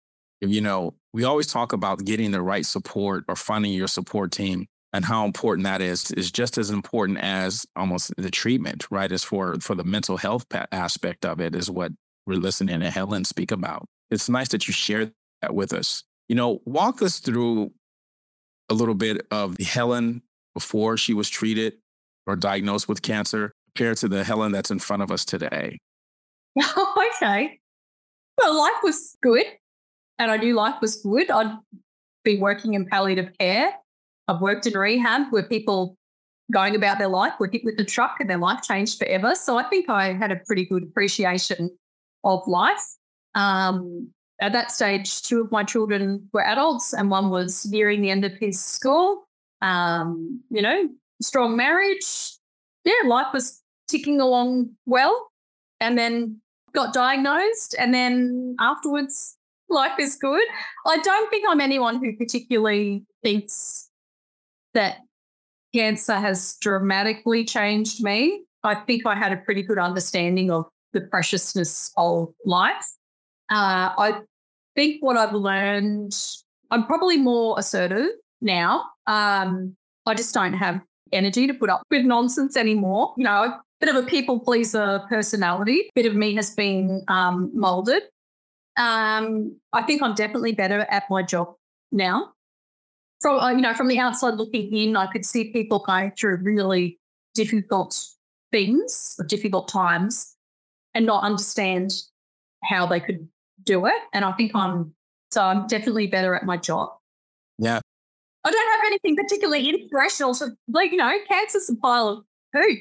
you 0.40 0.60
know, 0.60 0.94
we 1.12 1.24
always 1.24 1.46
talk 1.46 1.72
about 1.72 2.04
getting 2.04 2.30
the 2.30 2.42
right 2.42 2.64
support 2.64 3.24
or 3.28 3.36
finding 3.36 3.72
your 3.72 3.88
support 3.88 4.32
team 4.32 4.66
and 4.92 5.04
how 5.04 5.24
important 5.24 5.64
that 5.64 5.80
is 5.80 6.10
is 6.12 6.30
just 6.30 6.58
as 6.58 6.70
important 6.70 7.18
as 7.18 7.66
almost 7.76 8.12
the 8.16 8.30
treatment 8.30 8.86
right 8.90 9.12
as 9.12 9.22
for 9.22 9.56
for 9.60 9.74
the 9.74 9.84
mental 9.84 10.16
health 10.16 10.44
aspect 10.72 11.24
of 11.24 11.40
it 11.40 11.54
is 11.54 11.70
what 11.70 11.92
we're 12.26 12.38
listening 12.38 12.80
to 12.80 12.90
Helen 12.90 13.24
speak 13.24 13.50
about. 13.50 13.86
It's 14.10 14.28
nice 14.28 14.48
that 14.48 14.66
you 14.66 14.74
share 14.74 15.10
that 15.42 15.54
with 15.54 15.72
us. 15.72 16.04
You 16.28 16.36
know, 16.36 16.60
walk 16.64 17.02
us 17.02 17.18
through 17.18 17.72
a 18.68 18.74
little 18.74 18.94
bit 18.94 19.26
of 19.30 19.58
Helen 19.58 20.22
before 20.54 20.96
she 20.96 21.14
was 21.14 21.28
treated 21.28 21.74
or 22.26 22.36
diagnosed 22.36 22.88
with 22.88 23.02
cancer 23.02 23.52
compared 23.74 23.96
to 23.98 24.08
the 24.08 24.22
Helen 24.22 24.52
that's 24.52 24.70
in 24.70 24.78
front 24.78 25.02
of 25.02 25.10
us 25.10 25.24
today. 25.24 25.78
okay. 26.60 27.58
Well, 28.38 28.58
life 28.58 28.82
was 28.82 29.16
good. 29.22 29.46
And 30.20 30.30
I 30.30 30.36
knew 30.36 30.54
life 30.54 30.76
was 30.82 30.96
good. 30.96 31.30
I'd 31.30 31.56
be 32.24 32.38
working 32.38 32.74
in 32.74 32.84
palliative 32.84 33.30
care. 33.38 33.72
I've 34.28 34.40
worked 34.40 34.66
in 34.66 34.74
rehab 34.74 35.32
where 35.32 35.42
people 35.42 35.96
going 36.52 36.76
about 36.76 36.98
their 36.98 37.08
life 37.08 37.32
were 37.40 37.48
hit 37.50 37.64
with 37.64 37.78
the 37.78 37.84
truck 37.84 38.16
and 38.20 38.28
their 38.28 38.38
life 38.38 38.60
changed 38.62 38.98
forever. 38.98 39.34
So 39.34 39.56
I 39.56 39.62
think 39.64 39.88
I 39.88 40.12
had 40.12 40.30
a 40.30 40.36
pretty 40.46 40.66
good 40.66 40.82
appreciation 40.82 41.70
of 42.22 42.46
life. 42.46 42.84
Um, 43.34 44.10
at 44.42 44.52
that 44.52 44.70
stage, 44.70 45.22
two 45.22 45.40
of 45.40 45.50
my 45.50 45.64
children 45.64 46.28
were 46.32 46.44
adults, 46.44 46.92
and 46.92 47.10
one 47.10 47.30
was 47.30 47.66
nearing 47.66 48.02
the 48.02 48.10
end 48.10 48.24
of 48.24 48.32
his 48.34 48.62
school. 48.62 49.26
Um, 49.62 50.42
you 50.50 50.60
know, 50.60 50.88
strong 51.22 51.56
marriage. 51.56 52.36
Yeah, 52.84 52.92
life 53.06 53.32
was 53.32 53.62
ticking 53.88 54.20
along 54.20 54.70
well. 54.84 55.28
And 55.80 55.96
then 55.96 56.40
got 56.74 56.92
diagnosed. 56.92 57.74
And 57.78 57.94
then 57.94 58.56
afterwards, 58.60 59.36
life 59.70 59.98
is 59.98 60.16
good. 60.16 60.46
I 60.86 60.98
don't 60.98 61.30
think 61.30 61.44
I'm 61.48 61.60
anyone 61.60 62.02
who 62.02 62.16
particularly 62.16 63.04
thinks 63.22 63.88
that 64.74 64.98
cancer 65.74 66.14
has 66.14 66.56
dramatically 66.60 67.44
changed 67.44 68.02
me. 68.02 68.44
I 68.62 68.74
think 68.74 69.06
I 69.06 69.14
had 69.14 69.32
a 69.32 69.36
pretty 69.36 69.62
good 69.62 69.78
understanding 69.78 70.50
of 70.50 70.66
the 70.92 71.00
preciousness 71.00 71.92
of 71.96 72.32
life. 72.44 72.84
Uh, 73.50 73.94
I 73.96 74.20
think 74.74 75.02
what 75.02 75.16
I've 75.16 75.32
learned, 75.32 76.14
I'm 76.70 76.86
probably 76.86 77.16
more 77.16 77.58
assertive 77.58 78.08
now. 78.40 78.84
Um, 79.06 79.76
I 80.06 80.14
just 80.14 80.34
don't 80.34 80.52
have 80.52 80.80
energy 81.12 81.46
to 81.46 81.54
put 81.54 81.70
up 81.70 81.82
with 81.90 82.04
nonsense 82.04 82.56
anymore. 82.56 83.14
You 83.16 83.24
know, 83.24 83.42
a 83.44 83.60
bit 83.80 83.94
of 83.94 83.96
a 83.96 84.06
people 84.06 84.40
pleaser 84.40 85.02
personality, 85.08 85.80
a 85.80 85.90
bit 85.94 86.06
of 86.06 86.14
me 86.14 86.34
has 86.34 86.54
been 86.54 87.02
um, 87.08 87.50
molded. 87.54 88.02
Um, 88.76 89.56
I 89.72 89.82
think 89.82 90.02
I'm 90.02 90.14
definitely 90.14 90.52
better 90.52 90.80
at 90.90 91.04
my 91.10 91.22
job 91.22 91.54
now. 91.92 92.32
From 93.20 93.38
uh, 93.38 93.50
you 93.50 93.60
know, 93.60 93.74
from 93.74 93.88
the 93.88 93.98
outside 93.98 94.34
looking 94.34 94.74
in, 94.74 94.96
I 94.96 95.06
could 95.06 95.24
see 95.24 95.52
people 95.52 95.80
going 95.86 96.12
through 96.12 96.38
really 96.42 96.98
difficult 97.34 98.00
things, 98.50 99.16
or 99.18 99.26
difficult 99.26 99.68
times, 99.68 100.36
and 100.94 101.06
not 101.06 101.22
understand 101.22 101.92
how 102.64 102.86
they 102.86 103.00
could 103.00 103.28
do 103.64 103.86
it. 103.86 103.94
And 104.12 104.24
I 104.24 104.32
think 104.32 104.52
I'm 104.54 104.94
so 105.30 105.42
I'm 105.42 105.66
definitely 105.66 106.06
better 106.06 106.34
at 106.34 106.44
my 106.44 106.56
job. 106.56 106.90
Yeah. 107.58 107.80
I 108.42 108.50
don't 108.50 108.72
have 108.72 108.86
anything 108.86 109.16
particularly 109.16 109.68
inspirational. 109.68 110.34
So 110.34 110.48
like, 110.68 110.92
you 110.92 110.96
know, 110.96 111.12
cancer's 111.28 111.68
a 111.68 111.76
pile 111.76 112.08
of 112.08 112.24
poo. 112.54 112.76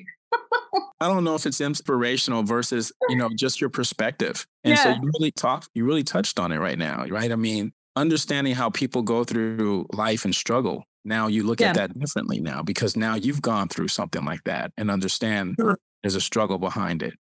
I 1.02 1.08
don't 1.08 1.24
know 1.24 1.36
if 1.36 1.46
it's 1.46 1.62
inspirational 1.62 2.44
versus, 2.44 2.92
you 3.08 3.16
know, 3.16 3.30
just 3.36 3.62
your 3.62 3.70
perspective. 3.70 4.46
And 4.64 4.76
yeah. 4.76 4.84
so 4.84 4.90
you 4.90 5.12
really 5.18 5.32
talked, 5.32 5.70
you 5.74 5.86
really 5.86 6.04
touched 6.04 6.40
on 6.40 6.52
it 6.52 6.58
right 6.58 6.78
now, 6.78 7.06
right? 7.06 7.32
I 7.32 7.36
mean, 7.36 7.72
understanding 7.96 8.54
how 8.54 8.70
people 8.70 9.02
go 9.02 9.24
through 9.24 9.88
life 9.94 10.26
and 10.26 10.36
struggle. 10.36 10.84
Now 11.06 11.28
you 11.28 11.44
look 11.44 11.62
yeah. 11.62 11.70
at 11.70 11.76
that 11.76 11.98
differently 11.98 12.42
now 12.42 12.62
because 12.62 12.98
now 12.98 13.16
you've 13.16 13.42
gone 13.42 13.70
through 13.70 13.88
something 13.88 14.26
like 14.26 14.44
that 14.44 14.72
and 14.78 14.92
understand 14.92 15.56
sure. 15.60 15.78
there's 16.04 16.16
a 16.16 16.22
struggle 16.22 16.58
behind 16.58 17.02
it. 17.02 17.14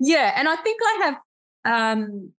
Yeah, 0.00 0.32
and 0.36 0.48
I 0.48 0.56
think 0.56 0.80
I 0.84 1.00
have 1.04 1.98
um, 1.98 2.32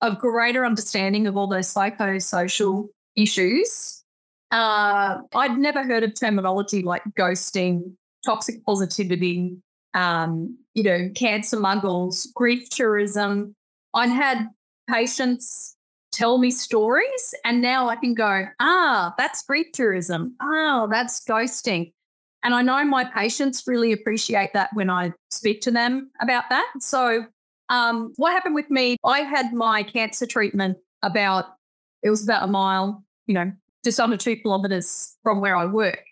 a 0.00 0.12
greater 0.16 0.64
understanding 0.64 1.28
of 1.28 1.36
all 1.36 1.46
those 1.46 1.72
psychosocial 1.72 2.88
issues. 3.16 4.02
Uh, 4.50 5.18
I'd 5.34 5.56
never 5.56 5.84
heard 5.84 6.02
of 6.02 6.14
terminology 6.14 6.82
like 6.82 7.02
ghosting, 7.16 7.92
toxic 8.24 8.64
positivity, 8.64 9.56
um, 9.94 10.56
you 10.74 10.82
know, 10.82 11.08
cancer 11.14 11.56
muggles, 11.56 12.26
grief 12.34 12.68
tourism. 12.70 13.54
I'd 13.94 14.10
had 14.10 14.48
patients 14.90 15.76
tell 16.12 16.38
me 16.38 16.50
stories, 16.50 17.34
and 17.44 17.60
now 17.60 17.88
I 17.88 17.96
can 17.96 18.14
go, 18.14 18.46
ah, 18.60 19.14
that's 19.18 19.42
grief 19.42 19.66
tourism. 19.72 20.34
Oh, 20.40 20.88
that's 20.90 21.24
ghosting. 21.24 21.92
And 22.42 22.54
I 22.54 22.62
know 22.62 22.84
my 22.84 23.04
patients 23.04 23.64
really 23.66 23.92
appreciate 23.92 24.52
that 24.52 24.70
when 24.74 24.90
I 24.90 25.12
speak 25.30 25.60
to 25.62 25.70
them 25.70 26.10
about 26.20 26.44
that. 26.50 26.70
So, 26.78 27.24
um, 27.70 28.12
what 28.16 28.32
happened 28.32 28.54
with 28.54 28.70
me, 28.70 28.96
I 29.04 29.20
had 29.20 29.54
my 29.54 29.82
cancer 29.82 30.26
treatment 30.26 30.76
about, 31.02 31.46
it 32.02 32.10
was 32.10 32.22
about 32.22 32.42
a 32.42 32.46
mile, 32.46 33.02
you 33.26 33.34
know, 33.34 33.50
just 33.82 33.98
under 33.98 34.18
two 34.18 34.36
kilometres 34.36 35.16
from 35.22 35.40
where 35.40 35.56
I 35.56 35.64
work 35.64 36.04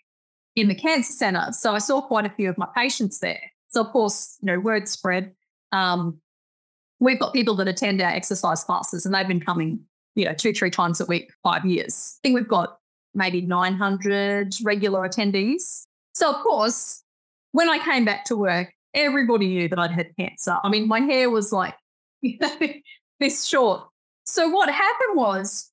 in 0.55 0.67
the 0.67 0.75
cancer 0.75 1.13
centre. 1.13 1.51
So 1.51 1.73
I 1.73 1.79
saw 1.79 2.01
quite 2.01 2.25
a 2.25 2.29
few 2.29 2.49
of 2.49 2.57
my 2.57 2.67
patients 2.75 3.19
there. 3.19 3.39
So 3.69 3.81
of 3.81 3.91
course, 3.91 4.37
you 4.41 4.47
know, 4.47 4.59
word 4.59 4.87
spread. 4.87 5.33
Um, 5.71 6.19
we've 6.99 7.19
got 7.19 7.33
people 7.33 7.55
that 7.55 7.67
attend 7.67 8.01
our 8.01 8.11
exercise 8.11 8.63
classes 8.63 9.05
and 9.05 9.13
they've 9.13 9.27
been 9.27 9.41
coming, 9.41 9.79
you 10.15 10.25
know, 10.25 10.33
two, 10.33 10.53
three 10.53 10.69
times 10.69 11.01
a 11.01 11.05
week, 11.05 11.31
five 11.41 11.65
years. 11.65 12.17
I 12.17 12.27
think 12.27 12.35
we've 12.35 12.47
got 12.47 12.77
maybe 13.15 13.41
900 13.41 14.53
regular 14.63 15.07
attendees. 15.07 15.85
So 16.13 16.31
of 16.31 16.41
course, 16.43 17.03
when 17.51 17.69
I 17.69 17.79
came 17.79 18.05
back 18.05 18.25
to 18.25 18.35
work, 18.35 18.73
everybody 18.93 19.47
knew 19.47 19.67
that 19.69 19.79
I'd 19.79 19.91
had 19.91 20.15
cancer. 20.19 20.57
I 20.63 20.69
mean, 20.69 20.87
my 20.87 20.99
hair 20.99 21.29
was 21.29 21.51
like 21.51 21.75
this 23.19 23.45
short. 23.45 23.87
So 24.25 24.49
what 24.49 24.69
happened 24.69 25.15
was 25.15 25.71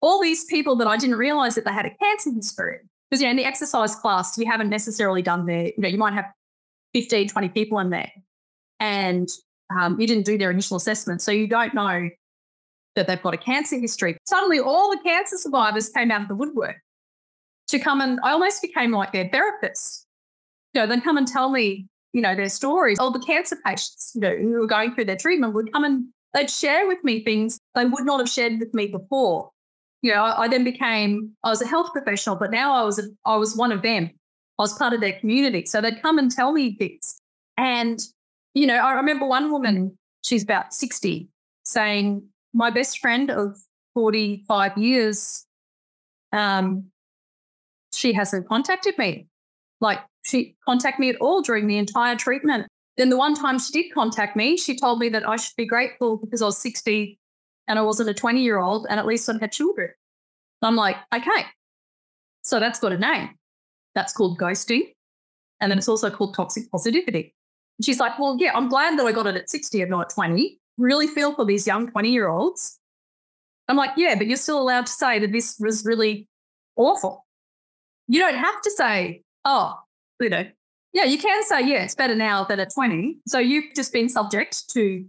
all 0.00 0.20
these 0.20 0.44
people 0.44 0.76
that 0.76 0.86
I 0.86 0.96
didn't 0.96 1.16
realize 1.16 1.54
that 1.54 1.64
they 1.64 1.72
had 1.72 1.86
a 1.86 1.94
cancer 1.94 2.30
history. 2.34 2.78
Because 3.10 3.22
you 3.22 3.26
know, 3.26 3.30
in 3.30 3.36
the 3.36 3.44
exercise 3.44 3.94
class, 3.94 4.36
you 4.36 4.46
haven't 4.46 4.68
necessarily 4.68 5.22
done 5.22 5.46
their, 5.46 5.66
you 5.66 5.74
know, 5.78 5.88
you 5.88 5.98
might 5.98 6.14
have 6.14 6.26
15, 6.94 7.28
20 7.28 7.48
people 7.50 7.78
in 7.78 7.90
there. 7.90 8.10
And 8.80 9.28
um, 9.78 10.00
you 10.00 10.06
didn't 10.06 10.24
do 10.24 10.38
their 10.38 10.50
initial 10.50 10.76
assessment. 10.76 11.22
So 11.22 11.30
you 11.32 11.46
don't 11.46 11.74
know 11.74 12.08
that 12.94 13.06
they've 13.06 13.22
got 13.22 13.34
a 13.34 13.38
cancer 13.38 13.78
history. 13.78 14.16
Suddenly 14.26 14.58
all 14.58 14.90
the 14.90 15.02
cancer 15.02 15.36
survivors 15.36 15.88
came 15.90 16.10
out 16.10 16.22
of 16.22 16.28
the 16.28 16.34
woodwork 16.34 16.76
to 17.68 17.78
come 17.78 18.00
and 18.00 18.18
I 18.22 18.32
almost 18.32 18.62
became 18.62 18.90
like 18.92 19.12
their 19.12 19.28
therapist. 19.28 20.06
You 20.74 20.80
know, 20.80 20.86
they'd 20.86 21.04
come 21.04 21.16
and 21.16 21.26
tell 21.26 21.50
me, 21.50 21.86
you 22.12 22.22
know, 22.22 22.34
their 22.34 22.48
stories. 22.48 22.98
All 22.98 23.10
the 23.10 23.20
cancer 23.20 23.56
patients, 23.64 24.12
you 24.14 24.20
know, 24.20 24.36
who 24.36 24.60
were 24.60 24.66
going 24.66 24.94
through 24.94 25.06
their 25.06 25.16
treatment 25.16 25.54
would 25.54 25.72
come 25.72 25.84
and 25.84 26.06
they'd 26.34 26.50
share 26.50 26.86
with 26.86 27.02
me 27.04 27.24
things 27.24 27.58
they 27.74 27.84
would 27.84 28.04
not 28.04 28.20
have 28.20 28.28
shared 28.28 28.58
with 28.58 28.72
me 28.74 28.86
before. 28.86 29.50
You 30.02 30.14
know, 30.14 30.22
I, 30.22 30.44
I 30.44 30.48
then 30.48 30.64
became 30.64 31.32
I 31.42 31.50
was 31.50 31.62
a 31.62 31.66
health 31.66 31.92
professional, 31.92 32.36
but 32.36 32.50
now 32.50 32.74
I 32.74 32.84
was 32.84 32.98
a, 32.98 33.04
I 33.24 33.36
was 33.36 33.56
one 33.56 33.72
of 33.72 33.82
them. 33.82 34.10
I 34.58 34.62
was 34.62 34.76
part 34.76 34.92
of 34.92 35.00
their 35.00 35.12
community. 35.12 35.66
So 35.66 35.80
they'd 35.80 36.00
come 36.00 36.18
and 36.18 36.30
tell 36.30 36.52
me 36.52 36.76
things. 36.76 37.20
And, 37.58 38.00
you 38.54 38.66
know, 38.66 38.76
I 38.76 38.92
remember 38.92 39.26
one 39.26 39.50
woman, 39.50 39.96
she's 40.22 40.42
about 40.42 40.72
60, 40.72 41.28
saying, 41.64 42.22
My 42.54 42.70
best 42.70 42.98
friend 42.98 43.30
of 43.30 43.56
45 43.94 44.78
years, 44.78 45.46
um, 46.32 46.84
she 47.92 48.12
hasn't 48.12 48.48
contacted 48.48 48.96
me. 48.98 49.26
Like 49.80 50.00
she 50.22 50.56
contacted 50.66 51.00
me 51.00 51.10
at 51.10 51.16
all 51.16 51.42
during 51.42 51.66
the 51.66 51.78
entire 51.78 52.16
treatment. 52.16 52.66
Then 52.96 53.10
the 53.10 53.16
one 53.16 53.34
time 53.34 53.58
she 53.58 53.72
did 53.72 53.92
contact 53.92 54.36
me, 54.36 54.56
she 54.56 54.76
told 54.76 54.98
me 54.98 55.08
that 55.10 55.28
I 55.28 55.36
should 55.36 55.56
be 55.56 55.66
grateful 55.66 56.16
because 56.16 56.40
I 56.40 56.46
was 56.46 56.58
60 56.58 57.18
and 57.68 57.78
I 57.78 57.82
wasn't 57.82 58.08
a 58.08 58.14
20 58.14 58.42
year 58.42 58.58
old 58.58 58.86
and 58.88 58.98
at 58.98 59.06
least 59.06 59.28
I 59.28 59.34
had 59.40 59.52
children. 59.52 59.90
I'm 60.62 60.76
like, 60.76 60.96
okay. 61.14 61.44
So 62.42 62.60
that's 62.60 62.78
got 62.78 62.92
a 62.92 62.98
name. 62.98 63.30
That's 63.94 64.12
called 64.12 64.38
ghosting. 64.38 64.92
And 65.60 65.70
then 65.70 65.78
it's 65.78 65.88
also 65.88 66.10
called 66.10 66.34
toxic 66.34 66.70
positivity. 66.70 67.34
And 67.78 67.84
she's 67.84 67.98
like, 67.98 68.18
well, 68.18 68.36
yeah, 68.38 68.52
I'm 68.54 68.68
glad 68.68 68.98
that 68.98 69.06
I 69.06 69.12
got 69.12 69.26
it 69.26 69.36
at 69.36 69.50
60 69.50 69.82
and 69.82 69.90
not 69.90 70.02
at 70.02 70.10
20. 70.10 70.58
Really 70.78 71.06
feel 71.06 71.34
for 71.34 71.44
these 71.44 71.66
young 71.66 71.90
20 71.90 72.10
year 72.10 72.28
olds. 72.28 72.78
I'm 73.68 73.76
like, 73.76 73.90
yeah, 73.96 74.14
but 74.14 74.26
you're 74.26 74.36
still 74.36 74.60
allowed 74.60 74.86
to 74.86 74.92
say 74.92 75.18
that 75.18 75.32
this 75.32 75.56
was 75.58 75.84
really 75.84 76.28
awful. 76.76 77.26
You 78.06 78.20
don't 78.20 78.36
have 78.36 78.60
to 78.62 78.70
say, 78.70 79.22
oh, 79.44 79.74
you 80.20 80.28
know, 80.30 80.46
yeah, 80.92 81.04
you 81.04 81.18
can 81.18 81.42
say, 81.44 81.66
yeah, 81.66 81.82
it's 81.82 81.94
better 81.94 82.14
now 82.14 82.44
than 82.44 82.60
at 82.60 82.72
20. 82.72 83.18
So 83.26 83.38
you've 83.38 83.74
just 83.74 83.92
been 83.92 84.08
subject 84.08 84.68
to 84.70 85.04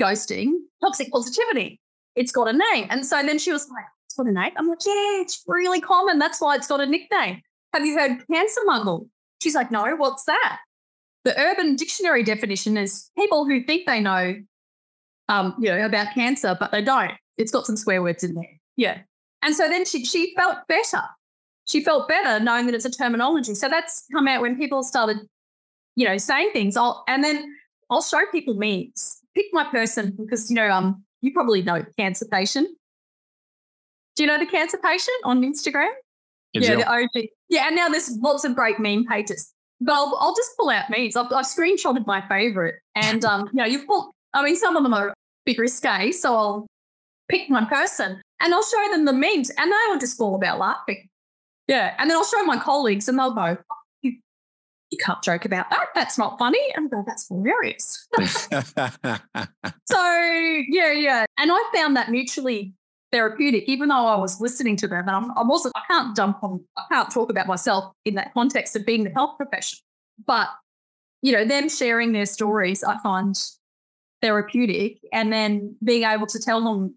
ghosting, 0.00 0.52
toxic 0.82 1.10
positivity. 1.12 1.80
It's 2.16 2.32
got 2.32 2.48
a 2.48 2.52
name. 2.52 2.86
And 2.90 3.04
so 3.06 3.22
then 3.22 3.38
she 3.38 3.52
was 3.52 3.68
like, 3.68 3.84
it's 4.06 4.14
got 4.14 4.26
a 4.26 4.32
name. 4.32 4.52
I'm 4.56 4.68
like, 4.68 4.78
yeah, 4.84 5.20
it's 5.22 5.42
really 5.46 5.80
common. 5.80 6.18
That's 6.18 6.40
why 6.40 6.56
it's 6.56 6.66
got 6.66 6.80
a 6.80 6.86
nickname. 6.86 7.40
Have 7.72 7.86
you 7.86 7.96
heard 7.98 8.18
cancer 8.30 8.60
muggle? 8.68 9.08
She's 9.40 9.54
like, 9.54 9.70
no, 9.70 9.84
what's 9.96 10.24
that? 10.24 10.58
The 11.24 11.38
Urban 11.38 11.76
Dictionary 11.76 12.22
definition 12.22 12.76
is 12.76 13.10
people 13.16 13.44
who 13.44 13.62
think 13.62 13.86
they 13.86 14.00
know, 14.00 14.34
um, 15.28 15.54
you 15.60 15.70
know, 15.70 15.84
about 15.84 16.14
cancer, 16.14 16.56
but 16.58 16.72
they 16.72 16.82
don't. 16.82 17.12
It's 17.38 17.52
got 17.52 17.66
some 17.66 17.76
swear 17.76 18.02
words 18.02 18.24
in 18.24 18.34
there. 18.34 18.60
Yeah. 18.76 18.98
And 19.42 19.54
so 19.54 19.68
then 19.68 19.84
she 19.84 20.04
she 20.04 20.34
felt 20.36 20.58
better. 20.68 21.02
She 21.66 21.82
felt 21.82 22.08
better 22.08 22.42
knowing 22.42 22.66
that 22.66 22.74
it's 22.74 22.84
a 22.84 22.90
terminology. 22.90 23.54
So 23.54 23.68
that's 23.68 24.04
come 24.12 24.26
out 24.26 24.40
when 24.40 24.56
people 24.56 24.82
started, 24.82 25.18
you 25.96 26.06
know, 26.06 26.18
saying 26.18 26.50
things. 26.52 26.76
I'll 26.76 27.04
and 27.06 27.22
then 27.22 27.54
I'll 27.90 28.02
show 28.02 28.20
people 28.32 28.54
memes. 28.54 29.18
Pick 29.34 29.46
my 29.52 29.64
person 29.64 30.16
because 30.18 30.50
you 30.50 30.56
know, 30.56 30.68
um, 30.70 31.04
you 31.20 31.32
probably 31.32 31.62
know 31.62 31.84
cancer 31.98 32.26
patient. 32.30 32.68
Do 34.16 34.22
you 34.24 34.26
know 34.26 34.38
the 34.38 34.46
cancer 34.46 34.78
patient 34.78 35.16
on 35.24 35.42
Instagram? 35.42 35.90
yeah, 36.52 36.76
the 36.76 36.90
OG. 36.90 37.26
Yeah, 37.48 37.66
and 37.66 37.76
now 37.76 37.88
there's 37.88 38.10
lots 38.18 38.44
of 38.44 38.54
great 38.54 38.78
meme 38.78 39.06
pages. 39.06 39.52
But 39.80 39.94
I'll, 39.94 40.16
I'll 40.20 40.34
just 40.34 40.50
pull 40.58 40.68
out 40.68 40.90
memes. 40.90 41.16
I've, 41.16 41.32
I've 41.32 41.46
screenshotted 41.46 42.06
my 42.06 42.20
favorite, 42.28 42.76
and 42.94 43.24
um, 43.24 43.48
you 43.52 43.58
know, 43.58 43.64
you've 43.64 43.86
pulled. 43.86 44.12
I 44.34 44.42
mean, 44.42 44.56
some 44.56 44.76
of 44.76 44.82
them 44.82 44.94
are 44.94 45.08
a 45.08 45.14
bit 45.44 45.58
risque, 45.58 46.12
so 46.12 46.34
I'll 46.36 46.66
pick 47.28 47.48
one 47.48 47.66
person 47.66 48.20
and 48.40 48.54
I'll 48.54 48.64
show 48.64 48.88
them 48.90 49.04
the 49.04 49.12
memes, 49.12 49.50
and 49.50 49.72
they'll 49.72 49.98
just 49.98 50.16
fall 50.16 50.34
about 50.34 50.58
laughing. 50.58 51.08
Yeah, 51.68 51.94
and 51.98 52.10
then 52.10 52.16
I'll 52.16 52.24
show 52.24 52.42
my 52.44 52.58
colleagues, 52.58 53.08
and 53.08 53.18
they'll 53.18 53.34
go, 53.34 53.56
"You, 55.00 55.04
you 55.04 55.04
can't 55.06 55.22
joke 55.22 55.44
about 55.44 55.70
that. 55.70 55.88
That's 55.94 56.18
not 56.18 56.38
funny." 56.38 56.60
And 56.74 56.86
I 56.86 56.96
go, 56.96 57.04
"That's 57.06 57.28
hilarious." 57.28 58.08
so 59.86 60.02
yeah, 60.68 60.92
yeah, 60.92 61.24
and 61.38 61.50
I 61.52 61.70
found 61.74 61.96
that 61.96 62.10
mutually 62.10 62.74
therapeutic, 63.12 63.64
even 63.66 63.88
though 63.88 64.06
I 64.06 64.16
was 64.16 64.40
listening 64.40 64.76
to 64.76 64.88
them. 64.88 65.08
And 65.08 65.10
I'm, 65.10 65.30
I'm 65.36 65.50
also, 65.50 65.70
I 65.74 65.82
can't 65.88 66.14
jump 66.16 66.42
on, 66.42 66.64
I 66.76 66.82
can't 66.90 67.10
talk 67.10 67.30
about 67.30 67.46
myself 67.46 67.92
in 68.04 68.14
that 68.14 68.32
context 68.34 68.76
of 68.76 68.86
being 68.86 69.04
the 69.04 69.10
health 69.10 69.36
profession. 69.36 69.78
But, 70.26 70.48
you 71.22 71.32
know, 71.32 71.44
them 71.44 71.68
sharing 71.68 72.12
their 72.12 72.26
stories, 72.26 72.84
I 72.84 72.98
find 72.98 73.36
therapeutic. 74.22 74.98
And 75.12 75.32
then 75.32 75.76
being 75.82 76.04
able 76.04 76.26
to 76.26 76.38
tell 76.38 76.62
them 76.62 76.96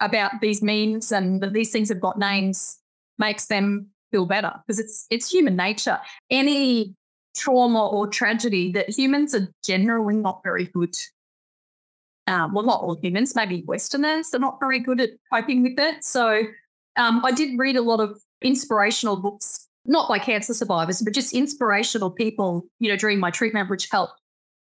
about 0.00 0.40
these 0.40 0.62
memes 0.62 1.12
and 1.12 1.42
that 1.42 1.52
these 1.52 1.70
things 1.70 1.88
have 1.90 2.00
got 2.00 2.18
names 2.18 2.78
makes 3.18 3.46
them 3.46 3.88
feel 4.10 4.26
better 4.26 4.52
because 4.66 4.80
it's 4.80 5.06
it's 5.10 5.30
human 5.30 5.56
nature. 5.56 6.00
Any 6.30 6.94
trauma 7.40 7.88
or 7.88 8.06
tragedy 8.06 8.70
that 8.72 8.90
humans 8.90 9.34
are 9.34 9.48
generally 9.64 10.14
not 10.14 10.40
very 10.44 10.66
good 10.66 10.94
um, 12.30 12.54
well, 12.54 12.64
not 12.64 12.80
all 12.80 12.96
humans, 13.02 13.34
maybe 13.34 13.64
Westerners 13.66 14.32
are 14.32 14.38
not 14.38 14.60
very 14.60 14.78
good 14.78 15.00
at 15.00 15.10
coping 15.32 15.64
with 15.64 15.78
it. 15.78 16.04
So 16.04 16.42
um, 16.96 17.24
I 17.24 17.32
did 17.32 17.58
read 17.58 17.76
a 17.76 17.82
lot 17.82 17.98
of 17.98 18.20
inspirational 18.40 19.16
books, 19.16 19.66
not 19.84 20.08
by 20.08 20.20
cancer 20.20 20.54
survivors, 20.54 21.02
but 21.02 21.12
just 21.12 21.34
inspirational 21.34 22.10
people, 22.10 22.64
you 22.78 22.88
know, 22.88 22.96
during 22.96 23.18
my 23.18 23.30
treatment, 23.30 23.68
which 23.68 23.88
helped. 23.90 24.20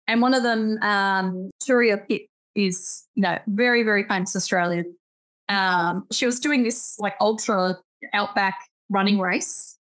And 0.07 0.21
one 0.21 0.33
of 0.33 0.43
them, 0.43 0.77
um, 0.81 1.51
Turia 1.61 2.07
Pitt, 2.07 2.27
is, 2.55 3.05
you 3.15 3.23
know, 3.23 3.37
very, 3.47 3.83
very 3.83 4.05
famous 4.05 4.35
Australian. 4.35 4.95
Um, 5.49 6.07
she 6.11 6.25
was 6.25 6.39
doing 6.39 6.63
this 6.63 6.97
like 6.99 7.15
ultra 7.19 7.77
outback 8.13 8.57
running 8.89 9.19
race 9.19 9.77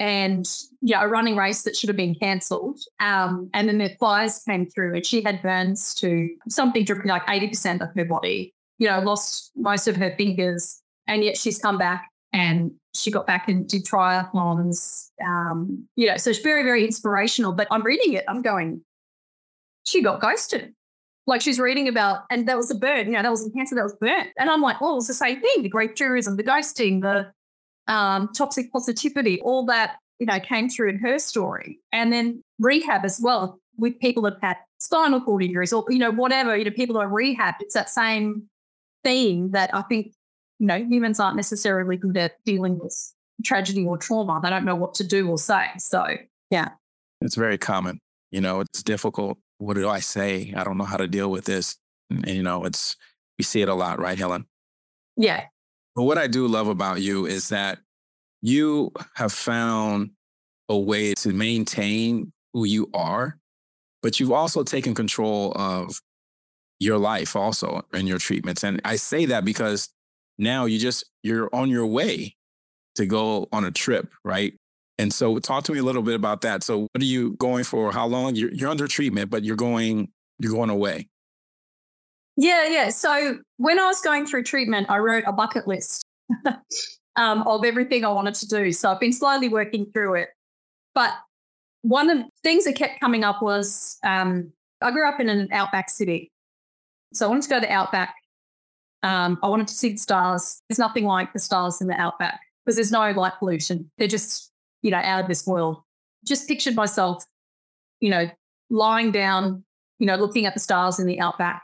and 0.00 0.48
yeah, 0.80 1.04
a 1.04 1.08
running 1.08 1.36
race 1.36 1.62
that 1.62 1.76
should 1.76 1.88
have 1.88 1.96
been 1.96 2.16
cancelled. 2.16 2.80
Um, 2.98 3.50
and 3.54 3.68
then 3.68 3.78
the 3.78 3.90
fires 4.00 4.42
came 4.48 4.66
through, 4.66 4.94
and 4.96 5.06
she 5.06 5.22
had 5.22 5.40
burns 5.42 5.94
to 5.96 6.28
something 6.48 6.84
dripping 6.84 7.06
like 7.06 7.22
eighty 7.28 7.48
percent 7.48 7.82
of 7.82 7.90
her 7.94 8.04
body. 8.04 8.52
You 8.78 8.88
know, 8.88 9.00
lost 9.00 9.52
most 9.54 9.86
of 9.86 9.96
her 9.96 10.12
fingers, 10.16 10.80
and 11.06 11.22
yet 11.22 11.36
she's 11.36 11.58
come 11.58 11.78
back 11.78 12.08
and 12.32 12.72
she 12.94 13.10
got 13.10 13.26
back 13.26 13.48
and 13.48 13.68
did 13.68 13.84
triathlons. 13.84 15.10
Um, 15.24 15.86
you 15.96 16.08
know, 16.08 16.16
so 16.16 16.30
it's 16.30 16.38
very, 16.40 16.62
very 16.62 16.84
inspirational. 16.84 17.52
But 17.52 17.68
I'm 17.70 17.82
reading 17.82 18.14
it, 18.14 18.24
I'm 18.28 18.42
going, 18.42 18.82
she 19.84 20.02
got 20.02 20.20
ghosted. 20.20 20.74
Like 21.26 21.42
she's 21.42 21.60
reading 21.60 21.86
about, 21.86 22.20
and 22.30 22.48
that 22.48 22.56
was 22.56 22.70
a 22.70 22.74
burn, 22.74 23.06
you 23.06 23.12
know, 23.12 23.22
that 23.22 23.30
was 23.30 23.46
a 23.46 23.50
cancer 23.50 23.74
that 23.74 23.82
was 23.82 23.94
burnt. 24.00 24.28
And 24.38 24.50
I'm 24.50 24.62
like, 24.62 24.80
well, 24.80 24.96
it's 24.96 25.06
the 25.06 25.14
same 25.14 25.40
thing 25.40 25.62
the 25.62 25.68
grief 25.68 25.94
tourism, 25.94 26.36
the 26.36 26.42
ghosting, 26.42 27.02
the 27.02 27.30
um, 27.88 28.28
toxic 28.36 28.72
positivity, 28.72 29.40
all 29.42 29.64
that, 29.66 29.96
you 30.18 30.26
know, 30.26 30.38
came 30.40 30.68
through 30.68 30.90
in 30.90 30.98
her 30.98 31.18
story. 31.18 31.78
And 31.92 32.12
then 32.12 32.42
rehab 32.58 33.04
as 33.04 33.20
well 33.22 33.58
with 33.76 33.98
people 34.00 34.22
that 34.24 34.36
had 34.42 34.56
spinal 34.78 35.20
cord 35.20 35.42
injuries 35.42 35.72
or, 35.72 35.84
you 35.88 35.98
know, 35.98 36.10
whatever, 36.10 36.56
you 36.56 36.64
know, 36.64 36.70
people 36.70 36.94
that 36.94 37.00
are 37.00 37.08
rehab. 37.08 37.54
It's 37.60 37.74
that 37.74 37.88
same 37.88 38.48
theme 39.04 39.50
that 39.52 39.74
I 39.74 39.82
think, 39.82 40.12
you 40.58 40.66
know, 40.66 40.76
humans 40.76 41.18
aren't 41.20 41.36
necessarily 41.36 41.96
good 41.96 42.16
at 42.16 42.32
dealing 42.44 42.78
with 42.78 42.94
tragedy 43.44 43.84
or 43.84 43.96
trauma. 43.96 44.40
They 44.42 44.50
don't 44.50 44.64
know 44.64 44.76
what 44.76 44.94
to 44.94 45.06
do 45.06 45.28
or 45.28 45.38
say. 45.38 45.66
So, 45.78 46.04
yeah. 46.50 46.70
It's 47.22 47.34
very 47.34 47.58
common. 47.58 47.98
You 48.30 48.40
know, 48.40 48.60
it's 48.60 48.82
difficult. 48.82 49.38
What 49.58 49.74
do 49.74 49.88
I 49.88 50.00
say? 50.00 50.52
I 50.56 50.64
don't 50.64 50.78
know 50.78 50.84
how 50.84 50.96
to 50.96 51.08
deal 51.08 51.30
with 51.30 51.44
this. 51.44 51.76
And, 52.10 52.28
you 52.28 52.42
know, 52.42 52.64
it's, 52.64 52.96
we 53.38 53.44
see 53.44 53.62
it 53.62 53.68
a 53.68 53.74
lot, 53.74 53.98
right, 53.98 54.18
Helen? 54.18 54.46
Yeah. 55.16 55.44
But 55.94 56.04
what 56.04 56.18
I 56.18 56.26
do 56.26 56.46
love 56.46 56.68
about 56.68 57.00
you 57.00 57.26
is 57.26 57.48
that 57.48 57.78
you 58.42 58.92
have 59.14 59.32
found 59.32 60.10
a 60.68 60.78
way 60.78 61.14
to 61.14 61.32
maintain 61.32 62.32
who 62.52 62.64
you 62.64 62.88
are, 62.94 63.38
but 64.02 64.18
you've 64.18 64.32
also 64.32 64.62
taken 64.62 64.94
control 64.94 65.52
of 65.56 66.00
your 66.78 66.96
life 66.96 67.36
also 67.36 67.82
in 67.92 68.06
your 68.06 68.18
treatments. 68.18 68.64
And 68.64 68.80
I 68.84 68.96
say 68.96 69.26
that 69.26 69.44
because 69.44 69.90
now 70.38 70.64
you 70.64 70.78
just 70.78 71.04
you're 71.22 71.54
on 71.54 71.68
your 71.68 71.86
way 71.86 72.34
to 72.94 73.06
go 73.06 73.48
on 73.52 73.64
a 73.64 73.70
trip, 73.70 74.10
right? 74.24 74.54
And 74.98 75.12
so 75.12 75.38
talk 75.38 75.64
to 75.64 75.72
me 75.72 75.78
a 75.78 75.82
little 75.82 76.02
bit 76.02 76.14
about 76.14 76.42
that. 76.42 76.62
So 76.62 76.80
what 76.80 77.00
are 77.00 77.04
you 77.04 77.32
going 77.36 77.64
for? 77.64 77.92
How 77.92 78.06
long? 78.06 78.34
You're, 78.34 78.52
you're 78.52 78.68
under 78.68 78.86
treatment, 78.86 79.30
but 79.30 79.44
you're 79.44 79.56
going, 79.56 80.08
you're 80.38 80.52
going 80.52 80.70
away. 80.70 81.08
Yeah, 82.40 82.68
yeah. 82.68 82.88
So 82.88 83.38
when 83.58 83.78
I 83.78 83.86
was 83.86 84.00
going 84.00 84.24
through 84.24 84.44
treatment, 84.44 84.86
I 84.88 84.96
wrote 84.96 85.24
a 85.26 85.32
bucket 85.32 85.68
list 85.68 86.02
um, 87.16 87.42
of 87.46 87.66
everything 87.66 88.02
I 88.02 88.08
wanted 88.08 88.32
to 88.36 88.48
do. 88.48 88.72
So 88.72 88.90
I've 88.90 88.98
been 88.98 89.12
slowly 89.12 89.50
working 89.50 89.90
through 89.92 90.14
it. 90.14 90.30
But 90.94 91.12
one 91.82 92.08
of 92.08 92.16
the 92.16 92.24
things 92.42 92.64
that 92.64 92.76
kept 92.76 92.98
coming 92.98 93.24
up 93.24 93.42
was 93.42 93.98
um, 94.06 94.50
I 94.80 94.90
grew 94.90 95.06
up 95.06 95.20
in 95.20 95.28
an 95.28 95.48
outback 95.52 95.90
city. 95.90 96.32
So 97.12 97.26
I 97.26 97.28
wanted 97.28 97.42
to 97.42 97.48
go 97.50 97.60
to 97.60 97.66
the 97.66 97.72
outback. 97.72 98.14
Um, 99.02 99.38
I 99.42 99.48
wanted 99.48 99.68
to 99.68 99.74
see 99.74 99.90
the 99.92 99.98
stars. 99.98 100.62
There's 100.66 100.78
nothing 100.78 101.04
like 101.04 101.34
the 101.34 101.38
stars 101.38 101.82
in 101.82 101.88
the 101.88 102.00
outback 102.00 102.40
because 102.64 102.76
there's 102.76 102.90
no 102.90 103.10
light 103.10 103.34
pollution. 103.38 103.90
They're 103.98 104.08
just, 104.08 104.50
you 104.80 104.90
know, 104.90 104.96
out 105.04 105.20
of 105.20 105.28
this 105.28 105.46
world. 105.46 105.82
Just 106.26 106.48
pictured 106.48 106.74
myself, 106.74 107.22
you 108.00 108.08
know, 108.08 108.30
lying 108.70 109.12
down, 109.12 109.62
you 109.98 110.06
know, 110.06 110.16
looking 110.16 110.46
at 110.46 110.54
the 110.54 110.60
stars 110.60 110.98
in 110.98 111.06
the 111.06 111.20
outback. 111.20 111.60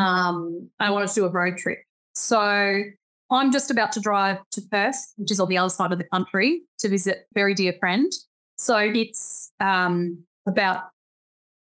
Um, 0.00 0.70
I 0.78 0.90
wanted 0.90 1.08
to 1.08 1.14
do 1.14 1.24
a 1.26 1.30
road 1.30 1.58
trip. 1.58 1.78
So 2.14 2.82
I'm 3.30 3.52
just 3.52 3.70
about 3.70 3.92
to 3.92 4.00
drive 4.00 4.38
to 4.52 4.62
Perth, 4.70 4.96
which 5.16 5.30
is 5.30 5.40
on 5.40 5.48
the 5.48 5.58
other 5.58 5.68
side 5.68 5.92
of 5.92 5.98
the 5.98 6.04
country, 6.04 6.62
to 6.78 6.88
visit 6.88 7.18
a 7.30 7.34
very 7.34 7.54
dear 7.54 7.74
friend. 7.78 8.10
So 8.56 8.76
it's 8.76 9.52
um, 9.60 10.18
about 10.46 10.84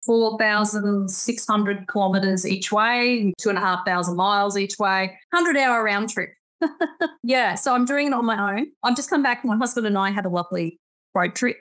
4,600 0.04 1.86
kilometers 1.86 2.46
each 2.46 2.72
way, 2.72 3.32
two 3.38 3.48
and 3.48 3.58
a 3.58 3.60
half 3.60 3.86
thousand 3.86 4.16
miles 4.16 4.58
each 4.58 4.78
way, 4.78 5.18
100 5.30 5.56
hour 5.58 5.84
round 5.84 6.10
trip. 6.10 6.30
yeah, 7.22 7.54
so 7.54 7.74
I'm 7.74 7.84
doing 7.84 8.08
it 8.08 8.12
on 8.12 8.24
my 8.24 8.56
own. 8.56 8.66
I've 8.82 8.96
just 8.96 9.10
come 9.10 9.22
back. 9.22 9.44
My 9.44 9.56
husband 9.56 9.86
and 9.86 9.98
I 9.98 10.10
had 10.10 10.26
a 10.26 10.28
lovely 10.28 10.78
road 11.14 11.34
trip, 11.34 11.58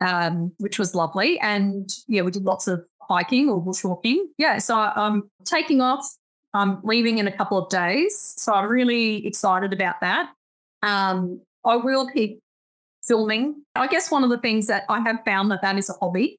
um, 0.00 0.52
which 0.58 0.78
was 0.78 0.94
lovely. 0.94 1.38
And 1.40 1.88
yeah, 2.06 2.22
we 2.22 2.30
did 2.30 2.44
lots 2.44 2.68
of 2.68 2.84
hiking 3.08 3.48
or 3.48 3.62
bushwalking. 3.62 4.18
Yeah, 4.38 4.58
so 4.58 4.76
I'm 4.76 5.30
taking 5.44 5.80
off. 5.80 6.06
I'm 6.54 6.80
leaving 6.84 7.18
in 7.18 7.26
a 7.26 7.32
couple 7.36 7.58
of 7.58 7.68
days. 7.68 8.34
So 8.36 8.52
I'm 8.52 8.68
really 8.68 9.26
excited 9.26 9.72
about 9.72 10.00
that. 10.00 10.30
Um, 10.82 11.40
I 11.64 11.76
will 11.76 12.08
keep 12.08 12.40
filming. 13.06 13.62
I 13.74 13.86
guess 13.86 14.10
one 14.10 14.24
of 14.24 14.30
the 14.30 14.38
things 14.38 14.66
that 14.68 14.84
I 14.88 15.00
have 15.00 15.18
found 15.24 15.50
that 15.50 15.62
that 15.62 15.76
is 15.76 15.90
a 15.90 15.94
hobby. 15.94 16.38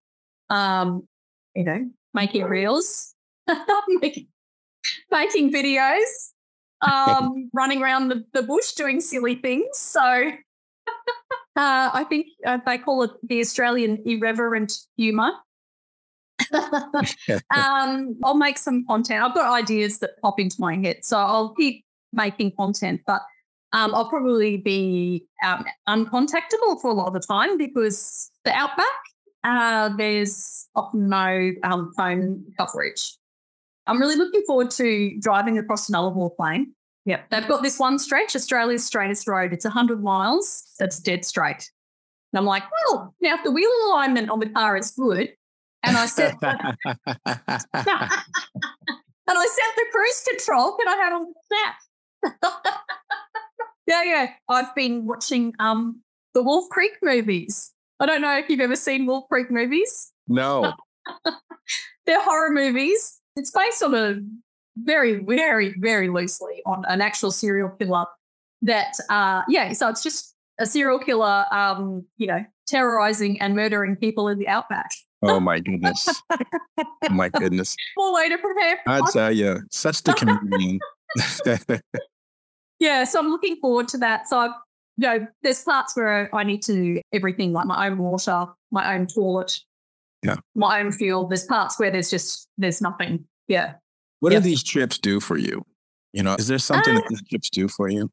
Um, 0.49 1.07
you 1.55 1.63
know, 1.63 1.89
making 2.13 2.43
reels, 2.43 3.13
making, 3.87 4.27
making 5.11 5.51
videos, 5.51 6.31
um, 6.81 7.49
running 7.53 7.81
around 7.81 8.09
the, 8.09 8.23
the 8.33 8.43
bush 8.43 8.73
doing 8.73 9.01
silly 9.01 9.35
things. 9.35 9.77
So 9.77 10.01
uh, 11.55 11.89
I 11.93 12.05
think 12.07 12.27
uh, 12.45 12.59
they 12.65 12.77
call 12.77 13.03
it 13.03 13.11
the 13.23 13.39
Australian 13.39 14.01
irreverent 14.05 14.73
humour. 14.97 15.31
um, 17.55 18.17
I'll 18.23 18.35
make 18.35 18.57
some 18.57 18.85
content. 18.85 19.23
I've 19.23 19.35
got 19.35 19.51
ideas 19.51 19.99
that 19.99 20.11
pop 20.21 20.39
into 20.39 20.57
my 20.59 20.75
head, 20.75 20.97
so 21.03 21.17
I'll 21.17 21.53
keep 21.53 21.85
making 22.13 22.53
content. 22.57 23.01
But 23.05 23.21
um, 23.73 23.93
I'll 23.93 24.09
probably 24.09 24.57
be 24.57 25.25
um, 25.45 25.65
uncontactable 25.87 26.81
for 26.81 26.89
a 26.89 26.93
lot 26.93 27.07
of 27.07 27.13
the 27.13 27.19
time 27.19 27.57
because 27.57 28.31
the 28.45 28.51
outback 28.51 28.85
uh, 29.45 29.89
there's 29.95 30.67
often 30.75 31.07
no 31.07 31.51
um, 31.63 31.93
phone 31.95 32.43
coverage. 32.57 33.15
I'm 33.85 33.99
really 33.99 34.15
looking 34.15 34.41
forward 34.47 34.71
to 34.71 35.15
driving 35.21 35.59
across 35.59 35.87
an 35.87 35.93
Nullarbor 35.93 36.35
Plain. 36.35 36.73
Yep. 37.05 37.29
They've 37.29 37.47
got 37.47 37.61
this 37.61 37.77
one 37.77 37.99
stretch, 37.99 38.35
Australia's 38.35 38.83
straightest 38.83 39.27
road. 39.27 39.53
It's 39.53 39.63
100 39.63 40.03
miles. 40.03 40.63
That's 40.79 40.99
dead 40.99 41.23
straight. 41.23 41.69
And 42.33 42.39
I'm 42.39 42.45
like, 42.45 42.63
well, 42.89 43.13
now 43.21 43.35
if 43.35 43.43
the 43.43 43.51
wheel 43.51 43.69
alignment 43.87 44.31
on 44.31 44.39
the 44.39 44.49
car 44.49 44.75
is 44.75 44.89
good, 44.89 45.29
and 45.85 45.97
I 45.97 46.05
set 46.05 46.35
and 46.41 46.57
I 49.27 49.47
set 49.47 49.75
the 49.75 49.85
cruise 49.91 50.23
control, 50.29 50.75
can 50.77 50.87
I 50.87 50.95
have 50.95 51.13
on 51.13 51.33
that? 51.51 51.77
yeah, 53.87 54.03
yeah. 54.03 54.27
I've 54.49 54.73
been 54.75 55.05
watching 55.05 55.53
um 55.59 56.01
the 56.33 56.43
Wolf 56.43 56.69
Creek 56.69 56.93
movies. 57.01 57.71
I 57.99 58.05
don't 58.05 58.21
know 58.21 58.37
if 58.37 58.49
you've 58.49 58.59
ever 58.59 58.75
seen 58.75 59.05
Wolf 59.05 59.25
Creek 59.29 59.49
movies. 59.49 60.11
No. 60.27 60.73
They're 62.05 62.23
horror 62.23 62.51
movies. 62.51 63.19
It's 63.35 63.51
based 63.51 63.81
on 63.83 63.95
a 63.95 64.15
very, 64.77 65.23
very, 65.23 65.73
very 65.79 66.09
loosely 66.09 66.61
on 66.65 66.83
an 66.87 67.01
actual 67.01 67.31
serial 67.31 67.69
killer 67.69 68.05
that, 68.61 68.95
uh, 69.09 69.43
yeah, 69.47 69.73
so 69.73 69.87
it's 69.89 70.03
just 70.03 70.35
a 70.59 70.65
serial 70.65 70.99
killer, 70.99 71.45
um, 71.51 72.05
you 72.17 72.27
know, 72.27 72.43
terrorizing 72.67 73.39
and 73.41 73.55
murdering 73.55 73.95
people 73.95 74.27
in 74.27 74.39
the 74.39 74.47
outback. 74.47 74.89
Oh 75.21 75.39
my 75.39 75.59
goodness. 75.59 76.07
oh 76.29 76.87
my 77.09 77.29
goodness. 77.33 77.75
Full 77.95 78.13
way 78.13 78.29
to 78.29 78.37
prepare. 78.37 78.79
I 78.87 79.01
tell 79.11 79.31
you, 79.31 79.61
such 79.71 80.03
the 80.03 80.13
comedian. 80.13 80.79
yeah, 82.79 83.03
so 83.05 83.19
I'm 83.19 83.29
looking 83.29 83.55
forward 83.57 83.87
to 83.89 83.97
that. 83.99 84.27
So 84.27 84.39
I've 84.39 84.51
you 84.97 85.07
know, 85.07 85.27
there's 85.43 85.61
parts 85.63 85.95
where 85.95 86.33
I 86.33 86.43
need 86.43 86.61
to 86.63 86.73
do 86.73 87.01
everything 87.11 87.51
like 87.51 87.65
my 87.65 87.87
own 87.87 87.97
water, 87.97 88.47
my 88.71 88.95
own 88.95 89.07
toilet, 89.07 89.59
yeah, 90.23 90.37
my 90.55 90.79
own 90.79 90.91
fuel. 90.91 91.27
There's 91.27 91.43
parts 91.43 91.79
where 91.79 91.91
there's 91.91 92.09
just 92.09 92.47
there's 92.57 92.81
nothing. 92.81 93.25
Yeah. 93.47 93.73
What 94.21 94.31
do 94.31 94.39
these 94.39 94.63
trips 94.63 94.97
do 94.97 95.19
for 95.19 95.37
you? 95.37 95.65
You 96.13 96.23
know, 96.23 96.35
is 96.35 96.47
there 96.47 96.57
something 96.57 96.95
uh, 96.95 96.99
that 97.01 97.09
these 97.09 97.21
trips 97.27 97.49
do 97.49 97.67
for 97.67 97.89
you? 97.89 98.09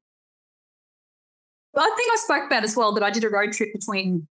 I 1.77 1.95
think 1.97 2.13
I 2.13 2.17
spoke 2.17 2.47
about 2.47 2.65
as 2.65 2.77
well 2.77 2.93
that 2.93 3.03
I 3.03 3.11
did 3.11 3.25
a 3.25 3.31
road 3.31 3.53
trip 3.53 3.73
between 3.73 4.27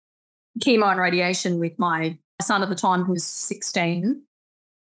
chemo 0.61 0.91
and 0.91 0.99
radiation 0.99 1.61
with 1.61 1.79
my 1.79 2.19
son 2.43 2.63
at 2.63 2.69
the 2.69 2.75
time 2.75 3.05
who 3.05 3.13
was 3.13 3.25
16, 3.25 4.23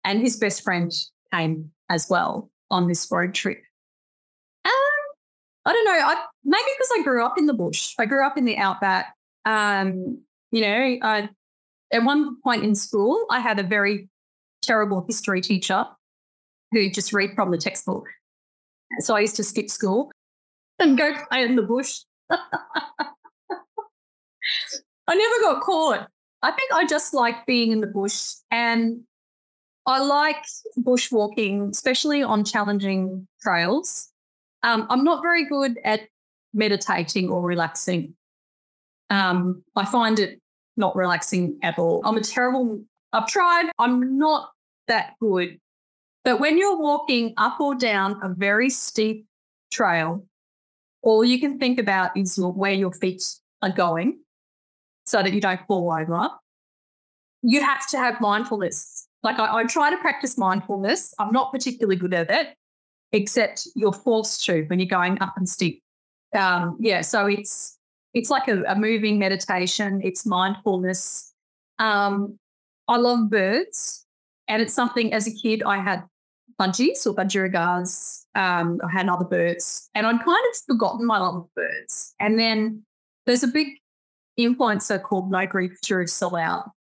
and 0.05 0.21
his 0.21 0.37
best 0.37 0.63
friend 0.63 0.93
came 1.33 1.71
as 1.89 2.09
well 2.09 2.51
on 2.71 2.89
this 2.89 3.09
road 3.11 3.35
trip. 3.35 3.59
I 5.67 5.73
don't 5.73 5.85
know. 5.85 5.93
I, 5.93 6.25
maybe 6.45 6.71
because 6.79 6.91
I 6.99 7.03
grew 7.03 7.25
up 7.25 7.39
in 7.39 7.47
the 7.47 7.55
bush. 7.55 7.95
I 7.99 8.07
grew 8.07 8.27
up 8.27 8.39
in 8.39 8.45
the 8.45 8.57
outback. 8.57 9.15
Um, 9.45 10.21
you 10.51 10.63
know, 10.63 10.99
I, 11.03 11.29
at 11.93 12.03
one 12.03 12.41
point 12.43 12.65
in 12.65 12.75
school, 12.75 13.27
I 13.31 13.41
had 13.41 13.59
a 13.59 13.63
very 13.63 14.09
terrible 14.63 15.05
history 15.07 15.41
teacher 15.41 15.85
who 16.73 16.91
just 16.91 17.13
read 17.13 17.35
from 17.35 17.51
the 17.51 17.59
textbook. 17.59 18.07
So 19.01 19.15
I 19.15 19.21
used 19.21 19.37
to 19.37 19.45
skip 19.45 19.71
school 19.71 20.11
and 20.79 20.97
go 20.97 21.13
play 21.29 21.45
in 21.45 21.57
the 21.57 21.63
bush. 21.63 22.01
I 22.31 22.39
never 25.09 25.41
got 25.43 25.63
caught. 25.63 26.09
I 26.43 26.51
think 26.53 26.73
I 26.73 26.87
just 26.87 27.13
like 27.13 27.47
being 27.47 27.73
in 27.73 27.81
the 27.81 27.87
bush 27.87 28.35
and 28.51 29.01
I 29.87 30.01
like 30.01 30.45
bushwalking, 30.79 31.71
especially 31.71 32.23
on 32.23 32.45
challenging 32.45 33.27
trails. 33.43 34.09
Um, 34.63 34.87
I'm 34.91 35.05
not 35.05 35.23
very 35.23 35.47
good 35.47 35.79
at 35.85 36.03
meditating 36.53 37.29
or 37.29 37.43
relaxing. 37.43 38.15
Um, 39.11 39.63
I 39.77 39.85
find 39.85 40.19
it 40.19 40.41
not 40.77 40.97
relaxing 40.97 41.59
at 41.63 41.79
all. 41.79 42.01
I'm 42.05 42.17
a 42.17 42.21
terrible, 42.21 42.83
I've 43.13 43.27
tried, 43.27 43.71
I'm 43.79 44.19
not 44.19 44.51
that 44.89 45.15
good. 45.21 45.59
But 46.25 46.41
when 46.41 46.59
you're 46.59 46.79
walking 46.79 47.35
up 47.37 47.61
or 47.61 47.75
down 47.75 48.21
a 48.23 48.29
very 48.29 48.71
steep 48.71 49.27
trail, 49.73 50.25
all 51.03 51.25
you 51.25 51.41
can 51.41 51.59
think 51.59 51.79
about 51.79 52.17
is 52.17 52.39
where 52.39 52.73
your 52.73 52.93
feet 52.93 53.23
are 53.63 53.71
going 53.71 54.21
so 55.11 55.23
that 55.23 55.33
you 55.33 55.41
don't 55.41 55.61
fall 55.67 55.93
over. 55.93 56.29
You 57.43 57.63
have 57.63 57.87
to 57.89 57.99
have 57.99 58.21
mindfulness. 58.21 59.09
Like 59.23 59.39
I, 59.39 59.59
I 59.59 59.65
try 59.65 59.91
to 59.91 59.97
practice 59.97 60.39
mindfulness. 60.39 61.13
I'm 61.19 61.33
not 61.33 61.53
particularly 61.53 61.97
good 61.97 62.15
at 62.15 62.31
it 62.31 62.55
except 63.13 63.67
you're 63.75 63.93
forced 63.93 64.45
to 64.45 64.63
when 64.65 64.79
you're 64.79 64.89
going 64.89 65.21
up 65.21 65.35
and 65.37 65.49
steep. 65.49 65.83
Um, 66.37 66.77
yeah, 66.79 67.01
so 67.01 67.27
it's 67.27 67.77
it's 68.15 68.31
like 68.31 68.49
a, 68.49 68.63
a 68.65 68.77
moving 68.77 69.19
meditation. 69.19 70.01
It's 70.05 70.25
mindfulness. 70.25 71.33
Um, 71.79 72.39
I 72.87 72.97
love 72.97 73.31
birds, 73.31 74.07
and 74.49 74.63
it's 74.63 74.75
something 74.75 75.13
as 75.13 75.27
a 75.27 75.33
kid 75.33 75.63
I 75.65 75.79
had 75.79 76.05
budgies 76.61 77.07
or 77.07 77.15
budgerigars. 77.15 78.25
Um, 78.37 78.81
I 78.87 78.93
had 78.93 79.09
other 79.09 79.25
birds, 79.25 79.91
and 79.95 80.07
I'd 80.07 80.25
kind 80.25 80.47
of 80.51 80.57
forgotten 80.67 81.05
my 81.05 81.19
love 81.19 81.37
of 81.37 81.55
birds. 81.57 82.15
And 82.21 82.39
then 82.39 82.85
there's 83.27 83.43
a 83.43 83.49
big 83.49 83.69
influencer 84.47 85.03
called 85.03 85.31
No 85.31 85.47
Grief 85.47 85.73
Drew 85.83 86.05
Salau. 86.05 86.71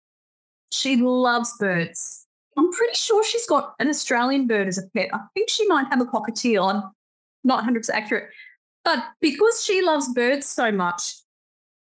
She 0.73 0.97
loves 0.97 1.53
birds. 1.59 2.27
I'm 2.57 2.71
pretty 2.73 2.95
sure 2.95 3.25
she's 3.25 3.47
got 3.47 3.75
an 3.79 3.89
Australian 3.89 4.47
bird 4.47 4.69
as 4.69 4.79
a 4.79 4.87
pet. 4.95 5.09
I 5.13 5.21
think 5.35 5.49
she 5.49 5.67
might 5.67 5.87
have 5.89 6.01
a 6.01 6.05
cockatiel. 6.05 6.73
I'm 6.73 6.91
not 7.45 7.65
100% 7.65 7.89
accurate. 7.91 8.29
But 8.85 9.05
because 9.21 9.65
she 9.65 9.83
loves 9.83 10.13
birds 10.15 10.47
so 10.47 10.71
much, 10.73 11.15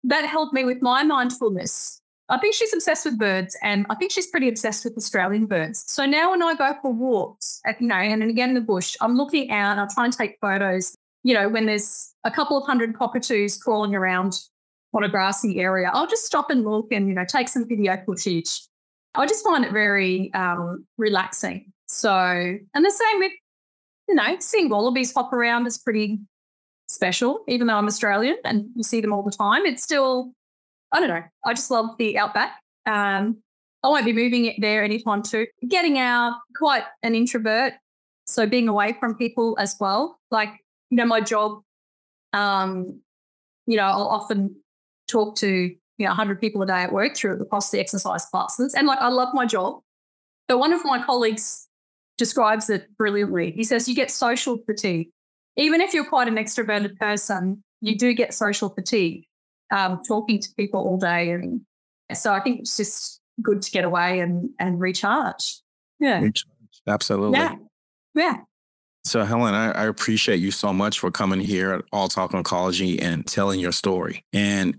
that 0.04 0.24
helped 0.26 0.54
me 0.54 0.64
with 0.64 0.80
my 0.80 1.02
mindfulness. 1.02 2.00
I 2.28 2.38
think 2.38 2.54
she's 2.54 2.74
obsessed 2.74 3.06
with 3.06 3.18
birds, 3.18 3.56
and 3.62 3.86
I 3.88 3.94
think 3.94 4.12
she's 4.12 4.26
pretty 4.26 4.48
obsessed 4.48 4.84
with 4.84 4.96
Australian 4.96 5.46
birds. 5.46 5.84
So 5.86 6.04
now 6.04 6.30
when 6.30 6.42
I 6.42 6.54
go 6.54 6.74
for 6.82 6.92
walks, 6.92 7.60
at, 7.64 7.80
you 7.80 7.88
know, 7.88 7.94
and 7.94 8.22
again 8.22 8.50
in 8.50 8.54
the 8.54 8.60
bush, 8.60 8.96
I'm 9.00 9.16
looking 9.16 9.50
out, 9.50 9.72
and 9.72 9.80
I'm 9.80 9.88
trying 9.88 10.10
to 10.10 10.18
take 10.18 10.38
photos. 10.40 10.94
you 11.24 11.34
know, 11.34 11.48
when 11.48 11.66
there's 11.66 12.14
a 12.24 12.30
couple 12.30 12.56
of 12.56 12.64
hundred 12.66 12.96
cockatoos 12.96 13.58
crawling 13.58 13.94
around 13.94 14.40
on 14.94 15.04
a 15.04 15.08
grassy 15.08 15.60
area, 15.60 15.90
I'll 15.92 16.06
just 16.06 16.24
stop 16.24 16.50
and 16.50 16.64
look 16.64 16.92
and, 16.92 17.08
you 17.08 17.14
know, 17.14 17.24
take 17.26 17.48
some 17.48 17.68
video 17.68 17.96
footage. 18.06 18.60
I 19.14 19.26
just 19.26 19.44
find 19.44 19.64
it 19.64 19.72
very 19.72 20.32
um, 20.34 20.86
relaxing. 20.96 21.72
So, 21.86 22.10
and 22.10 22.84
the 22.84 22.90
same 22.90 23.18
with, 23.18 23.32
you 24.08 24.14
know, 24.14 24.36
seeing 24.40 24.68
wallabies 24.68 25.12
hop 25.12 25.32
around 25.32 25.66
is 25.66 25.78
pretty 25.78 26.18
special, 26.88 27.44
even 27.48 27.66
though 27.66 27.74
I'm 27.74 27.86
Australian 27.86 28.36
and 28.44 28.66
you 28.74 28.82
see 28.82 29.00
them 29.00 29.12
all 29.12 29.22
the 29.22 29.30
time. 29.30 29.66
It's 29.66 29.82
still, 29.82 30.32
I 30.92 31.00
don't 31.00 31.08
know, 31.08 31.22
I 31.44 31.54
just 31.54 31.70
love 31.70 31.90
the 31.98 32.18
outback. 32.18 32.52
Um, 32.86 33.38
I 33.82 33.88
won't 33.88 34.06
be 34.06 34.12
moving 34.12 34.46
it 34.46 34.56
there 34.58 34.82
anytime 34.82 35.22
too. 35.22 35.46
Getting 35.68 35.98
out, 35.98 36.38
quite 36.56 36.84
an 37.02 37.14
introvert. 37.14 37.74
So 38.26 38.46
being 38.46 38.68
away 38.68 38.96
from 38.98 39.14
people 39.14 39.56
as 39.58 39.76
well. 39.80 40.18
Like, 40.30 40.50
you 40.90 40.96
know, 40.96 41.06
my 41.06 41.20
job, 41.20 41.62
um, 42.32 43.00
you 43.66 43.76
know, 43.76 43.84
I'll 43.84 44.08
often 44.08 44.56
talk 45.08 45.36
to, 45.36 45.48
you 45.48 45.76
know, 45.98 46.08
100 46.08 46.40
people 46.40 46.62
a 46.62 46.66
day 46.66 46.82
at 46.82 46.92
work 46.92 47.16
through 47.16 47.40
across 47.40 47.70
the 47.70 47.80
exercise 47.80 48.24
classes. 48.26 48.74
And 48.74 48.86
like, 48.86 49.00
I 49.00 49.08
love 49.08 49.34
my 49.34 49.46
job. 49.46 49.80
But 50.46 50.58
one 50.58 50.72
of 50.72 50.84
my 50.84 51.02
colleagues 51.02 51.68
describes 52.16 52.70
it 52.70 52.88
brilliantly. 52.96 53.52
He 53.52 53.64
says, 53.64 53.88
you 53.88 53.94
get 53.94 54.10
social 54.10 54.58
fatigue. 54.66 55.08
Even 55.56 55.80
if 55.80 55.92
you're 55.92 56.08
quite 56.08 56.28
an 56.28 56.36
extroverted 56.36 56.96
person, 56.98 57.62
you 57.80 57.96
do 57.96 58.12
get 58.12 58.32
social 58.32 58.68
fatigue 58.68 59.24
um, 59.70 60.00
talking 60.06 60.40
to 60.40 60.48
people 60.56 60.80
all 60.80 60.98
day. 60.98 61.30
And 61.30 61.60
so 62.12 62.32
I 62.32 62.40
think 62.40 62.60
it's 62.60 62.76
just 62.76 63.20
good 63.42 63.62
to 63.62 63.70
get 63.70 63.84
away 63.84 64.20
and, 64.20 64.50
and 64.58 64.80
recharge. 64.80 65.60
Yeah. 66.00 66.20
Recharge. 66.20 66.44
Absolutely. 66.86 67.38
Yeah. 67.38 67.56
Yeah. 68.14 68.36
So, 69.04 69.24
Helen, 69.24 69.54
I, 69.54 69.70
I, 69.70 69.86
appreciate 69.86 70.40
you 70.40 70.50
so 70.50 70.72
much 70.72 70.98
for 70.98 71.10
coming 71.10 71.40
here 71.40 71.72
at 71.72 71.84
All 71.92 72.08
Talk 72.08 72.32
Oncology 72.32 73.00
and 73.00 73.26
telling 73.26 73.58
your 73.58 73.72
story. 73.72 74.24
And 74.32 74.76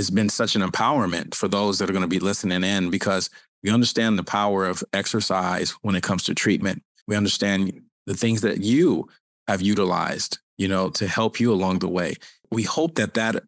it's 0.00 0.10
been 0.10 0.30
such 0.30 0.56
an 0.56 0.62
empowerment 0.62 1.34
for 1.34 1.46
those 1.46 1.78
that 1.78 1.88
are 1.88 1.92
going 1.92 2.02
to 2.02 2.08
be 2.08 2.18
listening 2.18 2.64
in 2.64 2.90
because 2.90 3.28
we 3.62 3.70
understand 3.70 4.18
the 4.18 4.24
power 4.24 4.64
of 4.64 4.82
exercise 4.94 5.70
when 5.82 5.94
it 5.94 6.02
comes 6.02 6.24
to 6.24 6.34
treatment. 6.34 6.82
We 7.06 7.16
understand 7.16 7.80
the 8.06 8.14
things 8.14 8.40
that 8.40 8.62
you 8.62 9.08
have 9.46 9.60
utilized, 9.60 10.38
you 10.56 10.68
know, 10.68 10.88
to 10.90 11.06
help 11.06 11.38
you 11.38 11.52
along 11.52 11.80
the 11.80 11.88
way. 11.88 12.14
We 12.50 12.62
hope 12.62 12.94
that 12.94 13.14
that 13.14 13.44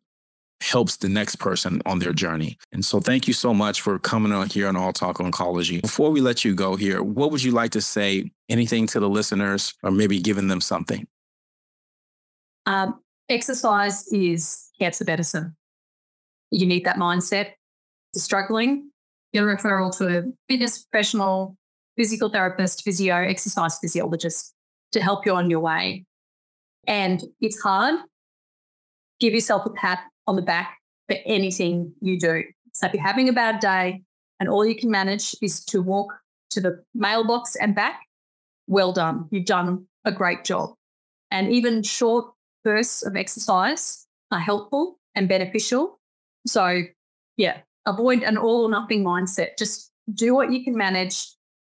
helps 0.61 0.97
the 0.99 1.09
next 1.09 1.37
person 1.37 1.81
on 1.87 1.99
their 1.99 2.13
journey. 2.13 2.59
And 2.71 2.85
so 2.85 3.01
thank 3.01 3.27
you 3.27 3.35
so 3.35 3.55
much 3.55 3.81
for 3.81 3.99
coming 3.99 4.31
on 4.31 4.49
here 4.49 4.69
on 4.69 4.77
All 4.77 4.93
Talk 4.93 5.19
Oncology. 5.19 5.81
Before 5.81 6.11
we 6.11 6.21
let 6.21 6.45
you 6.45 6.55
go 6.55 6.77
here, 6.77 7.03
what 7.03 7.31
would 7.33 7.43
you 7.43 7.51
like 7.51 7.73
to 7.73 7.81
say? 7.81 8.31
Anything 8.49 8.87
to 8.89 9.01
the 9.01 9.09
listeners 9.09 9.75
or 9.83 9.91
maybe 9.91 10.21
giving 10.21 10.49
them 10.49 10.61
something? 10.61 11.07
Um, 12.67 13.01
exercise 13.29 14.07
is 14.13 14.71
cancer 14.79 15.05
medicine. 15.05 15.57
You 16.53 16.67
need 16.67 16.85
that 16.85 16.97
mindset. 16.97 17.47
If 17.47 17.57
you're 18.15 18.23
struggling, 18.23 18.91
get 19.33 19.43
a 19.43 19.47
referral 19.47 19.97
to 19.99 20.19
a 20.19 20.23
fitness 20.49 20.85
professional, 20.85 21.57
physical 21.97 22.29
therapist, 22.29 22.85
physio, 22.85 23.17
exercise 23.17 23.79
physiologist 23.79 24.55
to 24.93 25.01
help 25.01 25.25
you 25.25 25.35
on 25.35 25.51
your 25.51 25.61
way. 25.61 26.05
And 26.87 27.23
it's 27.41 27.61
hard. 27.61 28.01
Give 29.19 29.33
yourself 29.33 29.65
a 29.65 29.71
pat 29.71 30.01
on 30.27 30.37
the 30.37 30.43
back 30.43 30.79
for 31.09 31.17
anything 31.25 31.93
you 32.01 32.19
do. 32.19 32.43
So 32.75 32.87
if 32.87 32.95
you're 32.95 33.03
having 33.03 33.29
a 33.29 33.33
bad 33.33 33.61
day 33.61 34.03
and 34.39 34.49
all 34.49 34.67
you 34.67 34.77
can 34.77 34.91
manage 34.91 35.35
is 35.41 35.65
to 35.67 35.81
walk 35.81 36.13
to 36.51 36.61
the 36.61 36.83
mailbox 36.95 37.57
and 37.57 37.75
back, 37.75 38.01
well 38.67 38.93
done. 38.93 39.29
You've 39.31 39.47
done 39.47 39.87
a 40.05 40.13
great 40.13 40.45
job. 40.45 40.75
And 41.31 41.51
even 41.51 41.83
short 41.83 42.27
bursts 42.63 43.03
of 43.03 43.17
exercise 43.17 44.07
are 44.31 44.39
helpful 44.39 44.99
and 45.15 45.29
beneficial. 45.29 45.99
So, 46.47 46.83
yeah, 47.37 47.59
avoid 47.87 48.23
an 48.23 48.37
all 48.37 48.65
or 48.65 48.71
nothing 48.71 49.05
mindset. 49.05 49.59
Just 49.59 49.93
do 50.15 50.35
what 50.35 50.53
you 50.53 50.65
can 50.65 50.77
manage, 50.77 51.27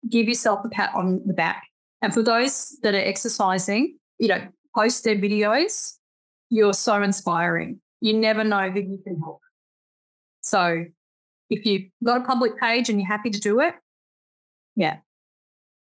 give 0.08 0.28
yourself 0.28 0.64
a 0.64 0.68
pat 0.68 0.94
on 0.94 1.22
the 1.26 1.34
back. 1.34 1.64
And 2.00 2.12
for 2.12 2.22
those 2.22 2.76
that 2.82 2.94
are 2.94 2.98
exercising, 2.98 3.98
you 4.18 4.28
know, 4.28 4.40
post 4.74 5.04
their 5.04 5.16
videos. 5.16 5.94
You're 6.50 6.74
so 6.74 7.02
inspiring 7.02 7.80
you 8.02 8.12
never 8.12 8.42
know 8.44 8.68
who 8.68 8.80
you 8.80 8.98
can 9.06 9.18
help. 9.20 9.40
So 10.40 10.84
if 11.48 11.64
you've 11.64 11.88
got 12.04 12.22
a 12.22 12.24
public 12.24 12.58
page 12.58 12.90
and 12.90 12.98
you're 13.00 13.08
happy 13.08 13.30
to 13.30 13.38
do 13.38 13.60
it, 13.60 13.74
yeah, 14.74 14.96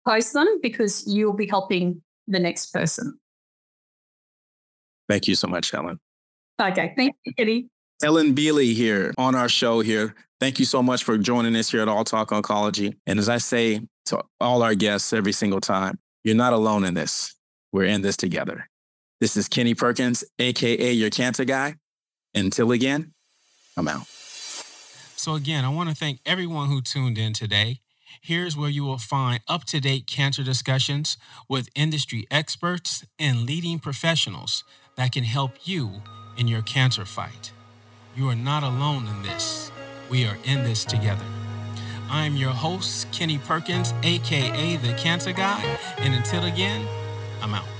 post 0.07 0.33
them 0.33 0.59
because 0.61 1.05
you'll 1.07 1.33
be 1.33 1.47
helping 1.47 2.03
the 2.27 2.39
next 2.39 2.71
person. 2.71 3.19
Thank 5.09 5.27
you 5.27 5.33
so 5.35 5.47
much, 5.47 5.71
Helen. 5.71 5.99
Okay. 6.61 6.93
Thank 6.95 7.15
you, 7.25 7.33
Kenny. 7.33 7.67
Helen 8.03 8.35
Beeley 8.35 8.73
here 8.73 9.13
on 9.17 9.33
our 9.33 9.47
show 9.47 9.79
here. 9.79 10.13
Thank 10.41 10.59
you 10.59 10.65
so 10.65 10.83
much 10.83 11.05
for 11.05 11.17
joining 11.17 11.55
us 11.55 11.71
here 11.71 11.81
at 11.81 11.87
All 11.87 12.03
Talk 12.03 12.31
Oncology. 12.31 12.97
And 13.07 13.17
as 13.17 13.29
I 13.29 13.37
say 13.37 13.79
to 14.07 14.21
all 14.41 14.61
our 14.61 14.75
guests 14.75 15.13
every 15.13 15.31
single 15.31 15.61
time, 15.61 15.97
you're 16.25 16.35
not 16.35 16.51
alone 16.51 16.83
in 16.83 16.95
this. 16.95 17.33
We're 17.71 17.85
in 17.85 18.01
this 18.01 18.17
together. 18.17 18.67
This 19.21 19.37
is 19.37 19.47
Kenny 19.47 19.73
Perkins, 19.73 20.25
AKA 20.37 20.91
your 20.91 21.11
cancer 21.11 21.45
guy. 21.45 21.75
Until 22.35 22.73
again, 22.73 23.13
I'm 23.77 23.87
out. 23.87 24.05
So, 24.05 25.35
again, 25.35 25.63
I 25.63 25.69
want 25.69 25.87
to 25.87 25.95
thank 25.95 26.19
everyone 26.25 26.67
who 26.67 26.81
tuned 26.81 27.17
in 27.17 27.31
today. 27.31 27.79
Here's 28.21 28.57
where 28.57 28.69
you 28.69 28.83
will 28.83 28.97
find 28.97 29.39
up 29.47 29.63
to 29.65 29.79
date 29.79 30.07
cancer 30.07 30.43
discussions 30.43 31.15
with 31.47 31.69
industry 31.73 32.27
experts 32.29 33.05
and 33.17 33.45
leading 33.45 33.79
professionals 33.79 34.65
that 34.97 35.13
can 35.13 35.23
help 35.23 35.53
you 35.63 36.01
in 36.35 36.49
your 36.49 36.63
cancer 36.63 37.05
fight. 37.05 37.53
You 38.15 38.29
are 38.29 38.35
not 38.35 38.61
alone 38.61 39.07
in 39.07 39.23
this. 39.23 39.71
We 40.07 40.27
are 40.27 40.37
in 40.43 40.63
this 40.63 40.85
together. 40.85 41.25
I'm 42.11 42.35
your 42.35 42.51
host, 42.51 43.11
Kenny 43.11 43.39
Perkins, 43.39 43.91
aka 44.03 44.75
The 44.75 44.93
Cancer 44.93 45.33
Guy. 45.33 45.59
And 45.97 46.13
until 46.13 46.43
again, 46.43 46.87
I'm 47.41 47.55
out. 47.55 47.72